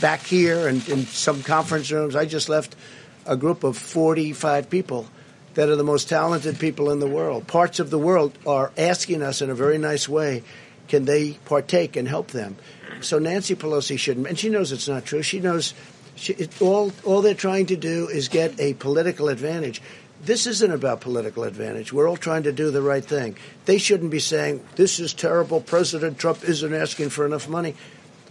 back 0.00 0.22
here 0.22 0.68
and 0.68 0.86
in 0.88 1.06
some 1.06 1.42
conference 1.42 1.90
rooms, 1.90 2.16
I 2.16 2.24
just 2.26 2.48
left 2.48 2.76
a 3.24 3.36
group 3.36 3.64
of 3.64 3.76
45 3.76 4.70
people 4.70 5.08
that 5.54 5.68
are 5.68 5.76
the 5.76 5.84
most 5.84 6.08
talented 6.08 6.58
people 6.58 6.90
in 6.90 7.00
the 7.00 7.06
world. 7.06 7.46
Parts 7.46 7.80
of 7.80 7.90
the 7.90 7.98
world 7.98 8.38
are 8.46 8.72
asking 8.76 9.22
us 9.22 9.40
in 9.40 9.48
a 9.48 9.54
very 9.54 9.78
nice 9.78 10.08
way, 10.08 10.42
can 10.88 11.06
they 11.06 11.32
partake 11.46 11.96
and 11.96 12.06
help 12.06 12.28
them? 12.28 12.56
So 13.00 13.18
Nancy 13.18 13.54
Pelosi 13.54 13.98
shouldn't, 13.98 14.26
and 14.26 14.38
she 14.38 14.48
knows 14.48 14.72
it's 14.72 14.88
not 14.88 15.04
true. 15.04 15.22
She 15.22 15.40
knows 15.40 15.74
she, 16.14 16.32
it, 16.34 16.62
all 16.62 16.92
all 17.04 17.22
they're 17.22 17.34
trying 17.34 17.66
to 17.66 17.76
do 17.76 18.08
is 18.08 18.28
get 18.28 18.58
a 18.58 18.74
political 18.74 19.28
advantage. 19.28 19.82
This 20.22 20.46
isn't 20.46 20.72
about 20.72 21.02
political 21.02 21.44
advantage. 21.44 21.92
We're 21.92 22.08
all 22.08 22.16
trying 22.16 22.44
to 22.44 22.52
do 22.52 22.70
the 22.70 22.82
right 22.82 23.04
thing. 23.04 23.36
They 23.66 23.78
shouldn't 23.78 24.10
be 24.10 24.18
saying 24.18 24.64
this 24.76 24.98
is 24.98 25.12
terrible. 25.12 25.60
President 25.60 26.18
Trump 26.18 26.42
isn't 26.42 26.74
asking 26.74 27.10
for 27.10 27.26
enough 27.26 27.48
money. 27.48 27.74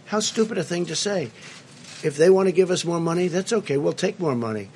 How 0.07 0.19
stupid 0.19 0.57
a 0.57 0.63
thing 0.63 0.87
to 0.87 0.95
say. 0.95 1.31
If 2.03 2.17
they 2.17 2.29
want 2.29 2.47
to 2.47 2.51
give 2.51 2.71
us 2.71 2.85
more 2.85 2.99
money, 2.99 3.27
that's 3.27 3.53
okay. 3.53 3.77
We'll 3.77 3.93
take 3.93 4.19
more 4.19 4.35
money. 4.35 4.69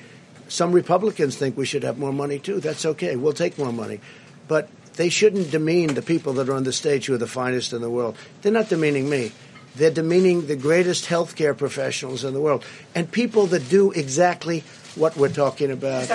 Some 0.48 0.72
Republicans 0.72 1.36
think 1.36 1.56
we 1.56 1.66
should 1.66 1.82
have 1.82 1.98
more 1.98 2.12
money 2.12 2.38
too. 2.38 2.60
That's 2.60 2.86
okay. 2.86 3.16
We'll 3.16 3.32
take 3.32 3.58
more 3.58 3.72
money. 3.72 4.00
But 4.48 4.68
they 4.94 5.08
shouldn't 5.08 5.50
demean 5.50 5.94
the 5.94 6.02
people 6.02 6.32
that 6.34 6.48
are 6.48 6.54
on 6.54 6.64
the 6.64 6.72
stage 6.72 7.06
who 7.06 7.14
are 7.14 7.18
the 7.18 7.26
finest 7.26 7.72
in 7.72 7.82
the 7.82 7.90
world. 7.90 8.16
They're 8.42 8.52
not 8.52 8.68
demeaning 8.68 9.08
me. 9.08 9.32
They're 9.76 9.90
demeaning 9.90 10.46
the 10.46 10.56
greatest 10.56 11.06
healthcare 11.06 11.56
professionals 11.56 12.24
in 12.24 12.34
the 12.34 12.40
world 12.40 12.64
and 12.94 13.10
people 13.10 13.46
that 13.46 13.68
do 13.68 13.92
exactly 13.92 14.64
what 14.96 15.16
we're 15.16 15.28
talking 15.28 15.70
about. 15.70 16.08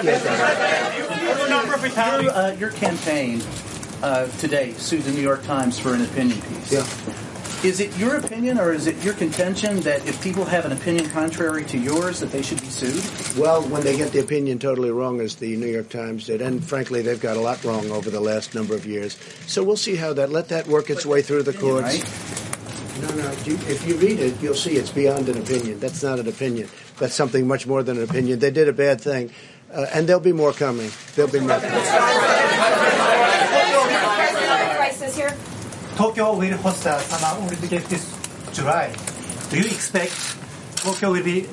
your, 2.21 2.31
uh, 2.31 2.55
your 2.59 2.71
campaign 2.71 3.41
uh, 4.03 4.27
today 4.39 4.73
sued 4.73 5.03
the 5.03 5.11
New 5.11 5.21
York 5.21 5.43
Times 5.43 5.79
for 5.79 5.93
an 5.93 6.01
opinion 6.03 6.41
piece. 6.41 6.71
Yeah. 6.71 6.85
Is 7.63 7.79
it 7.79 7.97
your 7.97 8.17
opinion 8.17 8.59
or 8.59 8.73
is 8.73 8.85
it 8.85 9.03
your 9.03 9.15
contention 9.15 9.79
that 9.81 10.07
if 10.07 10.21
people 10.21 10.45
have 10.45 10.65
an 10.65 10.71
opinion 10.71 11.09
contrary 11.09 11.65
to 11.65 11.79
yours 11.79 12.19
that 12.19 12.31
they 12.31 12.43
should 12.43 12.61
be 12.61 12.67
sued? 12.67 13.03
Well, 13.39 13.63
when 13.63 13.81
they 13.81 13.97
get 13.97 14.11
the 14.11 14.19
opinion 14.19 14.59
totally 14.59 14.91
wrong 14.91 15.19
as 15.19 15.37
the 15.37 15.55
New 15.57 15.65
York 15.65 15.89
Times 15.89 16.27
did, 16.27 16.41
and 16.41 16.63
frankly 16.63 17.01
they've 17.01 17.19
got 17.19 17.37
a 17.37 17.39
lot 17.39 17.63
wrong 17.63 17.89
over 17.89 18.11
the 18.11 18.19
last 18.19 18.53
number 18.53 18.75
of 18.75 18.85
years. 18.85 19.17
So 19.47 19.63
we'll 19.63 19.77
see 19.77 19.95
how 19.95 20.13
that 20.13 20.29
let 20.29 20.49
that 20.49 20.67
work 20.67 20.91
its 20.91 21.07
way 21.07 21.23
through 21.23 21.43
the 21.43 21.53
courts. 21.53 22.03
Right? 22.03 22.54
No, 23.01 23.09
no. 23.15 23.31
If 23.45 23.85
you 23.87 23.95
read 23.97 24.19
it, 24.19 24.41
you'll 24.41 24.55
see 24.55 24.77
it's 24.77 24.91
beyond 24.91 25.27
an 25.27 25.37
opinion. 25.37 25.79
That's 25.79 26.01
not 26.01 26.19
an 26.19 26.27
opinion. 26.27 26.69
That's 26.97 27.13
something 27.13 27.47
much 27.47 27.67
more 27.67 27.83
than 27.83 27.97
an 27.97 28.03
opinion. 28.03 28.39
They 28.39 28.51
did 28.51 28.69
a 28.69 28.73
bad 28.73 29.01
thing, 29.01 29.31
uh, 29.73 29.85
and 29.93 30.07
there'll 30.07 30.21
be 30.21 30.33
more 30.33 30.53
coming. 30.53 30.89
There'll 31.15 31.31
be 31.31 31.41
more. 31.41 31.59
Tokyo 35.95 36.35
will 36.35 36.57
host 36.57 36.83
the 36.83 36.99
Summer 36.99 37.45
Olympics 37.45 37.87
this 37.87 38.17
July. 38.53 38.93
Do 39.49 39.57
you 39.57 39.65
expect 39.65 40.13
Tokyo 40.77 41.11
will 41.11 41.23
be? 41.23 41.47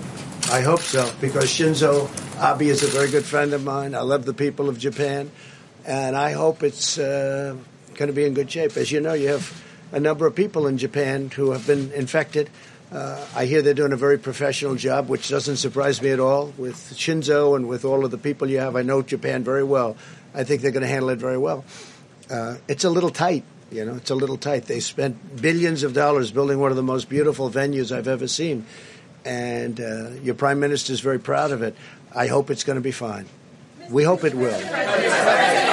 I 0.50 0.60
hope 0.60 0.80
so 0.80 1.08
because 1.20 1.44
Shinzo 1.44 2.10
Abe 2.42 2.62
is 2.62 2.82
a 2.82 2.88
very 2.88 3.08
good 3.08 3.24
friend 3.24 3.52
of 3.52 3.62
mine. 3.62 3.94
I 3.94 4.00
love 4.00 4.24
the 4.24 4.34
people 4.34 4.68
of 4.68 4.78
Japan, 4.78 5.30
and 5.86 6.16
I 6.16 6.32
hope 6.32 6.62
it's 6.62 6.98
uh, 6.98 7.56
going 7.94 8.08
to 8.08 8.12
be 8.12 8.24
in 8.24 8.34
good 8.34 8.50
shape. 8.50 8.76
As 8.76 8.90
you 8.90 9.00
know, 9.00 9.12
you 9.12 9.28
have 9.28 9.62
a 9.92 10.00
number 10.00 10.26
of 10.26 10.34
people 10.34 10.66
in 10.66 10.78
Japan 10.78 11.30
who 11.30 11.52
have 11.52 11.66
been 11.66 11.92
infected. 11.92 12.50
Uh, 12.90 13.24
I 13.34 13.46
hear 13.46 13.62
they're 13.62 13.72
doing 13.72 13.92
a 13.92 13.96
very 13.96 14.18
professional 14.18 14.74
job, 14.74 15.08
which 15.08 15.28
doesn't 15.28 15.56
surprise 15.56 16.02
me 16.02 16.10
at 16.10 16.20
all. 16.20 16.52
With 16.58 16.76
Shinzo 16.94 17.56
and 17.56 17.68
with 17.68 17.84
all 17.84 18.04
of 18.04 18.10
the 18.10 18.18
people 18.18 18.50
you 18.50 18.58
have, 18.58 18.76
I 18.76 18.82
know 18.82 19.02
Japan 19.02 19.44
very 19.44 19.64
well. 19.64 19.96
I 20.34 20.44
think 20.44 20.62
they're 20.62 20.72
going 20.72 20.82
to 20.82 20.88
handle 20.88 21.10
it 21.10 21.18
very 21.18 21.38
well. 21.38 21.64
Uh, 22.30 22.56
it's 22.68 22.84
a 22.84 22.90
little 22.90 23.10
tight, 23.10 23.44
you 23.70 23.84
know. 23.84 23.94
It's 23.94 24.10
a 24.10 24.14
little 24.14 24.36
tight. 24.36 24.64
They 24.64 24.80
spent 24.80 25.40
billions 25.40 25.82
of 25.82 25.94
dollars 25.94 26.30
building 26.30 26.58
one 26.58 26.70
of 26.70 26.76
the 26.76 26.82
most 26.82 27.08
beautiful 27.08 27.50
venues 27.50 27.94
I've 27.94 28.08
ever 28.08 28.28
seen, 28.28 28.66
and 29.24 29.80
uh, 29.80 30.10
your 30.22 30.34
prime 30.34 30.60
minister 30.60 30.92
is 30.92 31.00
very 31.00 31.18
proud 31.18 31.50
of 31.50 31.62
it. 31.62 31.76
I 32.14 32.26
hope 32.26 32.50
it's 32.50 32.64
going 32.64 32.76
to 32.76 32.82
be 32.82 32.92
fine. 32.92 33.26
We 33.90 34.04
hope 34.04 34.24
it 34.24 34.34
will. 34.34 35.71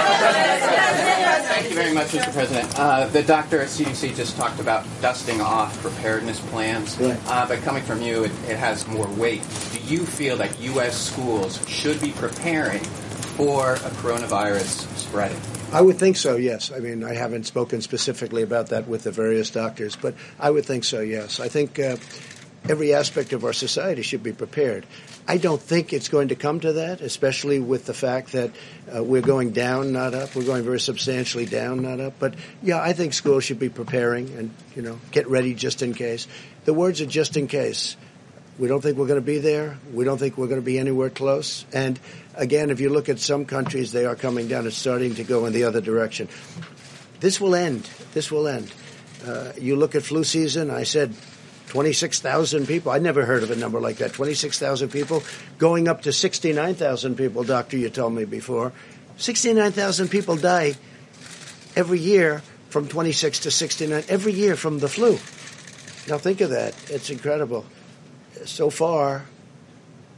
Thank 1.70 1.78
you 1.78 1.84
very 1.84 1.94
much, 1.94 2.14
Mr. 2.14 2.34
President. 2.34 2.80
Uh, 2.80 3.06
the 3.10 3.22
doctor 3.22 3.62
at 3.62 3.68
CDC 3.68 4.16
just 4.16 4.36
talked 4.36 4.60
about 4.60 4.88
dusting 5.02 5.40
off 5.40 5.80
preparedness 5.84 6.40
plans, 6.40 7.00
uh, 7.00 7.46
but 7.48 7.62
coming 7.62 7.84
from 7.84 8.02
you, 8.02 8.24
it, 8.24 8.32
it, 8.48 8.58
has 8.58 8.88
more 8.88 9.06
weight. 9.10 9.44
Do 9.72 9.80
you 9.82 10.04
feel 10.04 10.36
that 10.38 10.60
U.S. 10.62 10.98
schools 11.00 11.64
should 11.70 12.02
be 12.02 12.10
preparing 12.10 12.84
for 12.84 13.74
a 13.74 13.90
coronavirus 14.02 14.88
spreading? 14.98 15.40
I 15.72 15.82
would 15.82 16.00
think 16.00 16.18
so, 16.18 16.38
yes. 16.38 16.72
I 16.72 16.80
mean, 16.80 17.04
I 17.04 17.14
haven't 17.14 17.44
spoken 17.44 17.82
specifically 17.82 18.42
about 18.42 18.70
that 18.70 18.88
with 18.88 19.04
the 19.04 19.12
various 19.12 19.52
doctors, 19.52 19.96
but 19.96 20.16
I 20.40 20.50
would 20.50 20.66
think 20.66 20.84
so, 20.84 21.02
yes. 21.02 21.40
I 21.40 21.50
think 21.50 21.78
uh, 21.78 21.98
every 22.68 22.94
aspect 22.94 23.34
of 23.34 23.46
our 23.46 23.54
society 23.54 24.02
should 24.02 24.24
be 24.24 24.34
prepared. 24.34 24.86
I 25.28 25.38
don't 25.38 25.62
think 25.62 25.94
it's 25.94 26.10
going 26.10 26.30
to 26.30 26.36
come 26.36 26.60
to 26.62 26.74
that, 26.74 27.02
especially 27.02 27.60
with 27.60 27.86
the 27.86 27.94
fact 27.94 28.34
that 28.34 28.52
uh, 28.94 29.04
we're 29.04 29.22
going 29.22 29.52
down, 29.52 29.94
not 29.94 30.14
up. 30.14 30.36
We're 30.36 30.46
going 30.46 30.64
very 30.64 30.80
substantially 30.80 31.46
down, 31.46 31.84
not 31.84 32.00
up. 32.00 32.14
But 32.20 32.36
yeah, 32.64 32.82
I 32.82 32.94
think 32.94 33.14
schools 33.14 33.44
should 33.44 33.60
be 33.60 33.70
preparing 33.70 34.30
and 34.38 34.54
you 34.76 34.82
know 34.82 35.00
get 35.12 35.28
ready 35.28 35.54
just 35.54 35.82
in 35.82 35.94
case. 35.94 36.28
The 36.66 36.74
words 36.74 37.02
are 37.02 37.06
just 37.06 37.38
in 37.38 37.48
case. 37.48 37.96
We 38.58 38.68
don't 38.68 38.82
think 38.82 38.98
we're 38.98 39.08
going 39.08 39.22
to 39.22 39.26
be 39.26 39.38
there. 39.38 39.78
We 39.94 40.04
don't 40.04 40.18
think 40.18 40.38
we're 40.38 40.48
going 40.48 40.60
to 40.60 40.66
be 40.66 40.80
anywhere 40.80 41.10
close. 41.10 41.66
And 41.72 41.98
again, 42.36 42.72
if 42.72 42.82
you 42.82 42.90
look 42.90 43.08
at 43.08 43.20
some 43.20 43.46
countries, 43.46 43.94
they 43.94 44.06
are 44.06 44.18
coming 44.18 44.50
down. 44.50 44.68
It's 44.68 44.76
starting 44.76 45.16
to 45.16 45.24
go 45.24 45.46
in 45.46 45.54
the 45.54 45.64
other 45.64 45.80
direction. 45.80 46.28
This 47.22 47.40
will 47.40 47.56
end. 47.56 47.90
This 48.14 48.30
will 48.30 48.50
end. 48.50 48.70
Uh, 49.26 49.54
you 49.58 49.78
look 49.78 49.96
at 49.96 50.04
flu 50.04 50.26
season. 50.26 50.72
I 50.72 50.84
said 50.84 51.14
26,000 51.70 52.68
people. 52.68 52.92
I 52.92 52.98
never 52.98 53.26
heard 53.26 53.44
of 53.44 53.52
a 53.52 53.56
number 53.56 53.80
like 53.80 53.98
that. 53.98 54.14
26,000 54.14 54.90
people 54.90 55.24
going 55.60 55.88
up 55.88 56.02
to 56.02 56.12
69,000 56.12 57.16
people, 57.16 57.44
doctor, 57.44 57.78
you 57.78 57.90
told 57.90 58.14
me 58.14 58.26
before. 58.26 58.74
69,000 59.18 60.10
people 60.10 60.36
die 60.36 60.76
every 61.76 62.00
year 62.00 62.42
from 62.70 62.88
26 62.88 63.42
to 63.42 63.52
69, 63.52 64.04
every 64.10 64.34
year 64.34 64.56
from 64.56 64.80
the 64.80 64.88
flu. 64.88 65.20
Now 66.10 66.18
think 66.18 66.42
of 66.42 66.50
that. 66.50 66.74
It's 66.90 67.12
incredible. 67.12 67.66
So 68.46 68.70
far, 68.70 69.26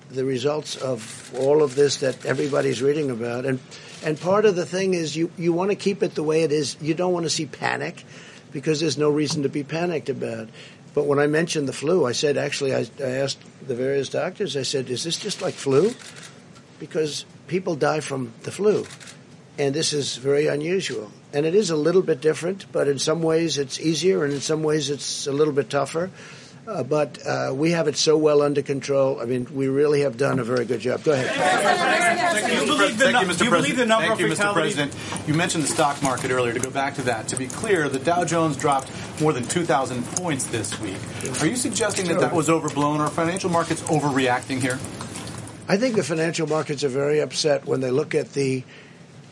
the 0.10 0.24
results 0.24 0.78
of 0.78 1.34
all 1.38 1.64
of 1.64 1.76
this 1.76 1.98
that 1.98 2.26
everybody's 2.26 2.82
reading 2.82 3.12
about, 3.12 3.46
and, 3.46 3.60
and 4.04 4.20
part 4.20 4.46
of 4.46 4.56
the 4.56 4.66
thing 4.66 4.94
is 4.94 5.16
you, 5.16 5.32
you 5.38 5.52
want 5.52 5.72
to 5.72 5.76
keep 5.76 6.02
it 6.02 6.16
the 6.16 6.24
way 6.24 6.44
it 6.44 6.52
is. 6.52 6.78
You 6.80 6.94
don't 6.94 7.12
want 7.12 7.26
to 7.26 7.30
see 7.30 7.46
panic 7.46 8.06
because 8.52 8.80
there's 8.80 8.98
no 8.98 9.10
reason 9.10 9.44
to 9.44 9.50
be 9.50 9.64
panicked 9.64 10.10
about. 10.10 10.50
But 10.94 11.06
when 11.06 11.20
I 11.20 11.28
mentioned 11.28 11.68
the 11.68 11.74
flu, 11.74 12.06
I 12.06 12.12
said, 12.12 12.38
actually, 12.38 12.76
I, 12.76 12.86
I, 13.00 13.10
asked 13.24 13.40
the 13.66 13.76
various 13.76 14.10
doctors, 14.10 14.58
I 14.58 14.64
said, 14.64 14.90
is 14.90 15.04
this 15.04 15.18
just 15.18 15.42
like 15.42 15.54
flu? 15.54 15.94
Because 16.80 17.26
people 17.48 17.76
die 17.76 18.02
from 18.02 18.34
the 18.44 18.52
flu. 18.52 18.86
And 19.58 19.74
this 19.74 19.94
is 19.94 20.18
very 20.18 20.48
unusual. 20.48 21.12
And 21.34 21.46
it 21.46 21.56
is 21.56 21.70
a 21.70 21.76
little 21.76 22.02
bit 22.02 22.20
different, 22.20 22.72
but 22.72 22.88
in 22.88 23.00
some 23.00 23.22
ways 23.22 23.58
it's 23.58 23.80
easier 23.80 24.26
and 24.26 24.34
in 24.34 24.42
some 24.42 24.64
ways 24.64 24.90
it's 24.90 25.28
a 25.28 25.32
little 25.32 25.54
bit 25.54 25.70
tougher. 25.70 26.12
Uh, 26.68 26.84
but 26.84 27.26
uh, 27.26 27.52
we 27.56 27.72
have 27.72 27.88
it 27.88 27.98
so 27.98 28.16
well 28.18 28.42
under 28.42 28.62
control. 28.62 29.20
I 29.20 29.26
mean, 29.26 29.48
we 29.52 29.68
really 29.68 30.02
have 30.02 30.16
done 30.16 30.38
a 30.38 30.44
very 30.44 30.66
good 30.66 30.80
job. 30.80 31.04
Go 31.04 31.12
ahead. 31.12 31.28
Thank 31.32 32.54
you, 32.54 32.74
Mr. 32.76 32.90
Thank 32.92 33.28
you, 33.28 33.34
Mr. 33.34 33.46
You 33.46 33.50
believe 33.50 33.78
the 33.78 33.86
number 33.86 34.08
Thank 34.08 34.20
you, 34.20 34.28
Mr. 34.28 34.54
President. 34.54 34.96
You 35.28 35.34
mentioned 35.34 35.64
the 35.64 35.68
stock 35.68 36.02
market 36.04 36.30
earlier. 36.30 36.54
To 36.54 36.60
go 36.60 36.70
back 36.70 36.96
to 36.96 37.02
that, 37.04 37.28
to 37.30 37.36
be 37.36 37.48
clear, 37.48 37.90
the 37.90 38.00
Dow 38.00 38.26
Jones 38.26 38.58
dropped 38.58 38.92
more 39.20 39.34
than 39.34 39.44
2,000 39.44 40.06
points 40.18 40.46
this 40.46 40.80
week. 40.80 40.98
Are 41.42 41.48
you 41.48 41.56
suggesting 41.56 42.08
that 42.08 42.20
that 42.20 42.34
was 42.34 42.50
overblown? 42.50 43.02
Are 43.02 43.10
financial 43.10 43.50
markets 43.50 43.82
overreacting 43.84 44.60
here? 44.60 44.80
I 45.68 45.78
think 45.78 45.96
the 45.96 46.04
financial 46.04 46.48
markets 46.48 46.84
are 46.84 46.90
very 46.90 47.22
upset 47.22 47.66
when 47.66 47.82
they 47.82 47.92
look 47.92 48.14
at 48.14 48.34
the 48.34 48.64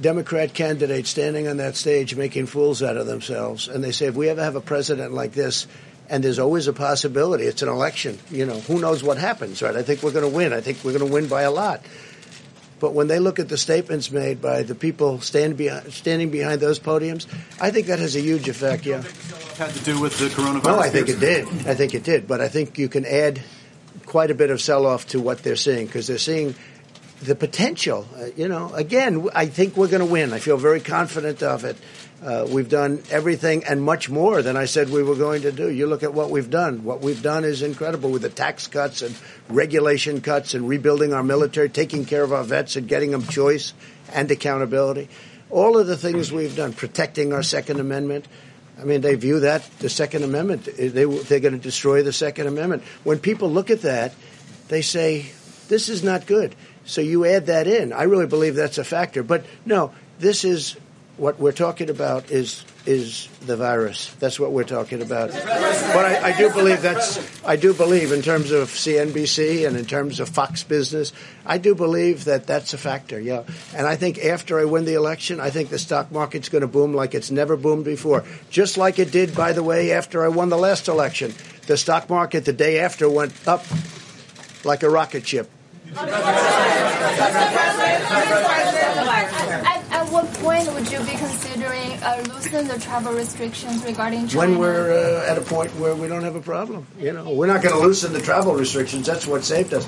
Democrat 0.01 0.53
candidate 0.53 1.05
standing 1.05 1.47
on 1.47 1.57
that 1.57 1.75
stage 1.75 2.15
making 2.15 2.45
fools 2.45 2.81
out 2.81 2.97
of 2.97 3.05
themselves. 3.05 3.67
And 3.67 3.83
they 3.83 3.91
say, 3.91 4.07
if 4.07 4.15
we 4.15 4.29
ever 4.29 4.41
have 4.41 4.55
a 4.55 4.61
president 4.61 5.13
like 5.13 5.33
this, 5.33 5.67
and 6.09 6.23
there's 6.23 6.39
always 6.39 6.67
a 6.67 6.73
possibility. 6.73 7.45
It's 7.45 7.61
an 7.61 7.69
election. 7.69 8.17
You 8.31 8.45
know, 8.45 8.59
who 8.59 8.79
knows 8.79 9.03
what 9.03 9.17
happens, 9.17 9.61
right? 9.61 9.75
I 9.75 9.83
think 9.83 10.03
we're 10.03 10.11
going 10.11 10.29
to 10.29 10.35
win. 10.35 10.53
I 10.53 10.61
think 10.61 10.83
we're 10.83 10.97
going 10.97 11.07
to 11.07 11.13
win 11.13 11.27
by 11.27 11.43
a 11.43 11.51
lot. 11.51 11.81
But 12.79 12.93
when 12.93 13.07
they 13.07 13.19
look 13.19 13.39
at 13.39 13.49
the 13.49 13.57
statements 13.57 14.09
made 14.09 14.41
by 14.41 14.63
the 14.63 14.75
people 14.75 15.19
stand 15.19 15.57
behind, 15.57 15.91
standing 15.91 16.29
behind 16.29 16.61
those 16.61 16.79
podiums, 16.79 17.27
I 17.59 17.71
think 17.71 17.87
that 17.87 17.99
has 17.99 18.15
a 18.15 18.21
huge 18.21 18.47
effect. 18.47 18.85
Yeah, 18.85 19.03
had 19.57 19.71
to 19.71 19.83
do 19.83 19.99
with 19.99 20.17
the 20.17 20.27
coronavirus. 20.27 20.63
No, 20.63 20.79
I 20.79 20.89
think 20.89 21.09
it 21.09 21.19
did. 21.19 21.47
I 21.67 21.75
think 21.75 21.93
it 21.93 22.03
did. 22.03 22.27
But 22.27 22.39
I 22.39 22.47
think 22.47 22.77
you 22.77 22.87
can 22.87 23.05
add 23.05 23.41
quite 24.05 24.31
a 24.31 24.35
bit 24.35 24.49
of 24.49 24.61
sell-off 24.61 25.07
to 25.07 25.19
what 25.19 25.43
they're 25.43 25.57
seeing 25.57 25.85
because 25.87 26.07
they're 26.07 26.17
seeing 26.17 26.55
the 27.21 27.35
potential. 27.35 28.07
Uh, 28.17 28.27
you 28.37 28.47
know, 28.47 28.73
again, 28.73 29.27
I 29.35 29.47
think 29.47 29.75
we're 29.75 29.89
going 29.89 30.05
to 30.05 30.11
win. 30.11 30.31
I 30.31 30.39
feel 30.39 30.57
very 30.57 30.79
confident 30.79 31.43
of 31.43 31.65
it. 31.65 31.75
Uh, 32.21 32.45
we've 32.49 32.67
done 32.67 33.01
everything 33.11 33.63
and 33.63 33.81
much 33.81 34.09
more 34.09 34.41
than 34.41 34.57
I 34.57 34.65
said 34.65 34.89
we 34.89 35.03
were 35.03 35.15
going 35.15 35.43
to 35.43 35.53
do. 35.53 35.71
You 35.71 35.87
look 35.87 36.03
at 36.03 36.13
what 36.13 36.29
we've 36.29 36.49
done. 36.49 36.83
What 36.83 36.99
we've 36.99 37.21
done 37.21 37.45
is 37.45 37.61
incredible 37.61 38.11
with 38.11 38.23
the 38.23 38.29
tax 38.29 38.67
cuts 38.67 39.01
and 39.01 39.15
regulation 39.47 40.19
cuts 40.19 40.53
and 40.53 40.67
rebuilding 40.67 41.13
our 41.13 41.23
military, 41.23 41.69
taking 41.69 42.03
care 42.03 42.23
of 42.23 42.33
our 42.33 42.43
vets 42.43 42.75
and 42.75 42.89
getting 42.89 43.11
them 43.11 43.23
choice 43.23 43.73
and 44.13 44.29
accountability. 44.31 45.07
All 45.49 45.77
of 45.77 45.87
the 45.87 45.95
things 45.95 46.29
we've 46.31 46.55
done, 46.55 46.73
protecting 46.73 47.31
our 47.31 47.41
Second 47.41 47.79
Amendment. 47.79 48.27
I 48.77 48.83
mean, 48.83 48.99
they 48.99 49.15
view 49.15 49.39
that 49.41 49.63
the 49.79 49.89
Second 49.89 50.23
Amendment. 50.23 50.65
They 50.65 51.05
they're 51.05 51.39
going 51.39 51.53
to 51.53 51.57
destroy 51.57 52.03
the 52.03 52.13
Second 52.13 52.47
Amendment. 52.47 52.83
When 53.05 53.19
people 53.19 53.49
look 53.49 53.69
at 53.69 53.81
that, 53.81 54.13
they 54.67 54.81
say 54.81 55.31
this 55.69 55.87
is 55.87 56.03
not 56.03 56.27
good. 56.27 56.53
So 56.85 56.99
you 56.99 57.25
add 57.25 57.45
that 57.45 57.65
in. 57.65 57.93
I 57.93 58.03
really 58.03 58.27
believe 58.27 58.55
that's 58.55 58.77
a 58.77 58.83
factor. 58.83 59.23
But 59.23 59.45
no, 59.65 59.93
this 60.19 60.43
is 60.43 60.75
what 61.19 61.39
we're 61.39 61.51
talking 61.51 61.89
about 61.89 62.31
is 62.31 62.63
is 62.85 63.27
the 63.45 63.57
virus. 63.57 64.11
That's 64.19 64.39
what 64.39 64.51
we're 64.51 64.63
talking 64.63 65.01
about. 65.01 65.31
But 65.31 66.05
I, 66.05 66.29
I, 66.29 66.37
do 66.37 66.49
believe 66.51 66.81
that's 66.81 67.19
I 67.45 67.55
do 67.55 67.73
believe 67.73 68.11
in 68.11 68.21
terms 68.21 68.51
of 68.51 68.69
CNBC 68.69 69.67
and 69.67 69.77
in 69.77 69.85
terms 69.85 70.19
of 70.19 70.29
Fox 70.29 70.63
Business, 70.63 71.11
I 71.45 71.57
do 71.57 71.75
believe 71.75 72.25
that 72.25 72.47
that's 72.47 72.73
a 72.73 72.77
factor. 72.77 73.19
Yeah, 73.19 73.43
and 73.75 73.85
I 73.85 73.95
think 73.95 74.17
after 74.19 74.59
I 74.59 74.65
win 74.65 74.85
the 74.85 74.95
election, 74.95 75.39
I 75.39 75.49
think 75.49 75.69
the 75.69 75.79
stock 75.79 76.11
market's 76.11 76.49
going 76.49 76.61
to 76.61 76.67
boom 76.67 76.93
like 76.93 77.13
it's 77.13 77.31
never 77.31 77.57
boomed 77.57 77.85
before. 77.85 78.23
Just 78.49 78.77
like 78.77 78.97
it 78.97 79.11
did, 79.11 79.35
by 79.35 79.51
the 79.53 79.63
way, 79.63 79.91
after 79.91 80.23
I 80.23 80.29
won 80.29 80.49
the 80.49 80.57
last 80.57 80.87
election, 80.87 81.33
the 81.67 81.77
stock 81.77 82.09
market 82.09 82.45
the 82.45 82.53
day 82.53 82.79
after 82.79 83.09
went 83.09 83.33
up 83.47 83.65
like 84.63 84.83
a 84.83 84.89
rocket 84.89 85.27
ship. 85.27 85.49
At 90.19 90.25
what 90.25 90.33
point 90.33 90.73
would 90.73 90.91
you 90.91 90.99
be 90.99 91.17
considering 91.17 91.91
uh, 92.03 92.21
loosening 92.27 92.67
the 92.67 92.77
travel 92.77 93.13
restrictions 93.13 93.85
regarding 93.85 94.27
China? 94.27 94.51
When 94.51 94.59
we're 94.59 94.91
uh, 94.91 95.31
at 95.31 95.37
a 95.37 95.41
point 95.41 95.73
where 95.75 95.95
we 95.95 96.09
don't 96.09 96.23
have 96.23 96.35
a 96.35 96.41
problem. 96.41 96.85
You 96.99 97.13
know, 97.13 97.29
we're 97.29 97.47
not 97.47 97.61
going 97.61 97.73
to 97.73 97.79
loosen 97.79 98.11
the 98.11 98.19
travel 98.19 98.53
restrictions. 98.53 99.05
That's 99.07 99.25
what 99.25 99.45
saved 99.45 99.73
us. 99.73 99.87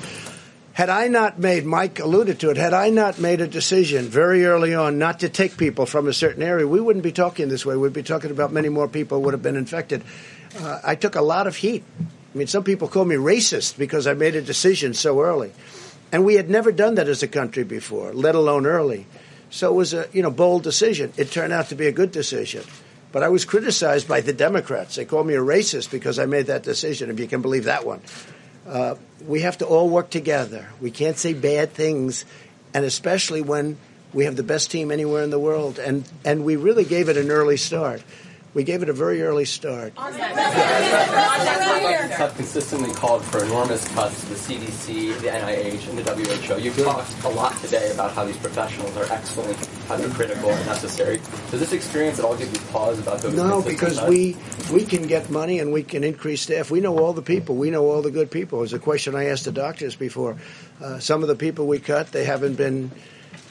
Had 0.72 0.88
I 0.88 1.08
not 1.08 1.38
made, 1.38 1.66
Mike 1.66 1.98
alluded 1.98 2.40
to 2.40 2.48
it, 2.48 2.56
had 2.56 2.72
I 2.72 2.88
not 2.88 3.18
made 3.18 3.42
a 3.42 3.46
decision 3.46 4.06
very 4.06 4.46
early 4.46 4.74
on 4.74 4.98
not 4.98 5.20
to 5.20 5.28
take 5.28 5.58
people 5.58 5.84
from 5.84 6.08
a 6.08 6.14
certain 6.14 6.42
area, 6.42 6.66
we 6.66 6.80
wouldn't 6.80 7.02
be 7.02 7.12
talking 7.12 7.50
this 7.50 7.66
way. 7.66 7.76
We'd 7.76 7.92
be 7.92 8.02
talking 8.02 8.30
about 8.30 8.52
many 8.52 8.70
more 8.70 8.88
people 8.88 9.20
would 9.20 9.34
have 9.34 9.42
been 9.42 9.56
infected. 9.56 10.02
Uh, 10.58 10.80
I 10.82 10.94
took 10.94 11.14
a 11.14 11.20
lot 11.20 11.46
of 11.46 11.56
heat. 11.56 11.84
I 12.00 12.38
mean, 12.38 12.46
some 12.46 12.64
people 12.64 12.88
call 12.88 13.04
me 13.04 13.16
racist 13.16 13.76
because 13.76 14.06
I 14.06 14.14
made 14.14 14.34
a 14.34 14.40
decision 14.40 14.94
so 14.94 15.20
early. 15.20 15.52
And 16.10 16.24
we 16.24 16.36
had 16.36 16.48
never 16.48 16.72
done 16.72 16.94
that 16.94 17.06
as 17.06 17.22
a 17.22 17.28
country 17.28 17.64
before, 17.64 18.14
let 18.14 18.34
alone 18.34 18.64
early. 18.64 19.04
So 19.52 19.70
it 19.70 19.74
was 19.74 19.92
a 19.92 20.08
you 20.12 20.22
know 20.22 20.30
bold 20.30 20.64
decision. 20.64 21.12
It 21.16 21.30
turned 21.30 21.52
out 21.52 21.68
to 21.68 21.76
be 21.76 21.86
a 21.86 21.92
good 21.92 22.10
decision. 22.10 22.64
But 23.12 23.22
I 23.22 23.28
was 23.28 23.44
criticized 23.44 24.08
by 24.08 24.22
the 24.22 24.32
Democrats. 24.32 24.96
They 24.96 25.04
called 25.04 25.26
me 25.26 25.34
a 25.34 25.40
racist 25.40 25.90
because 25.90 26.18
I 26.18 26.24
made 26.24 26.46
that 26.46 26.62
decision, 26.62 27.10
if 27.10 27.20
you 27.20 27.28
can 27.28 27.42
believe 27.42 27.64
that 27.64 27.84
one. 27.84 28.00
Uh, 28.66 28.94
we 29.26 29.42
have 29.42 29.58
to 29.58 29.66
all 29.66 29.90
work 29.90 30.08
together. 30.08 30.66
We 30.80 30.90
can't 30.90 31.18
say 31.18 31.34
bad 31.34 31.74
things, 31.74 32.24
and 32.72 32.86
especially 32.86 33.42
when 33.42 33.76
we 34.14 34.24
have 34.24 34.36
the 34.36 34.42
best 34.42 34.70
team 34.70 34.90
anywhere 34.90 35.22
in 35.22 35.28
the 35.28 35.38
world. 35.38 35.78
And, 35.78 36.08
and 36.24 36.44
we 36.44 36.56
really 36.56 36.84
gave 36.84 37.10
it 37.10 37.18
an 37.18 37.30
early 37.30 37.58
start. 37.58 38.02
We 38.54 38.64
gave 38.64 38.82
it 38.82 38.90
a 38.90 38.92
very 38.92 39.22
early 39.22 39.46
start. 39.46 39.94
have 42.12 42.36
consistently 42.36 42.92
called 42.92 43.24
for 43.24 43.42
enormous 43.42 43.88
cuts 43.94 44.20
to 44.20 44.26
the 44.26 44.34
CDC, 44.34 45.18
the 45.20 45.28
NIH, 45.28 45.88
and 45.88 45.98
the 45.98 46.14
WHO. 46.14 46.60
You've 46.60 46.76
talked 46.76 47.24
a 47.24 47.30
lot 47.30 47.58
today 47.62 47.90
about 47.92 48.12
how 48.12 48.24
these 48.24 48.36
professionals 48.36 48.94
are 48.98 49.10
excellent, 49.10 49.56
how 49.88 49.96
they're 49.96 50.10
critical 50.10 50.50
and 50.50 50.66
necessary. 50.66 51.18
Does 51.50 51.60
this 51.60 51.72
experience 51.72 52.18
at 52.18 52.26
all 52.26 52.36
give 52.36 52.52
you 52.52 52.60
pause 52.70 52.98
about 52.98 53.20
those? 53.20 53.34
No, 53.34 53.62
because 53.62 53.98
cuts? 53.98 54.10
we 54.10 54.36
we 54.70 54.84
can 54.84 55.06
get 55.06 55.30
money 55.30 55.58
and 55.58 55.72
we 55.72 55.82
can 55.82 56.04
increase 56.04 56.42
staff. 56.42 56.70
We 56.70 56.80
know 56.80 56.98
all 56.98 57.14
the 57.14 57.22
people. 57.22 57.56
We 57.56 57.70
know 57.70 57.90
all 57.90 58.02
the 58.02 58.10
good 58.10 58.30
people. 58.30 58.58
It 58.58 58.62
was 58.62 58.74
a 58.74 58.78
question 58.78 59.14
I 59.14 59.28
asked 59.28 59.46
the 59.46 59.52
doctors 59.52 59.96
before. 59.96 60.36
Uh, 60.78 60.98
some 60.98 61.22
of 61.22 61.28
the 61.28 61.36
people 61.36 61.66
we 61.66 61.78
cut, 61.78 62.12
they 62.12 62.24
haven't 62.24 62.56
been 62.56 62.90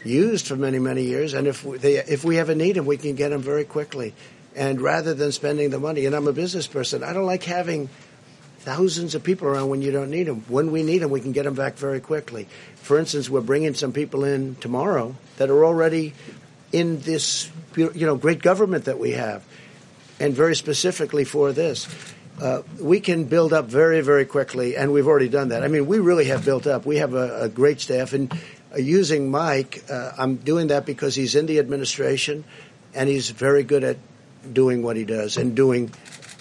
used 0.05 0.47
for 0.47 0.55
many 0.55 0.77
many 0.77 1.05
years, 1.05 1.33
and 1.33 1.47
if 1.47 1.65
we, 1.65 1.79
they, 1.79 1.95
if 1.95 2.23
we 2.23 2.37
ever 2.37 2.53
need 2.53 2.75
them, 2.75 2.85
we 2.85 2.97
can 2.97 3.15
get 3.15 3.29
them 3.29 3.41
very 3.41 3.65
quickly. 3.65 4.13
And 4.55 4.81
rather 4.81 5.13
than 5.13 5.31
spending 5.31 5.69
the 5.69 5.79
money, 5.79 6.05
and 6.05 6.15
I'm 6.15 6.27
a 6.27 6.33
business 6.33 6.67
person, 6.67 7.03
I 7.03 7.13
don't 7.13 7.25
like 7.25 7.43
having 7.43 7.89
thousands 8.59 9.15
of 9.15 9.23
people 9.23 9.47
around 9.47 9.69
when 9.69 9.81
you 9.81 9.91
don't 9.91 10.11
need 10.11 10.23
them. 10.23 10.43
When 10.47 10.71
we 10.71 10.83
need 10.83 10.99
them, 10.99 11.09
we 11.09 11.21
can 11.21 11.31
get 11.31 11.43
them 11.43 11.55
back 11.55 11.75
very 11.75 11.99
quickly. 11.99 12.47
For 12.75 12.99
instance, 12.99 13.29
we're 13.29 13.41
bringing 13.41 13.73
some 13.73 13.91
people 13.91 14.23
in 14.23 14.55
tomorrow 14.55 15.15
that 15.37 15.49
are 15.49 15.65
already 15.65 16.13
in 16.71 17.01
this 17.01 17.49
you 17.75 18.05
know 18.05 18.15
great 18.15 18.41
government 18.41 18.85
that 18.85 18.99
we 18.99 19.11
have, 19.11 19.43
and 20.19 20.33
very 20.33 20.55
specifically 20.55 21.23
for 21.23 21.51
this. 21.51 21.87
Uh, 22.39 22.63
we 22.79 22.99
can 22.99 23.25
build 23.25 23.53
up 23.53 23.65
very, 23.65 24.01
very 24.01 24.25
quickly, 24.25 24.75
and 24.75 24.91
we've 24.91 25.07
already 25.07 25.29
done 25.29 25.49
that. 25.49 25.63
I 25.63 25.67
mean, 25.67 25.85
we 25.85 25.99
really 25.99 26.25
have 26.25 26.43
built 26.43 26.65
up. 26.65 26.85
We 26.85 26.97
have 26.97 27.13
a, 27.13 27.43
a 27.43 27.49
great 27.49 27.79
staff, 27.81 28.13
and 28.13 28.31
uh, 28.73 28.77
using 28.77 29.29
Mike, 29.29 29.83
uh, 29.89 30.11
I'm 30.17 30.37
doing 30.37 30.67
that 30.67 30.85
because 30.85 31.13
he's 31.13 31.35
in 31.35 31.45
the 31.45 31.59
administration, 31.59 32.43
and 32.95 33.09
he's 33.09 33.29
very 33.29 33.63
good 33.63 33.83
at 33.83 33.97
doing 34.51 34.83
what 34.83 34.95
he 34.95 35.05
does 35.05 35.37
and 35.37 35.55
doing 35.55 35.91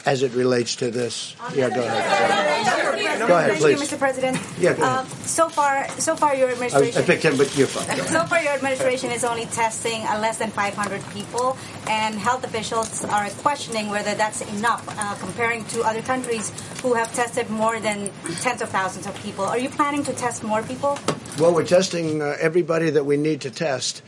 as 0.07 0.23
it 0.23 0.33
relates 0.33 0.77
to 0.77 0.91
this. 0.91 1.37
Yeah, 1.55 1.69
go 1.69 1.83
ahead. 1.83 3.29
Go 3.29 3.37
ahead, 3.37 3.59
please. 3.59 3.81
Mr. 3.81 3.99
President. 3.99 4.39
Yeah, 4.59 4.75
go 4.75 4.83
ahead. 4.83 4.99
Uh, 4.99 5.05
so 5.25 5.49
far, 5.49 5.89
so 6.01 6.17
far 6.17 6.35
your 6.35 6.51
administration. 6.51 7.03
I, 7.03 7.05
picked 7.05 7.23
him, 7.23 7.37
but 7.37 7.55
you're 7.57 7.67
fine. 7.67 7.97
so 8.07 8.25
far, 8.25 8.43
your 8.43 8.53
administration 8.53 9.11
is 9.11 9.25
only 9.25 9.45
testing 9.47 10.03
uh, 10.07 10.19
less 10.19 10.39
than 10.39 10.51
500 10.51 11.03
people, 11.11 11.57
and 11.89 12.15
health 12.15 12.45
officials 12.45 13.05
are 13.05 13.29
questioning 13.43 13.91
whether 13.91 14.15
that's 14.15 14.41
enough, 14.57 14.85
uh, 14.89 15.15
comparing 15.17 15.65
to 15.67 15.83
other 15.83 16.03
countries 16.03 16.51
who 16.83 16.95
have 16.95 17.13
tested 17.15 17.51
more 17.51 17.79
than 17.79 18.11
tens 18.41 18.63
of 18.63 18.71
thousands 18.71 19.07
of 19.07 19.15
people. 19.23 19.45
Are 19.45 19.59
you 19.59 19.69
planning 19.69 20.03
to 20.05 20.13
test 20.13 20.43
more 20.43 20.63
people? 20.63 20.99
Well, 21.39 21.55
we're 21.55 21.67
testing 21.67 22.23
uh, 22.23 22.37
everybody 22.41 22.91
that 22.91 23.05
we 23.05 23.17
need 23.17 23.43
to 23.43 23.51
test 23.51 24.03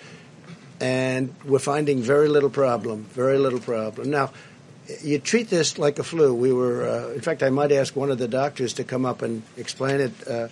and 0.82 1.32
we're 1.44 1.60
finding 1.60 2.02
very 2.02 2.26
little 2.26 2.50
problem, 2.50 3.04
very 3.04 3.38
little 3.38 3.60
problem. 3.60 4.10
Now, 4.10 4.32
you 5.00 5.20
treat 5.20 5.48
this 5.48 5.78
like 5.78 6.00
a 6.00 6.02
flu. 6.02 6.34
We 6.34 6.52
were, 6.52 6.88
uh, 6.88 7.12
in 7.12 7.20
fact, 7.20 7.44
I 7.44 7.50
might 7.50 7.70
ask 7.70 7.94
one 7.94 8.10
of 8.10 8.18
the 8.18 8.26
doctors 8.26 8.72
to 8.74 8.84
come 8.84 9.06
up 9.06 9.22
and 9.22 9.44
explain 9.56 10.00
it. 10.00 10.28
Uh, 10.28 10.48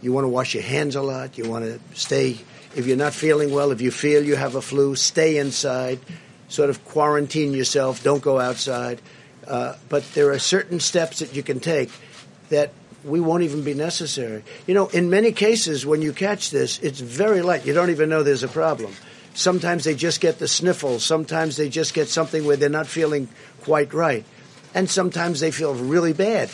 you 0.00 0.10
want 0.14 0.24
to 0.24 0.28
wash 0.28 0.54
your 0.54 0.62
hands 0.62 0.96
a 0.96 1.02
lot. 1.02 1.36
You 1.36 1.50
want 1.50 1.66
to 1.66 1.78
stay, 1.92 2.38
if 2.74 2.86
you're 2.86 2.96
not 2.96 3.12
feeling 3.12 3.52
well, 3.52 3.70
if 3.70 3.82
you 3.82 3.90
feel 3.90 4.24
you 4.24 4.36
have 4.36 4.54
a 4.54 4.62
flu, 4.62 4.96
stay 4.96 5.36
inside, 5.36 5.98
sort 6.48 6.70
of 6.70 6.82
quarantine 6.86 7.52
yourself, 7.52 8.02
don't 8.02 8.22
go 8.22 8.40
outside. 8.40 9.02
Uh, 9.46 9.74
but 9.90 10.02
there 10.14 10.30
are 10.30 10.38
certain 10.38 10.80
steps 10.80 11.18
that 11.18 11.36
you 11.36 11.42
can 11.42 11.60
take 11.60 11.90
that 12.48 12.72
we 13.04 13.20
won't 13.20 13.42
even 13.42 13.64
be 13.64 13.74
necessary. 13.74 14.44
You 14.66 14.72
know, 14.72 14.88
in 14.88 15.10
many 15.10 15.32
cases, 15.32 15.84
when 15.84 16.00
you 16.00 16.14
catch 16.14 16.50
this, 16.50 16.78
it's 16.78 17.00
very 17.00 17.42
light. 17.42 17.66
You 17.66 17.74
don't 17.74 17.90
even 17.90 18.08
know 18.08 18.22
there's 18.22 18.42
a 18.42 18.48
problem. 18.48 18.94
Sometimes 19.38 19.84
they 19.84 19.94
just 19.94 20.20
get 20.20 20.40
the 20.40 20.48
sniffles. 20.48 21.04
Sometimes 21.04 21.56
they 21.56 21.68
just 21.68 21.94
get 21.94 22.08
something 22.08 22.44
where 22.44 22.56
they're 22.56 22.68
not 22.68 22.88
feeling 22.88 23.28
quite 23.60 23.94
right. 23.94 24.24
And 24.74 24.90
sometimes 24.90 25.38
they 25.38 25.52
feel 25.52 25.76
really 25.76 26.12
bad. 26.12 26.50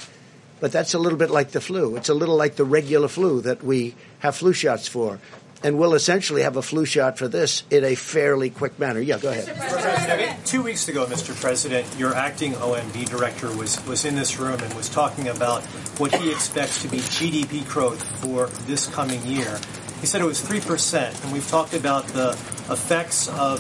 But 0.61 0.71
that's 0.71 0.93
a 0.93 0.99
little 0.99 1.19
bit 1.19 1.31
like 1.31 1.53
the 1.53 1.63
flu. 1.63 1.97
It's 1.97 2.11
a 2.11 2.15
little 2.15 2.37
like 2.37 2.57
the 2.57 2.65
regular 2.67 3.09
flu 3.09 3.41
that 3.41 3.63
we 3.63 3.95
have 4.19 4.37
flu 4.37 4.53
shots 4.53 4.87
for. 4.87 5.19
And 5.63 5.79
we'll 5.79 5.95
essentially 5.95 6.43
have 6.43 6.59
a 6.59 6.63
flu 6.63 6.85
shot 6.85 7.17
for 7.17 7.27
this 7.27 7.63
in 7.71 7.85
a 7.85 7.95
fairly 7.95 8.51
quick 8.51 8.79
manner. 8.79 9.01
Yeah, 9.01 9.19
go 9.19 9.31
ahead. 9.31 10.45
Two 10.45 10.63
weeks 10.63 10.87
ago, 10.87 11.07
Mr. 11.07 11.35
President, 11.41 11.87
your 11.97 12.15
acting 12.15 12.53
OMB 12.53 13.09
director 13.09 13.51
was, 13.57 13.83
was 13.87 14.05
in 14.05 14.15
this 14.15 14.39
room 14.39 14.61
and 14.61 14.75
was 14.75 14.91
talking 14.91 15.29
about 15.29 15.63
what 15.97 16.15
he 16.15 16.31
expects 16.31 16.83
to 16.83 16.89
be 16.89 16.99
GDP 16.99 17.67
growth 17.67 18.03
for 18.21 18.49
this 18.67 18.87
coming 18.89 19.25
year. 19.25 19.59
He 20.05 20.09
said 20.09 20.21
it 20.21 20.27
was 20.27 20.43
3%, 20.43 21.25
and 21.25 21.33
we've 21.33 21.49
talked 21.49 21.73
about 21.73 22.07
the 22.09 22.33
effects 22.69 23.27
of 23.27 23.59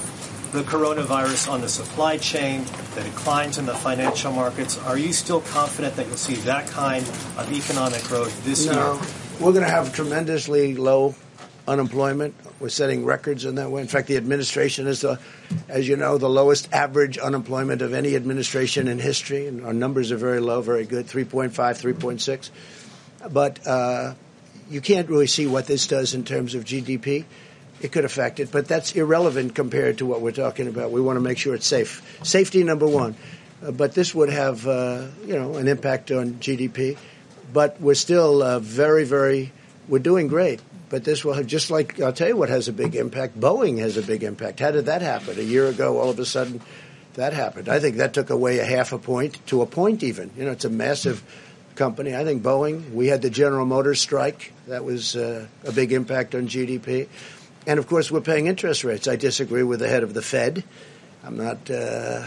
the 0.53 0.61
coronavirus 0.61 1.51
on 1.51 1.62
the 1.62 1.70
supply 1.70 2.18
chain, 2.18 2.66
the 2.95 3.03
declines 3.03 3.57
in 3.57 3.64
the 3.64 3.72
financial 3.72 4.30
markets. 4.30 4.76
Are 4.80 4.99
you 4.99 5.14
still 5.14 5.40
confident 5.40 5.97
that 5.97 6.07
you'll 6.07 6.18
see 6.18 6.34
that 6.42 6.66
kind 6.66 7.03
of 7.38 7.51
economic 7.51 8.03
growth 8.03 8.45
this 8.45 8.66
no. 8.66 8.72
year? 8.72 9.03
We're 9.40 9.53
going 9.53 9.64
to 9.64 9.70
have 9.70 9.95
tremendously 9.95 10.74
low 10.74 11.14
unemployment. 11.66 12.34
We're 12.61 12.68
setting 12.68 13.07
records 13.07 13.47
in 13.47 13.55
that 13.55 13.70
way. 13.70 13.80
In 13.80 13.88
fact, 13.88 14.09
the 14.09 14.18
administration 14.18 14.86
is, 14.86 15.01
the, 15.01 15.18
as 15.70 15.88
you 15.88 15.97
know, 15.97 16.18
the 16.18 16.28
lowest 16.28 16.70
average 16.74 17.16
unemployment 17.16 17.80
of 17.80 17.95
any 17.95 18.16
administration 18.16 18.86
in 18.86 18.99
history, 18.99 19.47
and 19.47 19.64
our 19.64 19.72
numbers 19.72 20.12
are 20.12 20.18
very 20.18 20.40
low, 20.40 20.61
very 20.61 20.84
good, 20.84 21.07
3.5, 21.07 21.53
3.6. 21.55 22.51
But 23.32 23.66
uh, 23.66 24.12
you 24.71 24.81
can't 24.81 25.09
really 25.09 25.27
see 25.27 25.47
what 25.47 25.67
this 25.67 25.87
does 25.87 26.15
in 26.15 26.25
terms 26.25 26.55
of 26.55 26.65
GDP. 26.65 27.25
It 27.81 27.93
could 27.93 28.05
affect 28.05 28.41
it, 28.41 28.51
but 28.51 28.67
that's 28.67 28.93
irrelevant 28.93 29.55
compared 29.55 29.99
to 29.99 30.07
what 30.07 30.21
we're 30.21 30.33
talking 30.33 30.69
about. 30.69 30.91
We 30.91 31.01
want 31.01 31.17
to 31.17 31.21
make 31.21 31.39
sure 31.39 31.55
it's 31.55 31.67
safe. 31.67 32.19
Safety 32.23 32.62
number 32.65 32.87
one. 32.87 33.15
Uh, 33.62 33.71
but 33.71 33.95
this 33.95 34.15
would 34.15 34.31
have, 34.31 34.67
uh, 34.67 35.07
you 35.27 35.35
know, 35.35 35.57
an 35.57 35.69
impact 35.69 36.11
on 36.11 36.35
GDP. 36.35 36.97
But 37.53 37.81
we're 37.81 37.95
still 37.95 38.43
uh, 38.43 38.59
very, 38.59 39.05
very, 39.05 39.53
we're 39.89 39.99
doing 39.99 40.29
great. 40.29 40.61
But 40.89 41.05
this 41.05 41.25
will 41.25 41.35
have, 41.35 41.47
just 41.47 41.71
like, 41.71 42.01
I'll 42.01 42.12
tell 42.12 42.29
you 42.29 42.37
what 42.37 42.49
has 42.49 42.69
a 42.69 42.73
big 42.73 42.95
impact. 42.95 43.39
Boeing 43.39 43.79
has 43.79 43.97
a 43.97 44.03
big 44.03 44.23
impact. 44.23 44.61
How 44.61 44.71
did 44.71 44.87
that 44.87 45.03
happen? 45.03 45.39
A 45.39 45.43
year 45.43 45.67
ago, 45.67 45.99
all 45.99 46.11
of 46.11 46.19
a 46.19 46.27
sudden, 46.27 46.61
that 47.15 47.33
happened. 47.33 47.69
I 47.69 47.81
think 47.81 47.97
that 47.97 48.15
took 48.15 48.31
away 48.31 48.59
a 48.59 48.65
half 48.65 48.93
a 48.93 48.99
point 48.99 49.45
to 49.49 49.62
a 49.62 49.67
point 49.67 50.03
even. 50.03 50.31
You 50.37 50.45
know, 50.45 50.53
it's 50.53 50.65
a 50.65 50.71
massive 50.71 51.23
company. 51.75 52.14
I 52.14 52.25
think 52.25 52.43
Boeing. 52.43 52.93
We 52.93 53.09
had 53.09 53.22
the 53.22 53.31
General 53.31 53.66
Motors 53.66 54.01
strike. 54.01 54.53
That 54.68 54.85
was 54.85 55.16
uh, 55.16 55.47
a 55.64 55.72
big 55.72 55.93
impact 55.93 56.35
on 56.35 56.49
GDP. 56.49 57.09
And 57.66 57.79
of 57.79 57.87
course, 57.87 58.11
we're 58.11 58.20
paying 58.20 58.47
interest 58.47 58.85
rates. 58.85 59.09
I 59.09 59.16
disagree 59.16 59.62
with 59.62 59.81
the 59.81 59.89
head 59.89 60.03
of 60.03 60.14
the 60.14 60.22
Fed. 60.22 60.64
I'm 61.22 61.37
not. 61.37 61.70
Uh, 61.70 62.27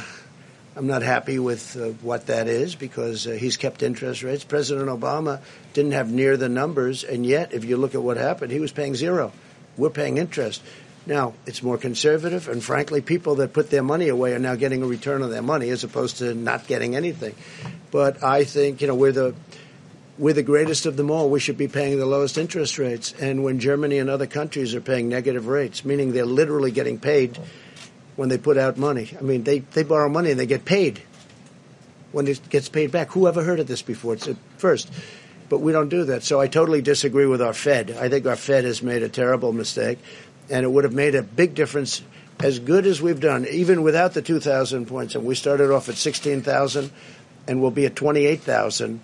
I'm 0.75 0.85
not 0.85 1.01
happy 1.01 1.39
with 1.39 1.75
uh, 1.75 1.87
what 2.03 2.27
that 2.27 2.47
is 2.47 2.75
because 2.75 3.25
uh, 3.25 3.31
he's 3.31 3.57
kept 3.57 3.81
interest 3.81 4.21
rates. 4.21 4.43
President 4.43 4.89
Obama 4.89 5.41
didn't 5.73 5.93
have 5.93 6.11
near 6.11 6.37
the 6.37 6.49
numbers, 6.49 7.03
and 7.03 7.25
yet, 7.25 7.51
if 7.51 7.65
you 7.65 7.77
look 7.77 7.95
at 7.95 8.03
what 8.03 8.17
happened, 8.17 8.51
he 8.51 8.59
was 8.59 8.71
paying 8.71 8.93
zero. 8.93 9.31
We're 9.75 9.89
paying 9.89 10.17
interest. 10.19 10.61
Now, 11.07 11.35
it's 11.45 11.63
more 11.63 11.77
conservative, 11.77 12.49
and 12.49 12.61
frankly, 12.61 12.99
people 12.99 13.35
that 13.35 13.53
put 13.53 13.69
their 13.69 13.81
money 13.81 14.09
away 14.09 14.33
are 14.33 14.39
now 14.39 14.55
getting 14.55 14.83
a 14.83 14.85
return 14.85 15.23
on 15.23 15.31
their 15.31 15.41
money 15.41 15.69
as 15.69 15.85
opposed 15.85 16.17
to 16.17 16.33
not 16.35 16.67
getting 16.67 16.97
anything. 16.97 17.33
But 17.91 18.21
I 18.21 18.43
think, 18.43 18.81
you 18.81 18.87
know, 18.87 18.95
we're 18.95 19.13
the 19.13 19.33
we're 20.17 20.33
the 20.33 20.43
greatest 20.43 20.85
of 20.85 20.97
them 20.97 21.09
all. 21.09 21.29
We 21.29 21.39
should 21.39 21.57
be 21.57 21.69
paying 21.69 21.97
the 21.97 22.05
lowest 22.05 22.37
interest 22.37 22.77
rates. 22.77 23.13
And 23.19 23.43
when 23.43 23.59
Germany 23.59 23.99
and 23.99 24.09
other 24.09 24.27
countries 24.27 24.75
are 24.75 24.81
paying 24.81 25.07
negative 25.07 25.47
rates, 25.47 25.85
meaning 25.85 26.11
they're 26.11 26.25
literally 26.25 26.71
getting 26.71 26.99
paid 26.99 27.39
when 28.15 28.27
they 28.27 28.37
put 28.37 28.57
out 28.57 28.77
money. 28.77 29.15
I 29.17 29.21
mean, 29.21 29.43
they, 29.43 29.59
they 29.59 29.83
borrow 29.83 30.09
money 30.09 30.31
and 30.31 30.39
they 30.39 30.47
get 30.47 30.65
paid 30.65 31.01
when 32.11 32.27
it 32.27 32.41
gets 32.49 32.67
paid 32.67 32.91
back. 32.91 33.11
Who 33.11 33.27
ever 33.27 33.43
heard 33.43 33.59
of 33.59 33.67
this 33.67 33.83
before? 33.83 34.15
It's 34.15 34.27
first. 34.57 34.91
But 35.49 35.59
we 35.59 35.71
don't 35.71 35.89
do 35.89 36.05
that. 36.05 36.23
So 36.23 36.41
I 36.41 36.47
totally 36.47 36.81
disagree 36.81 37.27
with 37.27 37.41
our 37.41 37.53
Fed. 37.53 37.91
I 37.91 38.09
think 38.09 38.25
our 38.25 38.35
Fed 38.35 38.65
has 38.65 38.81
made 38.81 39.03
a 39.03 39.09
terrible 39.09 39.53
mistake 39.53 39.99
and 40.49 40.63
it 40.63 40.69
would 40.69 40.83
have 40.83 40.93
made 40.93 41.15
a 41.15 41.23
big 41.23 41.55
difference. 41.55 42.01
As 42.39 42.59
good 42.59 42.85
as 42.85 43.01
we've 43.01 43.19
done, 43.19 43.47
even 43.49 43.81
without 43.81 44.13
the 44.13 44.21
2,000 44.21 44.85
points, 44.87 45.15
and 45.15 45.25
we 45.25 45.33
started 45.33 45.71
off 45.71 45.89
at 45.89 45.95
16,000, 45.95 46.91
and 47.47 47.61
we'll 47.61 47.71
be 47.71 47.85
at 47.87 47.95
28,000 47.95 49.01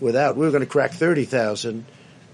without. 0.00 0.36
We 0.36 0.46
were 0.46 0.52
going 0.52 0.62
to 0.64 0.70
crack 0.70 0.92
30,000. 0.92 1.84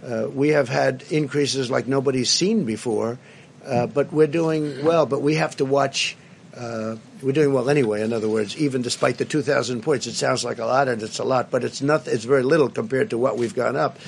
Uh, 0.05 0.28
we 0.32 0.51
have 0.51 0.68
had 0.68 1.03
increases 1.11 1.70
like 1.70 1.88
nobody's 1.88 2.30
seen 2.30 2.64
before, 2.64 3.18
uh, 3.66 3.86
but 3.88 4.12
we're 4.12 4.28
doing 4.28 4.84
well. 4.84 5.07
But 5.07 5.22
we 5.22 5.34
have 5.34 5.57
to 5.57 5.64
watch 5.64 6.16
uh, 6.57 6.96
we're 7.22 7.32
doing 7.32 7.53
well 7.53 7.68
anyway. 7.68 8.03
In 8.03 8.12
other 8.12 8.28
words, 8.28 8.57
even 8.57 8.82
despite 8.82 9.18
the 9.18 9.24
2,000 9.24 9.82
points, 9.82 10.07
it 10.07 10.14
sounds 10.14 10.44
like 10.44 10.59
a 10.59 10.64
lot, 10.64 10.88
and 10.88 11.03
it's 11.03 11.18
a 11.18 11.24
lot, 11.24 11.51
but 11.51 11.62
it's 11.62 11.82
not. 11.82 12.07
It's 12.09 12.24
very 12.24 12.42
little 12.42 12.68
compared 12.68 13.11
to 13.11 13.18
what 13.18 13.36
we've 13.36 13.55
gone 13.55 13.76
up. 13.76 13.99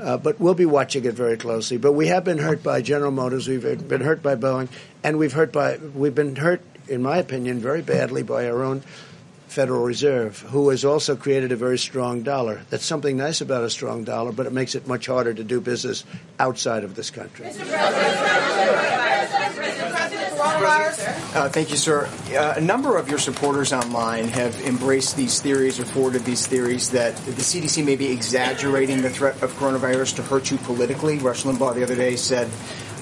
Uh, 0.00 0.16
but 0.16 0.40
we'll 0.40 0.54
be 0.54 0.66
watching 0.66 1.04
it 1.04 1.14
very 1.14 1.36
closely. 1.36 1.76
But 1.76 1.92
we 1.92 2.08
have 2.08 2.24
been 2.24 2.38
hurt 2.38 2.62
by 2.62 2.82
General 2.82 3.10
Motors. 3.10 3.48
We've 3.48 3.88
been 3.88 4.00
hurt 4.00 4.22
by 4.22 4.36
Boeing, 4.36 4.68
and 5.02 5.18
we've 5.18 5.32
hurt 5.32 5.52
by 5.52 5.76
we've 5.76 6.14
been 6.14 6.36
hurt, 6.36 6.62
in 6.88 7.02
my 7.02 7.18
opinion, 7.18 7.60
very 7.60 7.82
badly 7.82 8.22
by 8.22 8.48
our 8.48 8.62
own 8.62 8.82
Federal 9.46 9.84
Reserve, 9.84 10.40
who 10.40 10.70
has 10.70 10.84
also 10.84 11.14
created 11.14 11.52
a 11.52 11.56
very 11.56 11.78
strong 11.78 12.22
dollar. 12.22 12.62
That's 12.70 12.84
something 12.84 13.16
nice 13.16 13.40
about 13.40 13.62
a 13.62 13.70
strong 13.70 14.02
dollar, 14.02 14.32
but 14.32 14.46
it 14.46 14.52
makes 14.52 14.74
it 14.74 14.88
much 14.88 15.06
harder 15.06 15.32
to 15.32 15.44
do 15.44 15.60
business 15.60 16.04
outside 16.40 16.82
of 16.82 16.96
this 16.96 17.10
country. 17.10 17.46
Uh, 20.66 21.48
thank 21.48 21.70
you, 21.70 21.76
sir. 21.76 22.08
Uh, 22.30 22.54
a 22.56 22.60
number 22.60 22.96
of 22.96 23.08
your 23.08 23.18
supporters 23.18 23.72
online 23.72 24.28
have 24.28 24.60
embraced 24.62 25.16
these 25.16 25.40
theories 25.40 25.80
or 25.80 25.84
forwarded 25.84 26.24
these 26.24 26.46
theories 26.46 26.90
that 26.90 27.16
the 27.16 27.32
CDC 27.32 27.84
may 27.84 27.96
be 27.96 28.10
exaggerating 28.10 29.02
the 29.02 29.10
threat 29.10 29.42
of 29.42 29.52
coronavirus 29.54 30.16
to 30.16 30.22
hurt 30.22 30.50
you 30.50 30.58
politically. 30.58 31.18
Rush 31.18 31.44
Limbaugh 31.44 31.74
the 31.74 31.82
other 31.82 31.96
day 31.96 32.16
said 32.16 32.48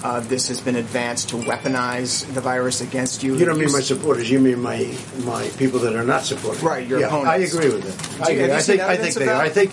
uh, 0.02 0.20
this 0.20 0.48
has 0.48 0.60
been 0.60 0.76
advanced 0.76 1.28
to 1.30 1.36
weaponize 1.36 2.26
the 2.34 2.40
virus 2.40 2.80
against 2.80 3.22
you. 3.22 3.36
You 3.36 3.44
don't 3.44 3.58
mean 3.58 3.72
my 3.72 3.80
supporters. 3.80 4.30
You 4.30 4.40
mean 4.40 4.60
my 4.60 4.92
my 5.24 5.48
people 5.58 5.80
that 5.80 5.94
are 5.94 6.04
not 6.04 6.22
supporters. 6.22 6.62
Right, 6.62 6.86
your 6.86 7.00
yeah, 7.00 7.06
opponents. 7.06 7.30
I 7.30 7.36
agree 7.36 7.72
with 7.72 7.86
it. 7.86 8.26
I, 8.26 8.32
agree. 8.32 8.52
I 8.52 8.60
think 8.60 8.80
I 8.80 8.96
think 8.96 9.14
they 9.14 9.28
are. 9.28 9.42
I 9.42 9.48
think, 9.48 9.72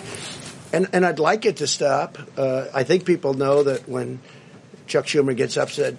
and 0.72 0.88
and 0.92 1.04
I'd 1.04 1.18
like 1.18 1.46
it 1.46 1.58
to 1.58 1.66
stop. 1.66 2.18
Uh, 2.36 2.66
I 2.72 2.84
think 2.84 3.04
people 3.04 3.34
know 3.34 3.64
that 3.64 3.88
when 3.88 4.20
Chuck 4.86 5.06
Schumer 5.06 5.36
gets 5.36 5.56
upset. 5.56 5.96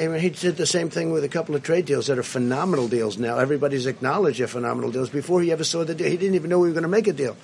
I 0.00 0.08
mean, 0.08 0.20
he 0.20 0.30
did 0.30 0.56
the 0.56 0.66
same 0.66 0.90
thing 0.90 1.12
with 1.12 1.24
a 1.24 1.28
couple 1.28 1.54
of 1.54 1.62
trade 1.62 1.86
deals 1.86 2.06
that 2.06 2.18
are 2.18 2.22
phenomenal 2.22 2.88
deals 2.88 3.18
now. 3.18 3.38
Everybody's 3.38 3.86
acknowledged 3.86 4.40
they're 4.40 4.48
phenomenal 4.48 4.90
deals. 4.90 5.10
Before 5.10 5.40
he 5.42 5.52
ever 5.52 5.64
saw 5.64 5.84
the 5.84 5.94
deal, 5.94 6.08
he 6.08 6.16
didn't 6.16 6.34
even 6.34 6.50
know 6.50 6.58
we 6.58 6.68
were 6.68 6.74
going 6.74 6.82
to 6.82 6.88
make 6.88 7.06
a 7.06 7.12
deal. 7.12 7.36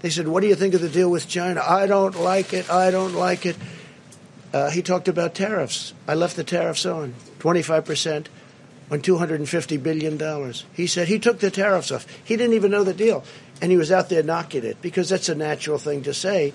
They 0.00 0.10
said, 0.10 0.28
What 0.28 0.40
do 0.40 0.46
you 0.46 0.54
think 0.54 0.74
of 0.74 0.80
the 0.80 0.88
deal 0.88 1.10
with 1.10 1.28
China? 1.28 1.62
I 1.66 1.86
don't 1.86 2.16
like 2.16 2.52
it. 2.52 2.70
I 2.70 2.90
don't 2.90 3.14
like 3.14 3.46
it. 3.46 3.56
Uh, 4.52 4.70
he 4.70 4.82
talked 4.82 5.08
about 5.08 5.34
tariffs. 5.34 5.92
I 6.06 6.14
left 6.14 6.36
the 6.36 6.44
tariffs 6.44 6.86
on 6.86 7.14
25% 7.40 8.26
on 8.90 9.00
$250 9.00 9.82
billion. 9.82 10.52
He 10.72 10.86
said 10.86 11.08
he 11.08 11.18
took 11.18 11.40
the 11.40 11.50
tariffs 11.50 11.90
off. 11.90 12.06
He 12.24 12.36
didn't 12.36 12.54
even 12.54 12.70
know 12.70 12.84
the 12.84 12.94
deal. 12.94 13.24
And 13.60 13.70
he 13.70 13.76
was 13.76 13.90
out 13.90 14.08
there 14.08 14.22
knocking 14.22 14.64
it 14.64 14.80
because 14.82 15.08
that's 15.08 15.28
a 15.28 15.34
natural 15.34 15.78
thing 15.78 16.02
to 16.04 16.14
say. 16.14 16.52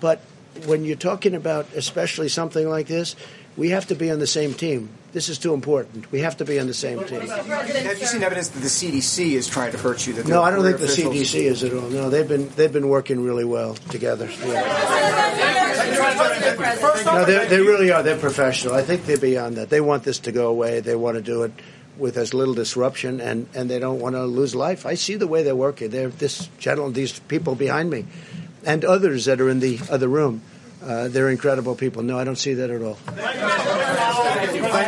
But 0.00 0.20
when 0.66 0.84
you're 0.84 0.96
talking 0.96 1.34
about 1.34 1.66
especially 1.74 2.28
something 2.28 2.68
like 2.68 2.86
this, 2.86 3.16
we 3.56 3.70
have 3.70 3.86
to 3.86 3.94
be 3.94 4.10
on 4.10 4.18
the 4.18 4.26
same 4.26 4.54
team. 4.54 4.90
This 5.12 5.28
is 5.28 5.38
too 5.38 5.54
important. 5.54 6.10
We 6.12 6.20
have 6.20 6.36
to 6.38 6.44
be 6.44 6.60
on 6.60 6.66
the 6.66 6.74
same 6.74 7.02
team. 7.04 7.20
Have 7.22 7.98
you 7.98 8.06
seen 8.06 8.22
evidence 8.22 8.48
that 8.48 8.60
the 8.60 8.68
CDC 8.68 9.32
is 9.32 9.48
trying 9.48 9.72
to 9.72 9.78
hurt 9.78 10.06
you? 10.06 10.12
That 10.12 10.26
no, 10.26 10.42
I 10.42 10.50
don't 10.50 10.62
think 10.62 10.78
the 10.78 10.86
CDC 10.86 11.40
is 11.42 11.64
at 11.64 11.72
all. 11.72 11.88
No, 11.88 12.10
they've 12.10 12.28
been 12.28 12.50
they've 12.50 12.72
been 12.72 12.88
working 12.88 13.24
really 13.24 13.44
well 13.44 13.74
together. 13.74 14.26
No, 17.06 17.24
they 17.24 17.60
really 17.60 17.90
are. 17.92 18.02
They're 18.02 18.18
professional. 18.18 18.74
I 18.74 18.82
think 18.82 19.06
they're 19.06 19.16
beyond 19.16 19.56
that. 19.56 19.70
They 19.70 19.80
want 19.80 20.04
this 20.04 20.18
to 20.20 20.32
go 20.32 20.48
away. 20.48 20.80
They 20.80 20.94
want 20.94 21.16
to 21.16 21.22
do 21.22 21.44
it 21.44 21.52
with 21.98 22.16
as 22.18 22.34
little 22.34 22.54
disruption, 22.54 23.20
and, 23.20 23.48
and 23.54 23.70
they 23.70 23.78
don't 23.78 24.00
want 24.00 24.14
to 24.14 24.24
lose 24.24 24.54
life. 24.54 24.84
I 24.86 24.94
see 24.94 25.16
the 25.16 25.26
way 25.26 25.42
they're 25.42 25.56
working. 25.56 25.90
They're 25.90 26.08
this 26.08 26.48
gentleman, 26.58 26.92
these 26.92 27.18
people 27.20 27.54
behind 27.54 27.90
me, 27.90 28.04
and 28.64 28.84
others 28.84 29.24
that 29.26 29.40
are 29.40 29.48
in 29.48 29.60
the 29.60 29.80
other 29.90 30.08
room. 30.08 30.42
Uh, 30.86 31.08
they're 31.08 31.30
incredible 31.30 31.74
people. 31.74 32.04
No, 32.04 32.16
I 32.16 32.22
don't 32.22 32.36
see 32.36 32.54
that 32.54 32.70
at 32.70 32.80
all. 32.80 32.94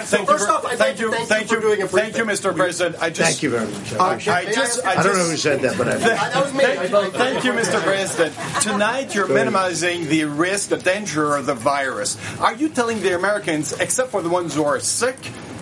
Thank, 0.08 0.28
first 0.28 0.48
off, 0.48 0.62
thank 0.62 1.00
you, 1.00 1.10
thank 1.10 1.50
you, 1.50 1.60
thank 1.60 1.80
you, 1.80 1.86
thank 1.88 2.16
you, 2.16 2.24
Mr. 2.24 2.54
President. 2.54 3.02
I 3.02 3.10
just 3.10 3.30
thank 3.30 3.42
you 3.42 3.50
very 3.50 3.66
much. 3.66 4.28
I, 4.28 4.38
I 4.38 4.44
just, 4.52 4.86
I, 4.86 4.92
I, 4.92 5.02
don't 5.02 5.16
know 5.16 5.28
who 5.28 5.36
said 5.36 5.60
that, 5.62 5.76
but 5.76 5.88
I, 5.88 5.96
that 5.96 6.42
was 6.42 6.54
me. 6.54 6.60
Thank, 6.60 7.14
thank 7.14 7.44
you, 7.44 7.52
Mr. 7.52 7.82
President. 7.82 8.34
Tonight, 8.62 9.14
you're 9.14 9.28
minimizing 9.28 10.08
the 10.08 10.24
risk, 10.24 10.70
the 10.70 10.78
danger 10.78 11.34
of 11.36 11.46
the 11.46 11.54
virus. 11.54 12.16
Are 12.38 12.54
you 12.54 12.68
telling 12.68 13.00
the 13.00 13.16
Americans, 13.16 13.72
except 13.72 14.10
for 14.10 14.22
the 14.22 14.28
ones 14.28 14.54
who 14.54 14.64
are 14.64 14.78
sick, 14.80 15.18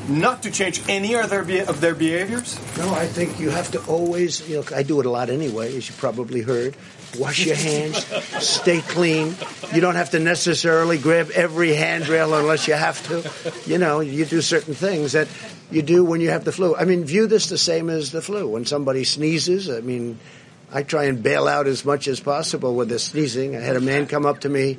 not 0.09 0.43
to 0.43 0.51
change 0.51 0.83
any 0.89 1.15
of 1.15 1.31
their 1.31 1.43
of 1.69 1.81
their 1.81 1.95
behaviors? 1.95 2.59
No, 2.77 2.93
I 2.93 3.07
think 3.07 3.41
you 3.41 3.51
have 3.51 3.71
to 3.73 3.85
always. 3.87 4.47
You 4.49 4.57
know, 4.57 4.65
I 4.75 4.83
do 4.83 5.01
it 5.01 5.07
a 5.07 5.11
lot 5.11 5.31
anyway, 5.31 5.77
as 5.77 5.89
you 5.89 5.95
probably 5.97 6.43
heard. 6.43 6.77
Wash 7.19 7.45
your 7.45 7.57
hands, 7.57 8.05
stay 8.45 8.81
clean. 8.81 9.35
You 9.75 9.81
don't 9.81 9.95
have 9.95 10.11
to 10.11 10.19
necessarily 10.19 10.99
grab 10.99 11.31
every 11.31 11.75
handrail 11.75 12.35
unless 12.35 12.69
you 12.69 12.75
have 12.75 13.03
to. 13.09 13.61
You 13.71 13.79
know, 13.79 14.01
you 14.01 14.25
do 14.25 14.41
certain 14.41 14.75
things 14.75 15.13
that 15.13 15.29
you 15.71 15.83
do 15.83 16.05
when 16.05 16.21
you 16.21 16.31
have 16.31 16.45
the 16.45 16.53
flu. 16.53 16.77
I 16.77 16.85
mean, 16.85 17.05
view 17.05 17.27
this 17.27 17.49
the 17.49 17.59
same 17.59 17.91
as 17.91 18.13
the 18.13 18.23
flu. 18.23 18.49
When 18.49 18.65
somebody 18.65 19.05
sneezes, 19.05 19.71
I 19.71 19.81
mean, 19.81 20.19
I 20.73 20.83
try 20.83 21.05
and 21.05 21.23
bail 21.23 21.49
out 21.49 21.67
as 21.67 21.85
much 21.85 22.09
as 22.09 22.21
possible 22.21 22.75
with 22.75 22.89
the 22.89 22.99
sneezing. 22.99 23.57
I 23.57 23.61
had 23.61 23.77
a 23.77 23.81
man 23.81 24.07
come 24.07 24.27
up 24.27 24.41
to 24.41 24.49
me 24.49 24.79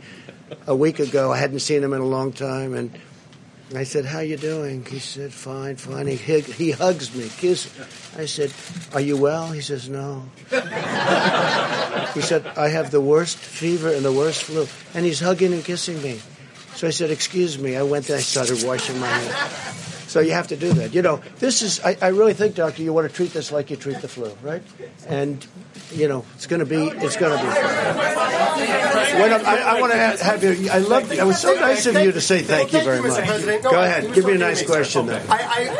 a 0.66 0.76
week 0.76 1.00
ago. 1.00 1.32
I 1.32 1.38
hadn't 1.38 1.60
seen 1.60 1.84
him 1.84 1.94
in 1.94 2.02
a 2.02 2.06
long 2.06 2.34
time, 2.34 2.74
and 2.74 2.92
I 3.76 3.84
said, 3.84 4.06
"How 4.06 4.20
you 4.20 4.38
doing?" 4.38 4.86
He 4.86 5.00
said, 5.00 5.34
"Fine, 5.34 5.76
fine." 5.76 6.08
He 6.08 6.40
he 6.40 6.72
hugs 6.72 7.14
me, 7.14 7.30
kisses. 7.38 7.72
I 8.18 8.26
said, 8.26 8.54
"Are 8.94 9.02
you 9.02 9.18
well?" 9.18 9.52
He 9.52 9.60
says, 9.60 9.90
"No." 9.90 10.24
he 12.14 12.22
said, 12.22 12.48
"I 12.56 12.70
have 12.70 12.92
the 12.92 13.02
worst 13.02 13.38
fever 13.38 13.92
and 13.92 14.06
the 14.06 14.12
worst 14.12 14.44
flu," 14.44 14.68
and 14.94 15.06
he's 15.06 15.20
hugging 15.20 15.52
and 15.52 15.66
kissing 15.66 16.02
me. 16.02 16.22
So 16.76 16.88
I 16.88 16.92
said, 16.92 17.12
"Excuse 17.12 17.60
me." 17.60 17.76
I 17.76 17.84
went 17.84 18.08
and 18.10 18.18
I 18.18 18.22
started 18.22 18.64
washing 18.64 19.00
my 19.00 19.08
hands. 19.08 19.87
So 20.18 20.22
you 20.22 20.32
have 20.32 20.48
to 20.48 20.58
do 20.58 20.74
that. 20.74 20.96
You 20.96 21.04
know, 21.04 21.22
this 21.38 21.62
is, 21.62 21.80
I, 21.82 21.96
I, 22.02 22.08
really 22.08 22.34
think, 22.34 22.56
Doctor, 22.56 22.82
you 22.82 22.92
want 22.92 23.08
to 23.08 23.16
treat 23.16 23.34
this 23.34 23.52
like 23.52 23.70
you 23.70 23.76
treat 23.76 24.02
the 24.02 24.08
flu, 24.08 24.36
right? 24.42 24.64
And, 25.08 25.46
you 25.92 26.08
know, 26.08 26.26
it's 26.34 26.48
going 26.48 26.60
to 26.60 26.66
be, 26.66 26.88
it's 26.88 27.18
going 27.18 27.38
to 27.38 27.44
be. 27.44 27.48
When 27.48 29.32
I, 29.32 29.78
I 29.78 29.80
want 29.80 29.94
to 29.94 29.98
have, 30.00 30.20
have, 30.22 30.44
you, 30.44 30.72
I 30.72 30.80
love, 30.80 31.12
it 31.12 31.24
was 31.24 31.40
so 31.40 31.54
nice 31.54 31.86
of 31.86 32.02
you 32.02 32.12
to 32.14 32.20
say 32.20 32.42
thank 32.42 32.74
you 32.74 32.82
very 32.82 33.00
much. 33.00 33.62
Go 33.62 33.80
ahead, 33.80 34.12
give 34.16 34.26
me 34.26 34.34
a 34.34 34.38
nice 34.40 34.66
question 34.66 35.06
then. 35.06 35.24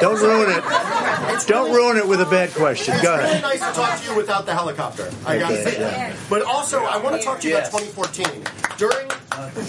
Don't 0.02 0.22
ruin 0.22 0.52
it. 0.52 1.48
Don't 1.48 1.74
ruin 1.74 1.98
it 1.98 2.08
with 2.08 2.22
a 2.22 2.26
bad 2.26 2.52
question. 2.52 2.94
Go 3.02 3.16
ahead. 3.16 3.38
It's 3.38 3.44
really 3.44 3.58
nice 3.58 3.68
to 3.68 3.76
talk 3.76 4.00
to 4.00 4.12
you 4.12 4.16
without 4.16 4.46
the 4.46 4.54
helicopter. 4.54 5.10
I 5.26 5.40
got 5.40 5.50
to 5.50 5.64
say 5.64 5.80
that. 5.80 6.16
But 6.30 6.44
also, 6.44 6.84
I 6.84 6.98
want 6.98 7.16
to 7.16 7.24
talk 7.24 7.40
to 7.40 7.48
you 7.48 7.58
about 7.58 7.72
2014. 7.72 8.44
During, 8.78 9.08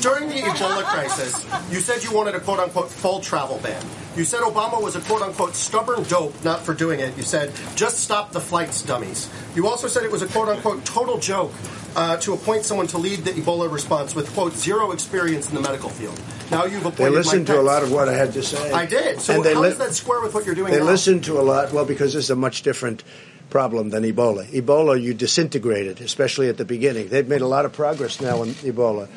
during 0.03 0.29
the 0.29 0.43
Ebola 0.43 0.85
crisis, 0.85 1.43
you 1.73 1.81
said 1.81 2.05
you 2.05 2.13
wanted 2.13 2.35
a 2.35 2.41
quote 2.41 2.59
unquote 2.59 2.91
full 2.91 3.21
travel 3.21 3.59
ban. 3.63 3.83
You 4.19 4.25
said 4.25 4.41
Obama 4.41 4.83
was 4.83 4.97
a 4.97 5.01
quote 5.01 5.23
unquote 5.23 5.55
stubborn 5.55 6.03
dope 6.03 6.35
not 6.43 6.65
for 6.65 6.75
doing 6.75 6.99
it. 6.99 7.17
You 7.17 7.23
said 7.23 7.53
just 7.77 8.01
stop 8.01 8.33
the 8.33 8.41
flights, 8.41 8.83
dummies. 8.83 9.31
You 9.55 9.69
also 9.69 9.87
said 9.87 10.03
it 10.03 10.11
was 10.11 10.23
a 10.23 10.27
quote 10.27 10.49
unquote 10.49 10.85
total 10.85 11.21
joke 11.21 11.53
uh, 11.95 12.17
to 12.17 12.33
appoint 12.33 12.65
someone 12.65 12.89
to 12.89 12.99
lead 12.99 13.21
the 13.21 13.31
Ebola 13.31 13.71
response 13.71 14.17
with 14.17 14.29
quote 14.35 14.55
zero 14.55 14.91
experience 14.91 15.49
in 15.49 15.55
the 15.55 15.61
medical 15.61 15.89
field. 15.89 16.21
Now 16.51 16.65
you've 16.65 16.85
appointed. 16.85 17.05
They 17.05 17.11
listened 17.11 17.47
to 17.47 17.61
a 17.61 17.63
lot 17.63 17.85
of 17.85 17.93
what 17.93 18.09
I 18.09 18.15
had 18.15 18.33
to 18.33 18.43
say. 18.43 18.73
I 18.73 18.87
did. 18.87 19.21
So 19.21 19.35
how 19.35 19.39
li- 19.61 19.69
does 19.69 19.79
that 19.79 19.95
square 19.95 20.21
with 20.21 20.35
what 20.35 20.47
you're 20.47 20.57
doing? 20.57 20.73
They 20.73 20.81
now? 20.81 20.87
listened 20.87 21.23
to 21.25 21.39
a 21.39 21.43
lot. 21.43 21.73
Well, 21.73 21.85
because 21.85 22.15
this 22.15 22.25
is 22.25 22.31
a 22.31 22.37
much 22.37 22.63
different 22.63 23.05
problem 23.51 23.91
than 23.91 24.03
Ebola. 24.03 24.47
Ebola, 24.47 25.01
you 25.01 25.15
disintegrated, 25.15 26.01
especially 26.01 26.49
at 26.49 26.57
the 26.57 26.65
beginning. 26.65 27.09
They've 27.09 27.29
made 27.29 27.43
a 27.43 27.47
lot 27.47 27.67
of 27.67 27.73
progress 27.73 28.21
now 28.21 28.43
in 28.43 28.49
Ebola. 28.49 29.09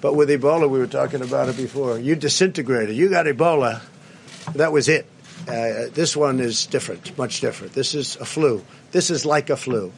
But 0.00 0.14
with 0.14 0.28
Ebola, 0.30 0.68
we 0.68 0.80
were 0.80 0.88
talking 0.88 1.22
about 1.22 1.48
it 1.48 1.56
before. 1.56 1.96
You 1.96 2.16
disintegrated. 2.16 2.96
You 2.96 3.08
got 3.08 3.26
Ebola 3.26 3.82
that 4.54 4.72
was 4.72 4.88
it. 4.88 5.06
Uh, 5.46 5.88
this 5.92 6.16
one 6.16 6.40
is 6.40 6.66
different, 6.66 7.16
much 7.16 7.40
different. 7.40 7.72
This 7.72 7.94
is 7.94 8.16
a 8.16 8.24
flu. 8.24 8.64
This 8.90 9.10
is 9.10 9.24
like 9.24 9.50
a 9.50 9.56
flu. 9.56 9.92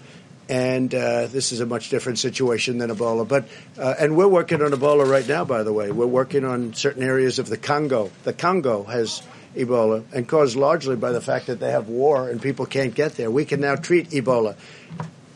And 0.48 0.92
uh, 0.92 1.26
this 1.28 1.52
is 1.52 1.60
a 1.60 1.66
much 1.66 1.90
different 1.90 2.18
situation 2.18 2.78
than 2.78 2.90
Ebola. 2.90 3.26
But 3.26 3.48
uh, 3.78 3.94
and 3.98 4.16
we're 4.16 4.28
working 4.28 4.62
on 4.62 4.72
Ebola 4.72 5.08
right 5.08 5.26
now. 5.26 5.44
By 5.44 5.62
the 5.62 5.72
way, 5.72 5.92
we're 5.92 6.06
working 6.06 6.44
on 6.44 6.74
certain 6.74 7.04
areas 7.04 7.38
of 7.38 7.48
the 7.48 7.56
Congo. 7.56 8.10
The 8.24 8.32
Congo 8.32 8.82
has 8.84 9.22
Ebola, 9.56 10.04
and 10.12 10.28
caused 10.28 10.56
largely 10.56 10.96
by 10.96 11.12
the 11.12 11.20
fact 11.20 11.46
that 11.46 11.60
they 11.60 11.70
have 11.70 11.88
war 11.88 12.28
and 12.28 12.40
people 12.40 12.66
can't 12.66 12.94
get 12.94 13.12
there. 13.12 13.30
We 13.30 13.44
can 13.44 13.60
now 13.60 13.76
treat 13.76 14.10
Ebola. 14.10 14.56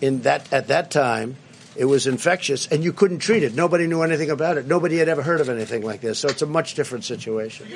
In 0.01 0.23
that 0.23 0.53
at 0.53 0.69
that 0.69 0.91
time, 0.91 1.37
it 1.77 1.85
was 1.85 2.07
infectious, 2.07 2.69
and 2.69 2.85
you 2.85 2.93
couldn't 2.93 3.19
treat 3.19 3.43
it. 3.43 3.55
Nobody 3.55 3.87
knew 3.87 4.03
anything 4.03 4.31
about 4.31 4.59
it. 4.59 4.67
Nobody 4.67 4.99
had 4.99 5.09
ever 5.09 5.23
heard 5.23 5.41
of 5.41 5.49
anything 5.49 5.83
like 5.83 6.01
this. 6.01 6.19
So 6.19 6.29
it's 6.29 6.43
a 6.43 6.47
much 6.47 6.75
different 6.75 7.05
situation. 7.05 7.69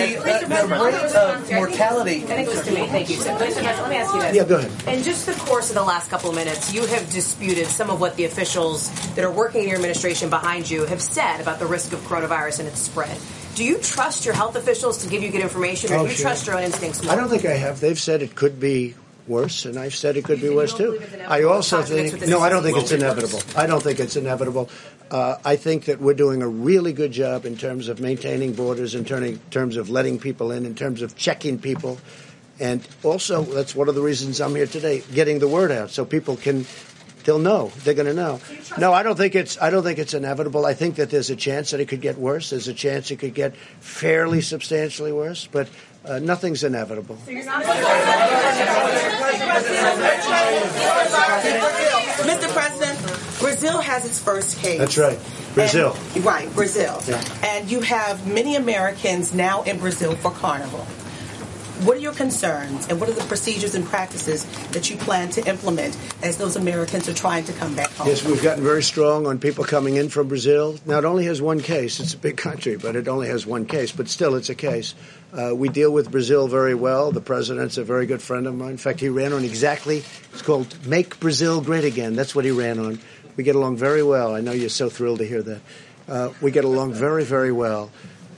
The, 0.00 0.66
the 0.66 0.80
rate 0.82 1.14
of 1.14 1.52
mortality. 1.52 2.16
I 2.16 2.26
think 2.26 2.48
it 2.48 2.54
was 2.54 2.64
to 2.66 2.72
me. 2.72 2.86
Thank 2.86 3.10
you. 3.10 3.16
So, 3.16 3.32
let 3.34 3.56
me 3.88 3.96
ask 3.96 4.14
you 4.14 4.20
this. 4.20 4.36
Yeah, 4.36 4.44
go 4.44 4.58
ahead. 4.58 4.96
In 4.96 5.02
just 5.02 5.26
the 5.26 5.34
course 5.34 5.68
of 5.70 5.74
the 5.74 5.82
last 5.82 6.10
couple 6.10 6.30
of 6.30 6.36
minutes, 6.36 6.72
you 6.72 6.86
have 6.86 7.10
disputed 7.10 7.66
some 7.66 7.90
of 7.90 8.00
what 8.00 8.16
the 8.16 8.24
officials 8.24 8.90
that 9.14 9.24
are 9.24 9.30
working 9.30 9.62
in 9.62 9.68
your 9.68 9.76
administration 9.76 10.30
behind 10.30 10.70
you 10.70 10.86
have 10.86 11.02
said 11.02 11.40
about 11.40 11.58
the 11.58 11.66
risk 11.66 11.92
of 11.92 12.00
coronavirus 12.00 12.60
and 12.60 12.68
its 12.68 12.80
spread. 12.80 13.18
Do 13.54 13.64
you 13.64 13.78
trust 13.78 14.24
your 14.24 14.34
health 14.34 14.56
officials 14.56 14.98
to 14.98 15.08
give 15.08 15.22
you 15.22 15.30
good 15.30 15.42
information, 15.42 15.92
or 15.92 15.96
oh, 15.96 16.02
do 16.04 16.10
you 16.10 16.16
sure. 16.16 16.26
trust 16.26 16.46
your 16.46 16.56
own 16.56 16.62
instincts 16.62 17.02
more? 17.02 17.12
I 17.12 17.16
don't 17.16 17.28
think 17.28 17.44
I 17.44 17.56
have. 17.56 17.80
They've 17.80 17.98
said 17.98 18.22
it 18.22 18.34
could 18.34 18.60
be 18.60 18.94
worse, 19.26 19.64
and 19.64 19.78
I've 19.78 19.94
said 19.94 20.16
it 20.16 20.24
could 20.24 20.40
be 20.40 20.48
worse 20.48 20.74
too. 20.74 21.00
I 21.26 21.44
also 21.44 21.82
think 21.82 22.26
no, 22.26 22.40
I 22.40 22.48
don't 22.48 22.62
think 22.62 22.78
it's 22.78 22.92
inevitable. 22.92 23.40
I 23.56 23.66
don't 23.66 23.82
think 23.82 24.00
it's 24.00 24.16
inevitable. 24.16 24.68
Uh, 25.10 25.36
I 25.44 25.56
think 25.56 25.86
that 25.86 26.00
we're 26.00 26.14
doing 26.14 26.42
a 26.42 26.48
really 26.48 26.92
good 26.92 27.12
job 27.12 27.44
in 27.44 27.56
terms 27.56 27.88
of 27.88 28.00
maintaining 28.00 28.52
borders, 28.52 28.94
in 28.94 29.04
terms 29.04 29.76
of 29.76 29.90
letting 29.90 30.18
people 30.18 30.52
in, 30.52 30.64
in 30.64 30.74
terms 30.74 31.02
of 31.02 31.16
checking 31.16 31.58
people, 31.58 31.98
and 32.60 32.86
also 33.02 33.42
that's 33.42 33.74
one 33.74 33.88
of 33.88 33.94
the 33.94 34.02
reasons 34.02 34.40
I'm 34.40 34.54
here 34.54 34.66
today, 34.66 35.02
getting 35.12 35.38
the 35.38 35.48
word 35.48 35.70
out 35.72 35.90
so 35.90 36.04
people 36.04 36.36
can. 36.36 36.66
They'll 37.22 37.38
know. 37.38 37.70
They're 37.84 37.92
going 37.92 38.06
to 38.06 38.14
know. 38.14 38.40
No, 38.78 38.94
I 38.94 39.02
don't 39.02 39.16
think 39.16 39.34
it's. 39.34 39.60
I 39.60 39.68
don't 39.68 39.82
think 39.82 39.98
it's 39.98 40.14
inevitable. 40.14 40.64
I 40.64 40.72
think 40.72 40.96
that 40.96 41.10
there's 41.10 41.28
a 41.28 41.36
chance 41.36 41.72
that 41.72 41.78
it 41.78 41.86
could 41.86 42.00
get 42.00 42.16
worse. 42.16 42.48
There's 42.48 42.66
a 42.66 42.72
chance 42.72 43.10
it 43.10 43.18
could 43.18 43.34
get 43.34 43.54
fairly 43.80 44.40
substantially 44.40 45.12
worse. 45.12 45.46
But 45.46 45.68
uh, 46.04 46.18
nothing's 46.18 46.64
inevitable. 46.64 47.16
Mr. 52.06 52.48
President, 52.52 52.98
Brazil 53.40 53.80
has 53.80 54.06
its 54.06 54.18
first 54.22 54.58
case. 54.58 54.78
That's 54.78 54.98
right. 54.98 55.18
Brazil. 55.54 55.96
And, 56.14 56.24
right, 56.24 56.52
Brazil. 56.54 57.00
Yeah. 57.06 57.22
And 57.42 57.70
you 57.70 57.80
have 57.80 58.26
many 58.26 58.56
Americans 58.56 59.34
now 59.34 59.62
in 59.62 59.78
Brazil 59.78 60.14
for 60.14 60.30
Carnival. 60.30 60.86
What 61.84 61.96
are 61.96 62.00
your 62.00 62.12
concerns, 62.12 62.88
and 62.88 63.00
what 63.00 63.08
are 63.08 63.12
the 63.12 63.24
procedures 63.24 63.74
and 63.74 63.86
practices 63.86 64.44
that 64.72 64.90
you 64.90 64.98
plan 64.98 65.30
to 65.30 65.48
implement 65.48 65.96
as 66.22 66.36
those 66.36 66.56
Americans 66.56 67.08
are 67.08 67.14
trying 67.14 67.44
to 67.44 67.54
come 67.54 67.74
back 67.74 67.88
home? 67.92 68.06
Yes, 68.06 68.22
we've 68.22 68.42
gotten 68.42 68.62
very 68.62 68.82
strong 68.82 69.26
on 69.26 69.38
people 69.38 69.64
coming 69.64 69.96
in 69.96 70.10
from 70.10 70.28
Brazil. 70.28 70.76
Now, 70.84 70.98
it 70.98 71.06
only 71.06 71.24
has 71.24 71.40
one 71.40 71.60
case. 71.60 71.98
It's 71.98 72.12
a 72.12 72.18
big 72.18 72.36
country, 72.36 72.76
but 72.76 72.96
it 72.96 73.08
only 73.08 73.28
has 73.28 73.46
one 73.46 73.64
case. 73.64 73.92
But 73.92 74.08
still, 74.08 74.34
it's 74.34 74.50
a 74.50 74.54
case. 74.54 74.94
Uh, 75.32 75.54
we 75.54 75.68
deal 75.68 75.92
with 75.92 76.10
Brazil 76.10 76.48
very 76.48 76.74
well. 76.74 77.12
The 77.12 77.20
president's 77.20 77.78
a 77.78 77.84
very 77.84 78.06
good 78.06 78.20
friend 78.20 78.46
of 78.46 78.54
mine. 78.54 78.72
In 78.72 78.76
fact, 78.78 78.98
he 78.98 79.08
ran 79.08 79.32
on 79.32 79.44
exactly, 79.44 80.02
it's 80.32 80.42
called 80.42 80.86
Make 80.86 81.20
Brazil 81.20 81.60
Great 81.60 81.84
Again. 81.84 82.16
That's 82.16 82.34
what 82.34 82.44
he 82.44 82.50
ran 82.50 82.80
on. 82.80 82.98
We 83.36 83.44
get 83.44 83.54
along 83.54 83.76
very 83.76 84.02
well. 84.02 84.34
I 84.34 84.40
know 84.40 84.52
you're 84.52 84.68
so 84.68 84.90
thrilled 84.90 85.20
to 85.20 85.26
hear 85.26 85.42
that. 85.42 85.60
Uh, 86.08 86.30
we 86.40 86.50
get 86.50 86.64
along 86.64 86.94
very, 86.94 87.24
very 87.24 87.52
well. 87.52 87.90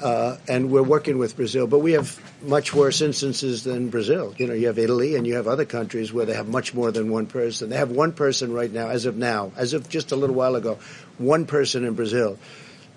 Uh, 0.02 0.36
and 0.48 0.70
we're 0.70 0.82
working 0.82 1.16
with 1.16 1.36
Brazil, 1.36 1.66
but 1.68 1.78
we 1.78 1.92
have 1.92 2.20
much 2.42 2.74
worse 2.74 3.00
instances 3.00 3.62
than 3.62 3.88
Brazil. 3.88 4.34
You 4.36 4.48
know, 4.48 4.52
you 4.52 4.66
have 4.66 4.78
Italy 4.78 5.14
and 5.14 5.26
you 5.26 5.36
have 5.36 5.46
other 5.46 5.64
countries 5.64 6.12
where 6.12 6.26
they 6.26 6.34
have 6.34 6.48
much 6.48 6.74
more 6.74 6.90
than 6.90 7.08
one 7.08 7.26
person. 7.26 7.70
They 7.70 7.76
have 7.76 7.92
one 7.92 8.12
person 8.12 8.52
right 8.52 8.70
now, 8.70 8.88
as 8.88 9.06
of 9.06 9.16
now, 9.16 9.52
as 9.56 9.74
of 9.74 9.88
just 9.88 10.10
a 10.10 10.16
little 10.16 10.34
while 10.34 10.56
ago, 10.56 10.78
one 11.18 11.46
person 11.46 11.84
in 11.84 11.94
Brazil. 11.94 12.36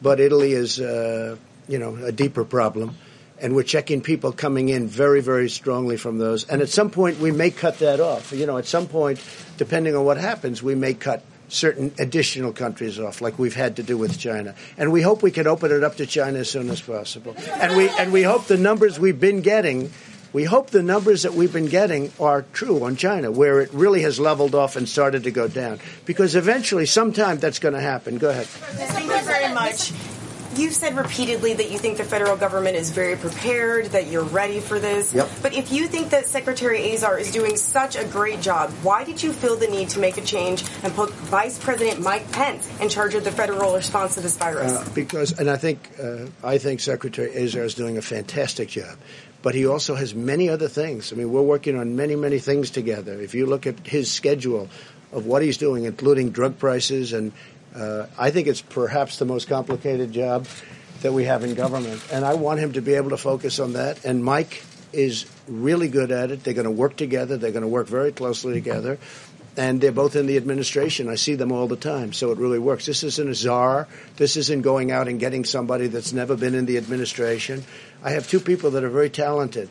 But 0.02 0.20
Italy 0.20 0.54
is, 0.54 0.80
uh, 0.82 1.38
you 1.68 1.78
know, 1.78 1.96
a 1.96 2.12
deeper 2.12 2.44
problem. 2.44 2.98
And 3.46 3.56
we're 3.56 3.62
checking 3.62 4.02
people 4.02 4.32
coming 4.32 4.70
in 4.70 4.88
very, 4.88 5.22
very 5.22 5.52
strongly 5.52 5.98
from 5.98 6.18
those. 6.18 6.46
And 6.46 6.64
at 6.64 6.70
some 6.70 6.90
point, 6.90 7.20
we 7.20 7.30
may 7.30 7.52
cut 7.52 7.78
that 7.78 8.00
off. 8.00 8.32
You 8.32 8.48
know, 8.48 8.58
at 8.58 8.66
some 8.66 8.88
point, 8.88 9.24
depending 9.58 9.96
on 9.96 10.04
what 10.04 10.18
happens, 10.18 10.64
we 10.64 10.74
may 10.74 10.96
cut 10.96 11.22
certain 11.48 11.94
additional 12.00 12.54
countries 12.54 13.00
off, 13.00 13.22
like 13.22 13.38
we've 13.38 13.54
had 13.54 13.76
to 13.76 13.84
do 13.84 14.00
with 14.00 14.18
China. 14.18 14.56
And 14.80 14.92
we 14.92 15.04
hope 15.04 15.22
we 15.22 15.30
can 15.30 15.46
open 15.46 15.72
it 15.72 15.84
up 15.84 15.98
to 15.98 16.08
China 16.08 16.40
as 16.40 16.50
soon 16.50 16.72
as 16.72 16.82
possible. 16.82 17.36
And 17.62 17.78
we 17.78 17.88
and 17.90 18.12
we 18.12 18.24
hope 18.24 18.48
the 18.48 18.58
numbers 18.58 19.00
we've 19.00 19.20
been 19.20 19.42
getting. 19.42 19.92
We 20.34 20.46
hope 20.46 20.72
the 20.72 20.82
numbers 20.82 21.22
that 21.22 21.36
we've 21.36 21.54
been 21.54 21.68
getting 21.68 22.12
are 22.20 22.46
true 22.52 22.84
on 22.84 22.96
China, 22.96 23.30
where 23.30 23.62
it 23.62 23.72
really 23.74 24.02
has 24.02 24.20
leveled 24.20 24.56
off 24.56 24.76
and 24.76 24.90
started 24.90 25.26
to 25.26 25.32
go 25.32 25.48
down. 25.48 25.80
Because 26.06 26.36
eventually, 26.36 26.88
sometime 26.88 27.38
that's 27.38 27.60
going 27.60 27.76
to 27.76 27.80
happen. 27.80 28.18
Go 28.18 28.32
ahead. 28.32 28.48
Thank 28.48 29.06
you 29.06 29.22
very 29.22 29.54
much. 29.54 29.94
You've 30.58 30.74
said 30.74 30.96
repeatedly 30.96 31.54
that 31.54 31.70
you 31.70 31.78
think 31.78 31.98
the 31.98 32.04
federal 32.04 32.38
government 32.38 32.78
is 32.78 32.90
very 32.90 33.18
prepared, 33.18 33.88
that 33.88 34.08
you're 34.08 34.24
ready 34.24 34.60
for 34.60 34.80
this. 34.80 35.14
Yep. 35.14 35.30
But 35.42 35.54
if 35.54 35.72
you 35.72 35.88
think 35.88 36.12
that 36.12 36.28
Secretary 36.28 36.94
Azar 36.94 37.20
is 37.20 37.32
doing 37.32 37.58
such 37.58 37.96
a 37.96 38.06
great 38.06 38.42
job, 38.42 38.72
why 38.82 39.04
did 39.04 39.22
you 39.22 39.34
feel 39.34 39.58
the 39.58 39.68
need 39.68 39.90
to 39.90 40.00
make 40.00 40.18
a 40.18 40.22
change 40.22 40.64
and 40.84 40.94
put 40.94 41.12
Vice 41.12 41.60
President 41.60 42.02
Mike 42.02 42.32
Pence 42.32 42.70
in 42.80 42.88
charge 42.88 43.16
of 43.16 43.24
the 43.24 43.32
federal 43.32 43.76
response 43.76 44.16
to 44.16 44.22
this 44.22 44.38
virus? 44.38 44.72
Uh, 44.72 44.90
because, 44.96 45.38
and 45.38 45.50
I 45.50 45.58
think, 45.58 45.90
uh, 46.02 46.28
I 46.44 46.58
think 46.58 46.80
Secretary 46.80 47.36
Azar 47.44 47.64
is 47.64 47.76
doing 47.76 47.98
a 47.98 48.02
fantastic 48.02 48.70
job. 48.70 48.98
But 49.42 49.54
he 49.54 49.68
also 49.68 49.94
has 49.94 50.16
many 50.16 50.50
other 50.50 50.68
things. 50.68 51.14
I 51.14 51.18
mean, 51.18 51.32
we're 51.32 51.42
working 51.42 51.78
on 51.78 51.96
many, 51.96 52.16
many 52.16 52.40
things 52.40 52.72
together. 52.72 53.22
If 53.22 53.36
you 53.36 53.46
look 53.46 53.68
at 53.68 53.86
his 53.86 54.12
schedule 54.12 54.70
of 55.12 55.28
what 55.28 55.44
he's 55.44 55.58
doing, 55.58 55.86
including 55.86 56.32
drug 56.32 56.58
prices 56.58 57.14
and 57.14 57.32
uh, 57.76 58.08
I 58.18 58.32
think 58.32 58.48
it's 58.48 58.62
perhaps 58.62 59.20
the 59.20 59.26
most 59.26 59.48
complicated 59.48 60.12
job 60.12 60.48
that 61.02 61.14
we 61.14 61.26
have 61.26 61.44
in 61.44 61.54
government, 61.56 62.02
and 62.12 62.26
I 62.26 62.36
want 62.36 62.60
him 62.60 62.74
to 62.74 62.82
be 62.82 62.96
able 62.96 63.10
to 63.12 63.18
focus 63.18 63.60
on 63.60 63.74
that. 63.74 64.06
And 64.06 64.24
Mike 64.24 64.64
is 64.94 65.26
really 65.48 65.90
good 65.90 66.12
at 66.12 66.32
it. 66.32 66.44
They're 66.44 66.54
going 66.54 66.66
to 66.66 66.72
work 66.72 66.96
together. 66.96 67.38
They're 67.38 67.52
going 67.52 67.64
to 67.64 67.68
work 67.68 67.88
very 67.88 68.12
closely 68.12 68.54
together. 68.54 68.98
And 69.58 69.80
they're 69.80 69.92
both 69.92 70.16
in 70.16 70.26
the 70.26 70.36
administration. 70.36 71.08
I 71.08 71.16
see 71.16 71.36
them 71.36 71.52
all 71.52 71.68
the 71.68 71.78
time, 71.78 72.12
so 72.12 72.32
it 72.32 72.38
really 72.38 72.60
works. 72.60 72.86
This 72.86 73.04
isn't 73.04 73.30
a 73.30 73.36
czar. 73.36 73.88
This 74.18 74.36
isn't 74.36 74.64
going 74.64 74.92
out 74.92 75.08
and 75.08 75.20
getting 75.20 75.46
somebody 75.46 75.88
that's 75.88 76.12
never 76.12 76.36
been 76.36 76.56
in 76.56 76.66
the 76.66 76.78
administration. 76.78 77.64
I 78.04 78.12
have 78.12 78.28
two 78.28 78.42
people 78.42 78.72
that 78.72 78.84
are 78.84 78.90
very 78.90 79.10
talented, 79.10 79.70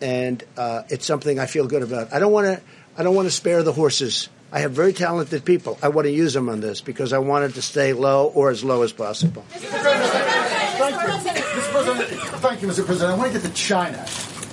and 0.00 0.42
uh, 0.56 0.82
it's 0.88 1.04
something 1.04 1.40
I 1.40 1.46
feel 1.46 1.66
good 1.66 1.82
about. 1.82 2.12
I 2.12 2.20
don't 2.20 2.32
want 2.32 2.46
to. 2.46 2.62
I 2.96 3.02
don't 3.02 3.16
want 3.16 3.26
to 3.26 3.32
spare 3.32 3.64
the 3.64 3.72
horses. 3.72 4.28
I 4.54 4.60
have 4.60 4.70
very 4.70 4.92
talented 4.92 5.44
people. 5.44 5.76
I 5.82 5.88
want 5.88 6.06
to 6.06 6.12
use 6.12 6.32
them 6.32 6.48
on 6.48 6.60
this 6.60 6.80
because 6.80 7.12
I 7.12 7.18
want 7.18 7.44
it 7.44 7.54
to 7.54 7.62
stay 7.62 7.92
low 7.92 8.28
or 8.28 8.50
as 8.50 8.62
low 8.62 8.82
as 8.82 8.92
possible. 8.92 9.44
Thank 9.48 9.64
you. 9.64 11.08
Mr. 11.08 11.72
President, 11.72 12.08
thank 12.38 12.62
you, 12.62 12.68
Mr. 12.68 12.86
President. 12.86 13.10
I 13.10 13.16
want 13.16 13.32
to 13.32 13.40
get 13.40 13.48
to 13.48 13.54
China. 13.54 13.98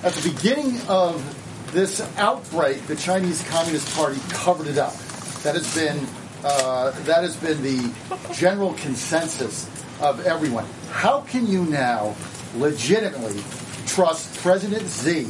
At 0.03 0.13
the 0.13 0.27
beginning 0.33 0.81
of 0.87 1.23
this 1.71 2.01
outbreak, 2.17 2.87
the 2.87 2.95
Chinese 2.95 3.47
Communist 3.47 3.95
Party 3.95 4.19
covered 4.29 4.65
it 4.65 4.79
up. 4.79 4.95
That 5.43 5.53
has 5.53 5.75
been 5.75 6.03
uh, 6.43 6.89
that 7.03 7.21
has 7.21 7.37
been 7.37 7.61
the 7.61 7.93
general 8.33 8.73
consensus 8.73 9.69
of 10.01 10.25
everyone. 10.25 10.65
How 10.89 11.21
can 11.21 11.45
you 11.45 11.63
now 11.65 12.15
legitimately 12.55 13.39
trust 13.85 14.35
President 14.39 14.89
Xi 14.89 15.27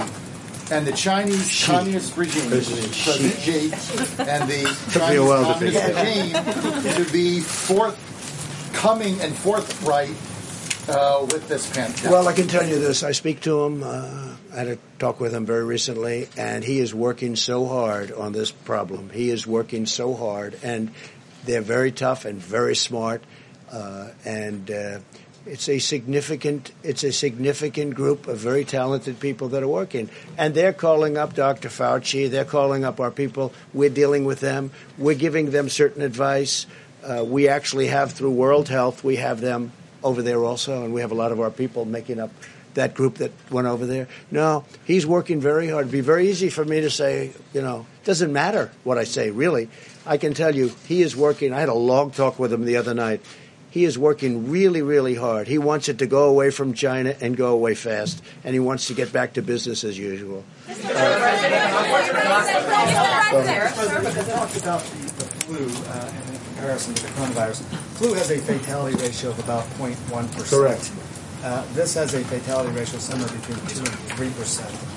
and 0.71 0.87
the 0.87 0.93
Chinese 0.93 1.49
Xi. 1.49 1.71
Communist 1.71 2.17
regime, 2.17 2.49
President, 2.49 2.93
Xi, 2.93 3.71
and 4.23 4.49
the 4.49 4.63
Chinese 4.91 5.19
Communist 5.19 5.61
regime 5.61 7.05
to 7.05 7.11
be 7.11 7.39
forthcoming 7.41 9.19
and 9.21 9.35
forthright 9.35 10.15
uh, 10.87 11.27
with 11.31 11.47
this 11.47 11.69
pandemic? 11.69 12.11
Well, 12.11 12.27
I 12.27 12.33
can 12.33 12.47
tell 12.47 12.65
you 12.65 12.79
this. 12.79 13.03
I 13.03 13.11
speak 13.11 13.41
to 13.41 13.63
him. 13.63 13.83
Uh, 13.83 14.35
I 14.53 14.55
had 14.55 14.67
a 14.67 14.77
talk 14.99 15.19
with 15.19 15.33
him 15.33 15.45
very 15.45 15.63
recently, 15.63 16.27
and 16.37 16.63
he 16.63 16.79
is 16.79 16.93
working 16.93 17.35
so 17.35 17.65
hard 17.65 18.11
on 18.11 18.31
this 18.31 18.51
problem. 18.51 19.09
He 19.09 19.29
is 19.29 19.45
working 19.45 19.85
so 19.85 20.13
hard, 20.13 20.57
and 20.63 20.91
they're 21.45 21.61
very 21.61 21.91
tough 21.91 22.25
and 22.25 22.39
very 22.39 22.75
smart, 22.75 23.23
uh, 23.71 24.09
and 24.25 24.69
uh, 24.69 24.99
it's 25.45 25.67
a 25.69 25.79
significant 25.79 26.71
it's 26.83 27.03
a 27.03 27.11
significant 27.11 27.95
group 27.95 28.27
of 28.27 28.37
very 28.37 28.63
talented 28.63 29.19
people 29.19 29.49
that 29.49 29.63
are 29.63 29.67
working. 29.67 30.09
And 30.37 30.53
they're 30.53 30.73
calling 30.73 31.17
up 31.17 31.33
Dr. 31.33 31.69
Fauci. 31.69 32.29
They're 32.29 32.45
calling 32.45 32.83
up 32.85 32.99
our 32.99 33.11
people. 33.11 33.53
We're 33.73 33.89
dealing 33.89 34.25
with 34.25 34.39
them. 34.39 34.71
We're 34.97 35.15
giving 35.15 35.51
them 35.51 35.69
certain 35.69 36.01
advice. 36.01 36.67
Uh, 37.03 37.23
we 37.25 37.47
actually 37.47 37.87
have 37.87 38.11
through 38.11 38.31
World 38.31 38.69
Health 38.69 39.03
we 39.03 39.15
have 39.15 39.41
them 39.41 39.71
over 40.03 40.21
there 40.21 40.43
also 40.43 40.83
and 40.83 40.93
we 40.93 41.01
have 41.01 41.11
a 41.11 41.15
lot 41.15 41.31
of 41.31 41.39
our 41.39 41.51
people 41.51 41.85
making 41.85 42.19
up 42.19 42.31
that 42.73 42.93
group 42.93 43.15
that 43.15 43.31
went 43.49 43.67
over 43.67 43.85
there. 43.85 44.07
No 44.29 44.65
he's 44.85 45.07
working 45.07 45.41
very 45.41 45.69
hard. 45.69 45.85
It'd 45.85 45.91
be 45.91 46.01
very 46.01 46.29
easy 46.29 46.49
for 46.49 46.63
me 46.63 46.81
to 46.81 46.91
say 46.91 47.31
you 47.53 47.61
know 47.61 47.87
doesn't 48.03 48.31
matter 48.31 48.71
what 48.83 48.99
I 48.99 49.05
say 49.05 49.31
really. 49.31 49.69
I 50.05 50.17
can 50.17 50.33
tell 50.33 50.55
you 50.55 50.71
he 50.87 51.01
is 51.01 51.15
working. 51.15 51.53
I 51.53 51.59
had 51.59 51.69
a 51.69 51.73
long 51.73 52.11
talk 52.11 52.37
with 52.37 52.53
him 52.53 52.65
the 52.65 52.77
other 52.77 52.93
night 52.93 53.21
he 53.71 53.85
is 53.85 53.97
working 53.97 54.51
really, 54.51 54.81
really 54.81 55.15
hard. 55.15 55.47
He 55.47 55.57
wants 55.57 55.89
it 55.89 55.97
to 55.99 56.05
go 56.05 56.29
away 56.29 56.51
from 56.51 56.73
China 56.73 57.15
and 57.21 57.35
go 57.35 57.53
away 57.53 57.73
fast, 57.73 58.21
and 58.43 58.53
he 58.53 58.59
wants 58.59 58.87
to 58.87 58.93
get 58.93 59.11
back 59.13 59.33
to 59.33 59.41
business 59.41 59.83
as 59.83 59.97
usual. 59.97 60.43
The, 60.67 60.73
flu 65.45 65.67
uh, 65.87 66.11
comparison 66.53 66.93
to 66.93 67.01
the 67.01 67.09
coronavirus. 67.09 67.63
Flu 67.97 68.13
has 68.13 68.29
a 68.29 68.37
fatality 68.39 68.97
ratio 68.97 69.29
of 69.31 69.39
about 69.39 69.63
0.1 69.79 69.95
percent. 70.33 70.49
Correct. 70.49 70.91
Uh, 71.43 71.65
this 71.73 71.95
has 71.95 72.13
a 72.13 72.23
fatality 72.25 72.71
ratio 72.77 72.99
somewhere 72.99 73.29
between 73.29 73.57
two 73.67 73.79
and 73.79 73.95
three 74.15 74.29
percent. 74.31 74.90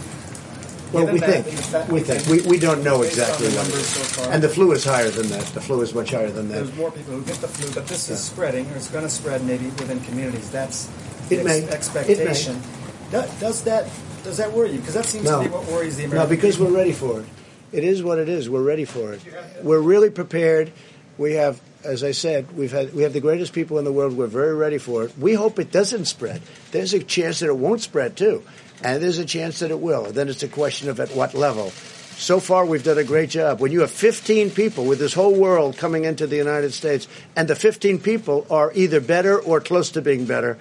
Well, 0.93 1.07
we 1.13 1.19
think. 1.19 1.47
We 1.91 2.01
think. 2.01 2.27
We, 2.29 2.49
we 2.49 2.59
don't 2.59 2.85
know 2.85 3.03
exactly 3.03 3.49
what 3.49 3.69
it 3.69 3.75
is. 3.75 3.87
So 3.89 4.31
and 4.31 4.43
the 4.43 4.49
flu 4.49 4.73
is 4.73 4.85
higher 4.85 5.11
than 5.11 5.29
that. 5.29 5.45
The 5.47 5.61
flu 5.61 5.81
is 5.83 5.95
much 5.95 6.11
higher 6.13 6.31
than 6.31 6.49
that. 6.49 6.55
There's 6.55 6.77
more 6.77 6.91
people 6.93 7.15
who 7.15 7.25
get 7.25 7.37
the 7.37 7.49
flu, 7.49 7.73
but 7.75 7.87
this 7.89 8.09
is 8.11 8.21
spreading, 8.23 8.71
or 8.71 8.77
it's 8.77 8.91
going 8.91 9.05
to 9.05 9.11
spread 9.11 9.45
maybe 9.45 9.67
within 9.67 10.01
communities. 10.01 10.51
That's 10.51 10.89
It 11.31 11.39
the 11.39 11.45
may. 11.45 11.65
expectation. 11.69 12.61
Do- 13.11 13.25
Does 13.41 13.63
that 13.65 13.89
does 14.23 14.37
that 14.39 14.53
worry 14.53 14.73
you? 14.73 14.79
Because 14.79 14.95
that 14.95 15.05
seems 15.05 15.25
No. 15.25 15.43
to 15.43 15.49
be 15.49 15.55
what 15.55 15.67
worries 15.67 15.97
the 15.97 16.07
No, 16.07 16.27
because 16.27 16.57
people. 16.57 16.71
we're 16.73 16.79
ready 16.79 16.93
for 16.93 17.21
it. 17.21 17.27
It 17.73 17.85
is 17.85 18.03
what 18.03 18.19
it 18.19 18.29
is. 18.29 18.49
We're 18.49 18.63
ready 18.63 18.85
for 18.85 19.13
it. 19.13 19.21
We're 19.63 19.81
really 19.81 20.11
prepared. 20.11 20.71
We 21.19 21.35
have, 21.35 21.61
as 21.85 22.03
I 22.05 22.13
said, 22.13 22.57
we've 22.57 22.73
had 22.73 22.95
we 22.95 23.03
have 23.03 23.13
the 23.13 23.21
greatest 23.21 23.53
people 23.53 23.79
in 23.79 23.85
the 23.85 23.93
world. 23.93 24.17
We're 24.17 24.27
very 24.27 24.55
ready 24.55 24.79
for 24.79 25.05
it. 25.05 25.13
We 25.19 25.35
hope 25.35 25.59
it 25.59 25.71
doesn't 25.73 26.07
spread. 26.07 26.41
There's 26.71 26.95
a 26.95 27.01
chance 27.03 27.41
that 27.41 27.47
it 27.49 27.57
won't 27.57 27.83
spread 27.83 28.17
too, 28.17 28.43
and 28.85 29.03
there's 29.03 29.19
a 29.19 29.25
chance 29.25 29.61
that 29.61 29.71
it 29.71 29.81
will. 29.81 30.05
And 30.07 30.15
Then 30.15 30.29
it's 30.29 30.43
a 30.43 30.49
question 30.49 30.91
of 30.91 31.01
at 31.01 31.11
what 31.17 31.35
level. 31.35 31.71
So 32.17 32.39
far, 32.39 32.65
we've 32.65 32.85
done 32.85 32.99
a 32.99 33.05
great 33.05 33.31
job. 33.31 33.59
When 33.61 33.73
you 33.73 33.81
have 33.81 33.91
15 33.91 34.51
people 34.51 34.85
with 34.85 35.01
this 35.01 35.15
whole 35.15 35.35
world 35.35 35.77
coming 35.77 36.05
into 36.05 36.29
the 36.29 36.37
United 36.37 36.73
States, 36.73 37.09
and 37.35 37.49
the 37.49 37.57
15 37.57 37.99
people 37.99 38.47
are 38.51 38.71
either 38.75 39.01
better 39.01 39.41
or 39.41 39.61
close 39.61 39.91
to 39.93 40.03
being 40.03 40.27
better, 40.27 40.59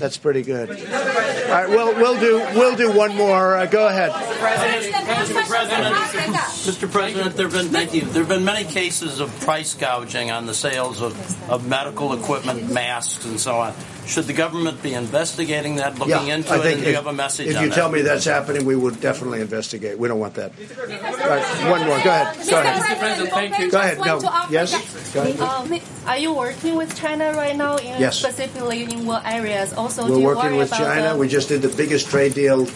that's 0.00 0.16
pretty 0.16 0.42
good. 0.42 0.68
All 0.68 1.52
right, 1.52 1.68
well, 1.68 1.94
we'll 1.94 2.20
do 2.20 2.36
we'll 2.58 2.76
do 2.76 2.92
one 2.92 3.14
more. 3.14 3.56
Uh, 3.56 3.66
go 3.66 3.86
ahead. 3.86 4.10
Mr. 4.10 4.38
President, 4.38 5.06
Mr. 5.06 5.46
President, 5.46 5.94
Mr. 6.34 6.92
President, 6.92 7.36
there 7.36 7.48
have 7.48 7.54
been 7.54 7.68
thank 7.68 7.94
you. 7.94 8.02
There 8.02 8.22
have 8.22 8.28
been 8.28 8.44
many 8.44 8.64
cases 8.64 9.20
of 9.20 9.30
price 9.40 9.74
gouging 9.74 10.30
on 10.30 10.44
the 10.44 10.52
sales 10.52 11.00
of, 11.00 11.50
of 11.50 11.66
medical 11.66 12.12
equipment, 12.12 12.70
masks, 12.70 13.24
and 13.24 13.40
so 13.40 13.56
on. 13.60 13.74
Should 14.06 14.26
the 14.26 14.32
government 14.32 14.82
be 14.84 14.94
investigating 14.94 15.76
that, 15.76 15.98
looking 15.98 16.28
yeah, 16.28 16.36
into 16.36 16.52
I 16.52 16.58
it, 16.58 16.62
think 16.62 16.74
and 16.74 16.82
do 16.82 16.82
if, 16.82 16.88
you 16.90 16.94
have 16.94 17.06
a 17.08 17.12
message 17.12 17.48
If 17.48 17.56
on 17.56 17.62
you 17.64 17.68
that? 17.70 17.74
tell 17.74 17.90
me 17.90 18.02
that's 18.02 18.24
happening, 18.24 18.64
we 18.64 18.76
would 18.76 19.00
definitely 19.00 19.40
investigate. 19.40 19.98
We 19.98 20.06
don't 20.06 20.20
want 20.20 20.34
that. 20.34 20.52
Right, 20.56 21.70
one 21.70 21.80
more. 21.86 21.98
Go 22.04 22.10
ahead. 22.10 22.48
Go 22.48 22.60
ahead. 22.60 22.82
Mr. 22.82 22.98
President, 22.98 23.30
thank 23.30 23.58
you. 23.58 23.70
Go 23.70 23.78
ahead. 23.80 23.98
No. 23.98 24.04
Just 24.20 24.24
want 24.24 24.46
to 24.48 24.52
Yes. 24.52 25.12
Go 25.12 25.22
ahead. 25.22 25.40
Um, 25.40 25.80
are 26.06 26.18
you 26.18 26.32
working 26.32 26.76
with 26.76 26.94
China 26.96 27.32
right 27.32 27.56
now, 27.56 27.76
in 27.78 28.00
Yes. 28.00 28.16
specifically 28.18 28.84
in 28.84 29.06
what 29.06 29.26
areas? 29.26 29.72
Also, 29.72 30.08
We're 30.08 30.18
you 30.20 30.24
working 30.24 30.42
worry 30.50 30.58
with 30.58 30.68
about 30.68 30.78
China. 30.78 31.12
the- 31.14 31.16
We 31.18 31.26
just 31.28 31.48
did 31.48 31.62
the 31.62 31.68
biggest 31.76 32.08
trade 32.08 32.34
deal 32.34 32.68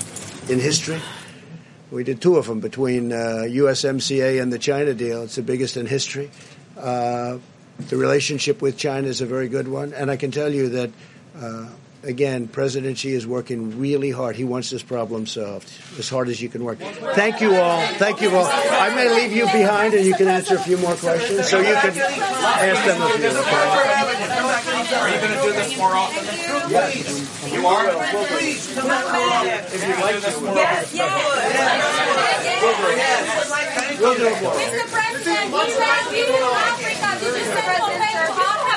in 0.48 0.58
history. 0.58 1.00
We 1.92 2.02
did 2.02 2.20
two 2.20 2.36
of 2.38 2.46
them 2.48 2.58
between 2.58 3.12
uh, 3.12 3.44
USMCA 3.46 4.42
and 4.42 4.52
the 4.52 4.58
China 4.58 4.94
deal. 4.94 5.22
It's 5.22 5.36
the 5.36 5.42
biggest 5.42 5.76
in 5.76 5.86
history. 5.86 6.30
Uh, 6.76 7.38
the 7.88 7.96
relationship 7.96 8.60
with 8.60 8.76
China 8.76 9.06
is 9.06 9.20
a 9.20 9.26
very 9.26 9.48
good 9.48 9.68
one, 9.68 9.92
and 9.92 10.10
I 10.10 10.16
can 10.16 10.32
tell 10.32 10.52
you 10.52 10.70
that. 10.70 10.90
Uh, 11.38 11.68
Again, 12.02 12.48
President 12.48 12.96
Xi 12.96 13.12
is 13.12 13.26
working 13.26 13.78
really 13.78 14.10
hard. 14.10 14.34
He 14.34 14.44
wants 14.44 14.70
this 14.70 14.82
problem 14.82 15.26
solved 15.26 15.70
as 15.98 16.08
hard 16.08 16.30
as 16.30 16.40
you 16.40 16.48
can 16.48 16.64
work. 16.64 16.78
Thank 16.78 17.42
you 17.42 17.54
all. 17.56 17.86
Thank 18.00 18.22
you 18.22 18.34
all. 18.34 18.48
I 18.48 18.94
may 18.94 19.12
leave 19.14 19.36
you 19.36 19.44
behind 19.44 19.92
and 19.92 20.06
you 20.06 20.14
can 20.14 20.26
answer 20.28 20.54
a 20.54 20.58
few 20.58 20.78
more 20.78 20.94
questions. 20.94 21.46
So 21.50 21.58
you 21.58 21.74
can 21.76 21.92
ask 21.92 22.86
them 22.88 23.02
a 23.02 23.08
few. 23.20 23.28
Okay? 23.28 23.52
Are 24.96 25.10
you 25.12 25.20
going 25.20 25.36
to 25.36 25.42
do 25.44 25.52
this 25.52 25.76
more 25.76 25.92
often? 25.92 26.24
Yes. 26.72 27.52
You 27.52 27.66
are? 27.66 27.92
Please, 28.32 28.72
come 28.74 28.88
on. 28.88 29.46
If 29.46 29.86
you'd 29.86 30.00
like 30.00 30.20
this 30.22 30.40
more 30.40 30.54
Yes, 30.56 30.94
yes. 30.94 31.12
We'll 34.00 34.16
do 34.16 34.24
it 34.24 34.40
more. 34.42 34.54
Mr. 34.56 34.88
President, 34.88 35.52
what's 35.52 35.76
that 35.76 36.08
people 36.08 36.32
in 36.32 36.48
Africa? 36.48 37.20
Did 37.20 37.36
you 37.36 37.44
send 37.44 37.76
Pompeo 37.76 38.24
to 38.24 38.40
Africa? 38.40 38.69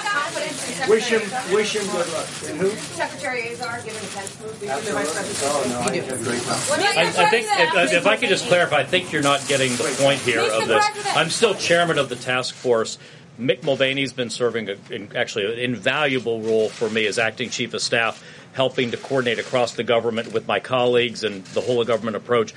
Wish 0.89 1.07
him, 1.07 1.21
wish 1.53 1.75
him 1.75 1.85
good 1.91 2.11
luck. 2.13 2.27
And 2.45 2.59
who? 2.59 2.69
Secretary 2.69 3.49
Azar 3.49 3.81
given 3.81 4.03
a 4.03 4.07
chance 4.07 4.35
to 4.35 4.43
move 4.43 4.63
Oh, 4.63 5.65
no, 5.69 5.79
I 5.79 5.95
had 5.95 6.23
great. 6.23 6.47
I, 6.47 7.25
I 7.25 7.29
think 7.29 7.47
if, 7.49 7.93
if 7.93 8.07
I 8.07 8.17
could 8.17 8.29
just 8.29 8.47
clarify, 8.47 8.77
I 8.77 8.83
think 8.83 9.11
you're 9.11 9.21
not 9.21 9.45
getting 9.47 9.71
the 9.73 9.95
point 9.99 10.19
here 10.19 10.41
of 10.41 10.67
this. 10.67 10.85
I'm 11.15 11.29
still 11.29 11.55
chairman 11.55 11.97
of 11.97 12.09
the 12.09 12.15
task 12.15 12.55
force. 12.55 12.97
Mick 13.39 13.63
Mulvaney's 13.63 14.13
been 14.13 14.29
serving 14.29 14.69
a, 14.69 14.75
in, 14.91 15.15
actually 15.15 15.51
an 15.51 15.59
invaluable 15.59 16.41
role 16.41 16.69
for 16.69 16.89
me 16.89 17.07
as 17.07 17.17
acting 17.17 17.49
chief 17.49 17.73
of 17.73 17.81
staff, 17.81 18.23
helping 18.53 18.91
to 18.91 18.97
coordinate 18.97 19.39
across 19.39 19.73
the 19.73 19.83
government 19.83 20.33
with 20.33 20.47
my 20.47 20.59
colleagues 20.59 21.23
and 21.23 21.43
the 21.47 21.61
whole 21.61 21.81
of 21.81 21.87
government 21.87 22.15
approach. 22.15 22.53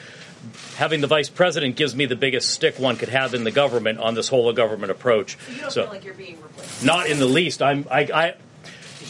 Having 0.76 1.00
the 1.00 1.06
vice 1.06 1.28
president 1.28 1.76
gives 1.76 1.94
me 1.94 2.06
the 2.06 2.16
biggest 2.16 2.50
stick 2.50 2.78
one 2.78 2.96
could 2.96 3.08
have 3.08 3.34
in 3.34 3.44
the 3.44 3.50
government 3.50 3.98
on 3.98 4.14
this 4.14 4.28
whole 4.28 4.48
of 4.48 4.56
government 4.56 4.90
approach. 4.90 5.36
You 5.54 5.60
don't 5.62 5.70
So- 5.70 5.82
feel 5.82 5.90
like 5.92 6.04
you're 6.04 6.14
being 6.14 6.38
replaced. 6.42 6.84
not 6.84 7.06
in 7.08 7.18
the 7.18 7.26
least. 7.26 7.62
I'm 7.62 7.86
I. 7.90 8.00
I 8.12 8.34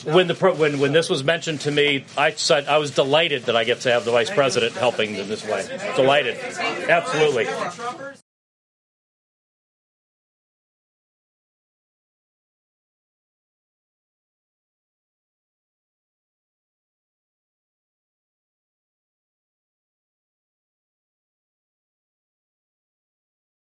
when 0.04 0.28
the 0.28 0.34
pro- 0.34 0.54
when 0.54 0.78
when 0.78 0.92
this 0.92 1.08
was 1.10 1.24
mentioned 1.24 1.62
to 1.62 1.70
me, 1.70 2.04
I 2.16 2.30
said 2.32 2.66
I 2.68 2.78
was 2.78 2.90
delighted 2.92 3.44
that 3.46 3.56
I 3.56 3.64
get 3.64 3.80
to 3.80 3.90
have 3.90 4.04
the 4.04 4.12
vice 4.12 4.30
president 4.30 4.74
helping 4.74 5.14
in 5.16 5.28
this 5.28 5.44
way. 5.44 5.66
Delighted, 5.96 6.36
absolutely. 6.88 7.46